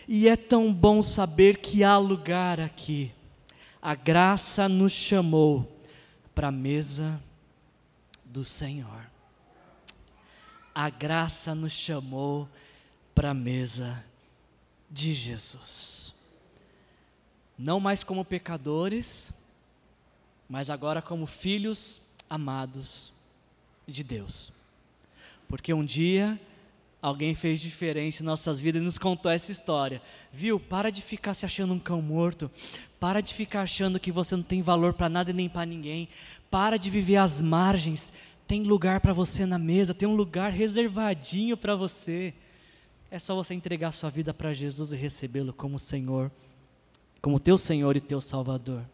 e 0.09 0.27
é 0.27 0.37
tão 0.37 0.72
bom 0.72 1.03
saber 1.03 1.59
que 1.59 1.85
há 1.85 1.99
lugar 1.99 2.59
aqui. 2.59 3.12
A 3.83 3.95
graça 3.95 4.68
nos 4.70 4.93
chamou 4.93 5.70
para 6.35 6.49
a 6.49 6.53
mesa 6.53 7.22
do 8.25 8.43
Senhor. 8.43 9.11
A 10.75 10.89
graça 10.89 11.55
nos 11.55 11.72
chamou 11.72 12.49
para 13.14 13.33
a 13.33 13.35
mesa 13.35 14.03
de 14.91 15.12
Jesus 15.12 16.14
não 17.59 17.79
mais 17.79 18.03
como 18.03 18.25
pecadores, 18.25 19.33
mas 20.49 20.71
agora 20.71 21.01
como 21.01 21.27
filhos 21.27 22.01
amados 22.29 23.13
de 23.87 24.03
Deus. 24.03 24.53
Porque 25.49 25.73
um 25.73 25.85
dia 25.85 26.41
alguém 27.01 27.35
fez 27.35 27.61
diferença 27.61 28.23
em 28.23 28.27
nossas 28.27 28.61
vidas 28.61 28.81
e 28.81 28.85
nos 28.85 28.99
contou 28.99 29.31
essa 29.31 29.53
história. 29.53 30.03
Viu? 30.33 30.59
Para 30.59 30.91
de 30.91 31.03
ficar 31.03 31.35
se 31.35 31.45
achando 31.47 31.75
um 31.75 31.79
cão 31.79 32.01
morto. 32.01 32.51
Para 32.99 33.21
de 33.21 33.35
ficar 33.35 33.63
achando 33.63 34.01
que 34.01 34.11
você 34.11 34.35
não 34.35 34.43
tem 34.43 34.63
valor 34.63 34.95
para 34.95 35.09
nada 35.09 35.31
e 35.31 35.35
nem 35.35 35.49
para 35.49 35.67
ninguém. 35.67 36.09
Para 36.51 36.77
de 36.77 36.91
viver 36.91 37.17
às 37.17 37.41
margens. 37.41 38.13
Tem 38.47 38.63
lugar 38.63 39.01
para 39.01 39.13
você 39.13 39.47
na 39.47 39.59
mesa, 39.59 39.95
tem 39.95 40.09
um 40.09 40.15
lugar 40.15 40.53
reservadinho 40.53 41.57
para 41.57 41.75
você. 41.77 42.35
É 43.11 43.19
só 43.19 43.35
você 43.35 43.55
entregar 43.55 43.93
sua 43.93 44.11
vida 44.11 44.35
para 44.35 44.53
Jesus 44.53 44.93
e 44.93 44.97
recebê-lo 44.97 45.53
como 45.53 45.79
Senhor 45.79 46.31
como 47.25 47.41
teu 47.41 47.57
Senhor 47.57 47.97
e 47.97 48.03
teu 48.03 48.20
Salvador. 48.20 48.85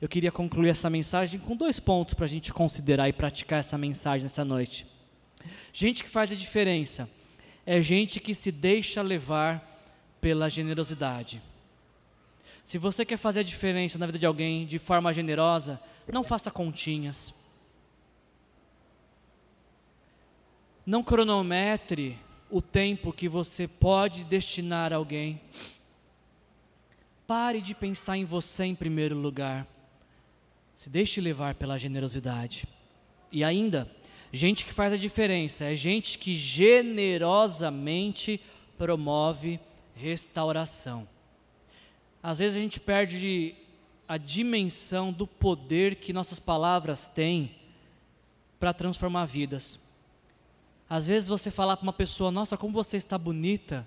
Eu 0.00 0.08
queria 0.08 0.30
concluir 0.30 0.68
essa 0.68 0.88
mensagem 0.88 1.40
com 1.40 1.56
dois 1.56 1.80
pontos 1.80 2.14
para 2.14 2.24
a 2.24 2.28
gente 2.28 2.52
considerar 2.52 3.08
e 3.08 3.12
praticar 3.12 3.58
essa 3.58 3.76
mensagem 3.76 4.22
nessa 4.22 4.44
noite. 4.44 4.86
Gente 5.72 6.04
que 6.04 6.08
faz 6.08 6.30
a 6.30 6.36
diferença 6.36 7.10
é 7.66 7.82
gente 7.82 8.20
que 8.20 8.32
se 8.32 8.52
deixa 8.52 9.02
levar 9.02 9.84
pela 10.20 10.48
generosidade. 10.48 11.42
Se 12.64 12.78
você 12.78 13.04
quer 13.04 13.16
fazer 13.16 13.40
a 13.40 13.42
diferença 13.42 13.98
na 13.98 14.06
vida 14.06 14.20
de 14.20 14.26
alguém 14.26 14.64
de 14.64 14.78
forma 14.78 15.12
generosa, 15.12 15.80
não 16.06 16.22
faça 16.22 16.48
continhas. 16.48 17.34
Não 20.86 21.02
cronometre 21.02 22.16
o 22.48 22.62
tempo 22.62 23.12
que 23.12 23.28
você 23.28 23.66
pode 23.66 24.22
destinar 24.22 24.92
a 24.92 24.96
alguém. 24.96 25.40
Pare 27.26 27.60
de 27.60 27.74
pensar 27.74 28.16
em 28.16 28.24
você 28.24 28.64
em 28.64 28.74
primeiro 28.74 29.14
lugar. 29.16 29.66
Se 30.74 30.88
deixe 30.88 31.20
levar 31.20 31.56
pela 31.56 31.76
generosidade. 31.76 32.66
E 33.32 33.42
ainda, 33.42 33.90
gente 34.32 34.64
que 34.64 34.72
faz 34.72 34.92
a 34.92 34.96
diferença 34.96 35.64
é 35.64 35.74
gente 35.74 36.18
que 36.18 36.36
generosamente 36.36 38.40
promove 38.78 39.58
restauração. 39.94 41.08
Às 42.22 42.38
vezes 42.38 42.56
a 42.56 42.60
gente 42.60 42.78
perde 42.78 43.56
a 44.06 44.16
dimensão 44.16 45.12
do 45.12 45.26
poder 45.26 45.96
que 45.96 46.12
nossas 46.12 46.38
palavras 46.38 47.08
têm 47.08 47.56
para 48.60 48.72
transformar 48.72 49.26
vidas. 49.26 49.80
Às 50.88 51.08
vezes 51.08 51.28
você 51.28 51.50
falar 51.50 51.76
para 51.76 51.82
uma 51.82 51.92
pessoa, 51.92 52.30
nossa, 52.30 52.56
como 52.56 52.72
você 52.72 52.96
está 52.96 53.18
bonita, 53.18 53.86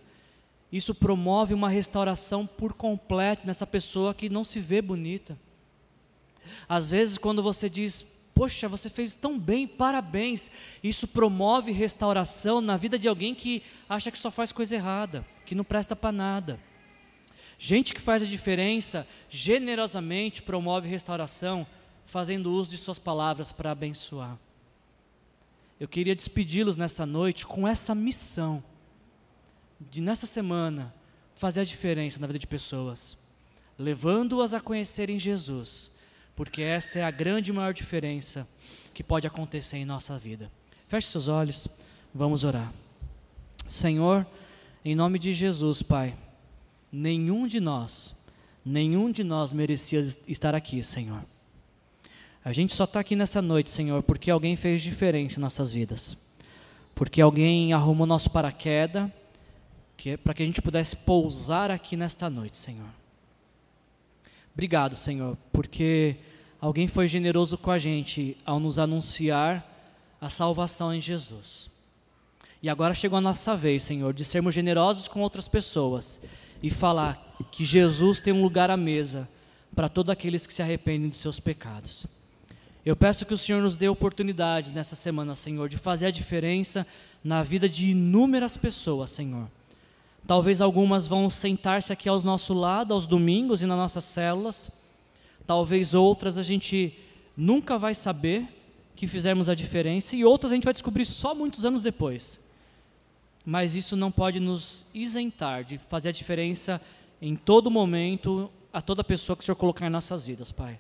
isso 0.72 0.94
promove 0.94 1.54
uma 1.54 1.70
restauração 1.70 2.46
por 2.46 2.74
completo 2.74 3.46
nessa 3.46 3.66
pessoa 3.66 4.14
que 4.14 4.30
não 4.30 4.44
se 4.44 4.60
vê 4.60 4.82
bonita. 4.82 5.38
Às 6.68 6.90
vezes, 6.90 7.18
quando 7.18 7.42
você 7.42 7.70
diz, 7.70 8.06
Poxa, 8.40 8.70
você 8.70 8.90
fez 8.90 9.14
tão 9.14 9.38
bem, 9.38 9.68
parabéns, 9.68 10.50
isso 10.82 11.06
promove 11.06 11.74
restauração 11.74 12.62
na 12.62 12.78
vida 12.78 12.98
de 12.98 13.06
alguém 13.06 13.36
que 13.36 13.62
acha 13.90 14.10
que 14.10 14.18
só 14.18 14.32
faz 14.32 14.54
coisa 14.54 14.76
errada, 14.76 15.28
que 15.46 15.54
não 15.54 15.66
presta 15.66 15.94
para 15.94 16.14
nada. 16.14 16.58
Gente 17.58 17.94
que 17.94 18.00
faz 18.00 18.24
a 18.24 18.26
diferença, 18.26 19.06
generosamente 19.30 20.42
promove 20.42 20.88
restauração, 20.88 21.68
fazendo 22.06 22.54
uso 22.54 22.72
de 22.72 22.78
suas 22.78 22.98
palavras 22.98 23.52
para 23.52 23.72
abençoar. 23.72 24.40
Eu 25.78 25.90
queria 25.90 26.16
despedi-los 26.16 26.78
nessa 26.78 27.06
noite 27.06 27.46
com 27.46 27.68
essa 27.68 27.94
missão 27.94 28.64
de 29.80 30.02
nessa 30.02 30.28
semana 30.28 30.94
fazer 31.36 31.62
a 31.62 31.66
diferença 31.66 32.20
na 32.20 32.28
vida 32.28 32.40
de 32.40 32.48
pessoas, 32.48 33.18
levando-as 33.78 34.54
a 34.54 34.60
conhecerem 34.60 35.18
Jesus, 35.18 35.92
porque 36.36 36.62
essa 36.62 37.00
é 37.00 37.04
a 37.04 37.12
grande 37.12 37.54
maior 37.54 37.74
diferença 37.74 38.48
que 38.94 39.04
pode 39.04 39.26
acontecer 39.26 39.78
em 39.78 39.86
nossa 39.86 40.18
vida. 40.18 40.52
Feche 40.88 41.08
seus 41.08 41.28
olhos, 41.28 41.68
vamos 42.14 42.44
orar. 42.44 42.74
Senhor, 43.66 44.26
em 44.84 44.96
nome 44.96 45.20
de 45.20 45.32
Jesus, 45.32 45.82
Pai, 45.82 46.18
nenhum 46.92 47.48
de 47.48 47.60
nós, 47.60 48.16
nenhum 48.66 49.12
de 49.12 49.24
nós 49.24 49.52
merecia 49.52 50.00
estar 50.28 50.56
aqui, 50.56 50.84
Senhor. 50.84 51.24
A 52.44 52.52
gente 52.52 52.74
só 52.74 52.86
está 52.86 53.00
aqui 53.00 53.16
nessa 53.16 53.42
noite, 53.42 53.70
Senhor, 53.70 54.02
porque 54.02 54.32
alguém 54.32 54.56
fez 54.56 54.82
diferença 54.82 55.40
em 55.40 55.42
nossas 55.42 55.72
vidas. 55.72 56.18
Porque 56.96 57.22
alguém 57.22 57.74
arrumou 57.74 58.08
nosso 58.08 58.32
paraquedas, 58.32 59.10
que 60.00 60.16
para 60.16 60.34
que 60.34 60.42
a 60.42 60.46
gente 60.46 60.62
pudesse 60.62 60.96
pousar 60.96 61.70
aqui 61.70 61.98
nesta 61.98 62.30
noite, 62.30 62.58
Senhor. 62.58 62.88
Obrigado, 64.54 64.96
Senhor, 64.96 65.38
porque 65.52 66.16
alguém 66.60 66.88
foi 66.88 67.06
generoso 67.08 67.58
com 67.58 67.70
a 67.70 67.78
gente 67.78 68.38
ao 68.46 68.62
nos 68.62 68.80
anunciar 68.80 69.66
a 70.22 70.30
salvação 70.30 70.94
em 70.94 71.02
Jesus. 71.02 71.70
E 72.64 72.70
agora 72.70 72.94
chegou 72.94 73.18
a 73.18 73.22
nossa 73.22 73.58
vez, 73.58 73.84
Senhor, 73.84 74.14
de 74.14 74.24
sermos 74.24 74.56
generosos 74.56 75.10
com 75.10 75.20
outras 75.20 75.50
pessoas 75.50 76.20
e 76.64 76.70
falar 76.70 77.36
que 77.52 77.66
Jesus 77.66 78.22
tem 78.22 78.32
um 78.32 78.42
lugar 78.42 78.72
à 78.72 78.78
mesa 78.78 79.28
para 79.76 79.90
todos 79.90 80.12
aqueles 80.12 80.48
que 80.48 80.54
se 80.54 80.62
arrependem 80.62 81.10
dos 81.10 81.20
seus 81.20 81.42
pecados. 81.42 82.08
Eu 82.86 82.96
peço 82.96 83.26
que 83.26 83.34
o 83.34 83.38
Senhor 83.38 83.62
nos 83.62 83.76
dê 83.76 83.90
oportunidades 83.90 84.72
nessa 84.72 84.96
semana, 84.96 85.36
Senhor, 85.36 85.68
de 85.68 85.78
fazer 85.78 86.06
a 86.06 86.12
diferença 86.12 86.88
na 87.22 87.44
vida 87.44 87.68
de 87.68 87.92
inúmeras 87.92 88.56
pessoas, 88.56 89.10
Senhor 89.12 89.50
Talvez 90.28 90.62
algumas 90.62 91.08
vão 91.08 91.30
sentar-se 91.30 91.92
aqui 91.92 92.08
ao 92.08 92.22
nosso 92.22 92.54
lado 92.54 92.94
aos 92.94 93.08
domingos 93.08 93.62
e 93.62 93.66
nas 93.66 93.78
nossas 93.78 94.04
células. 94.04 94.70
Talvez 95.48 95.94
outras 95.94 96.38
a 96.38 96.44
gente 96.44 96.94
nunca 97.36 97.78
vai 97.78 97.96
saber 97.96 98.48
que 98.96 99.08
fizemos 99.08 99.50
a 99.50 99.56
diferença 99.56 100.16
e 100.16 100.24
outras 100.24 100.52
a 100.52 100.56
gente 100.56 100.66
vai 100.66 100.74
descobrir 100.74 101.06
só 101.06 101.34
muitos 101.34 101.66
anos 101.66 101.82
depois. 101.82 102.40
Mas 103.46 103.74
isso 103.74 103.96
não 103.96 104.12
pode 104.12 104.40
nos 104.40 104.86
isentar 104.94 105.64
de 105.64 105.78
fazer 105.78 106.10
a 106.10 106.12
diferença 106.12 106.82
em 107.22 107.36
todo 107.36 107.72
momento 107.72 108.52
a 108.72 108.82
toda 108.82 109.04
pessoa 109.04 109.36
que 109.36 109.42
o 109.44 109.46
Senhor 109.46 109.56
colocar 109.56 109.88
em 109.88 109.90
nossas 109.90 110.26
vidas, 110.26 110.52
Pai. 110.52 110.80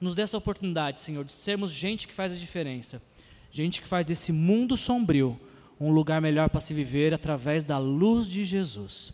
Nos 0.00 0.14
dê 0.14 0.22
essa 0.22 0.36
oportunidade, 0.36 1.00
Senhor, 1.00 1.24
de 1.24 1.32
sermos 1.32 1.72
gente 1.72 2.06
que 2.06 2.14
faz 2.14 2.32
a 2.32 2.36
diferença. 2.36 3.02
Gente 3.50 3.80
que 3.80 3.88
faz 3.88 4.04
desse 4.04 4.32
mundo 4.32 4.76
sombrio 4.76 5.40
um 5.80 5.90
lugar 5.90 6.20
melhor 6.20 6.48
para 6.48 6.60
se 6.60 6.72
viver 6.72 7.12
através 7.12 7.64
da 7.64 7.78
luz 7.78 8.26
de 8.26 8.44
Jesus. 8.44 9.12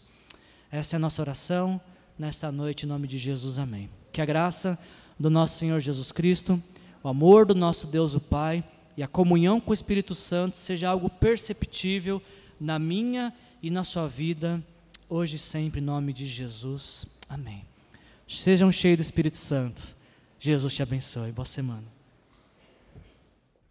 Essa 0.71 0.97
é 0.97 0.99
a 0.99 1.01
nossa 1.01 1.21
oração 1.23 1.81
nesta 2.19 2.53
noite, 2.53 2.87
em 2.87 2.89
nome 2.89 3.07
de 3.07 3.19
Jesus, 3.19 3.59
amém. 3.59 3.91
Que 4.13 4.21
a 4.21 4.25
graça 4.25 4.79
do 5.19 5.29
nosso 5.29 5.59
Senhor 5.59 5.81
Jesus 5.81 6.13
Cristo, 6.13 6.63
o 7.03 7.09
amor 7.09 7.47
do 7.47 7.55
nosso 7.55 7.87
Deus 7.87 8.15
o 8.15 8.21
Pai 8.21 8.65
e 8.97 9.03
a 9.03 9.09
comunhão 9.09 9.61
com 9.61 9.71
o 9.71 9.75
Espírito 9.75 10.15
Santo 10.15 10.57
seja 10.57 10.89
algo 10.89 11.11
perceptível 11.11 12.23
na 12.61 12.79
minha 12.79 13.33
e 13.63 13.71
na 13.71 13.85
sua 13.85 14.07
vida, 14.07 14.63
hoje 15.09 15.37
e 15.37 15.39
sempre, 15.39 15.81
em 15.81 15.85
nome 15.85 16.13
de 16.13 16.27
Jesus, 16.27 17.07
amém. 17.29 17.65
Sejam 18.27 18.73
cheios 18.73 18.99
do 18.99 19.03
Espírito 19.03 19.37
Santo. 19.37 19.97
Jesus 20.39 20.75
te 20.75 20.83
abençoe. 20.83 21.33
Boa 21.33 21.45
semana. 21.45 21.92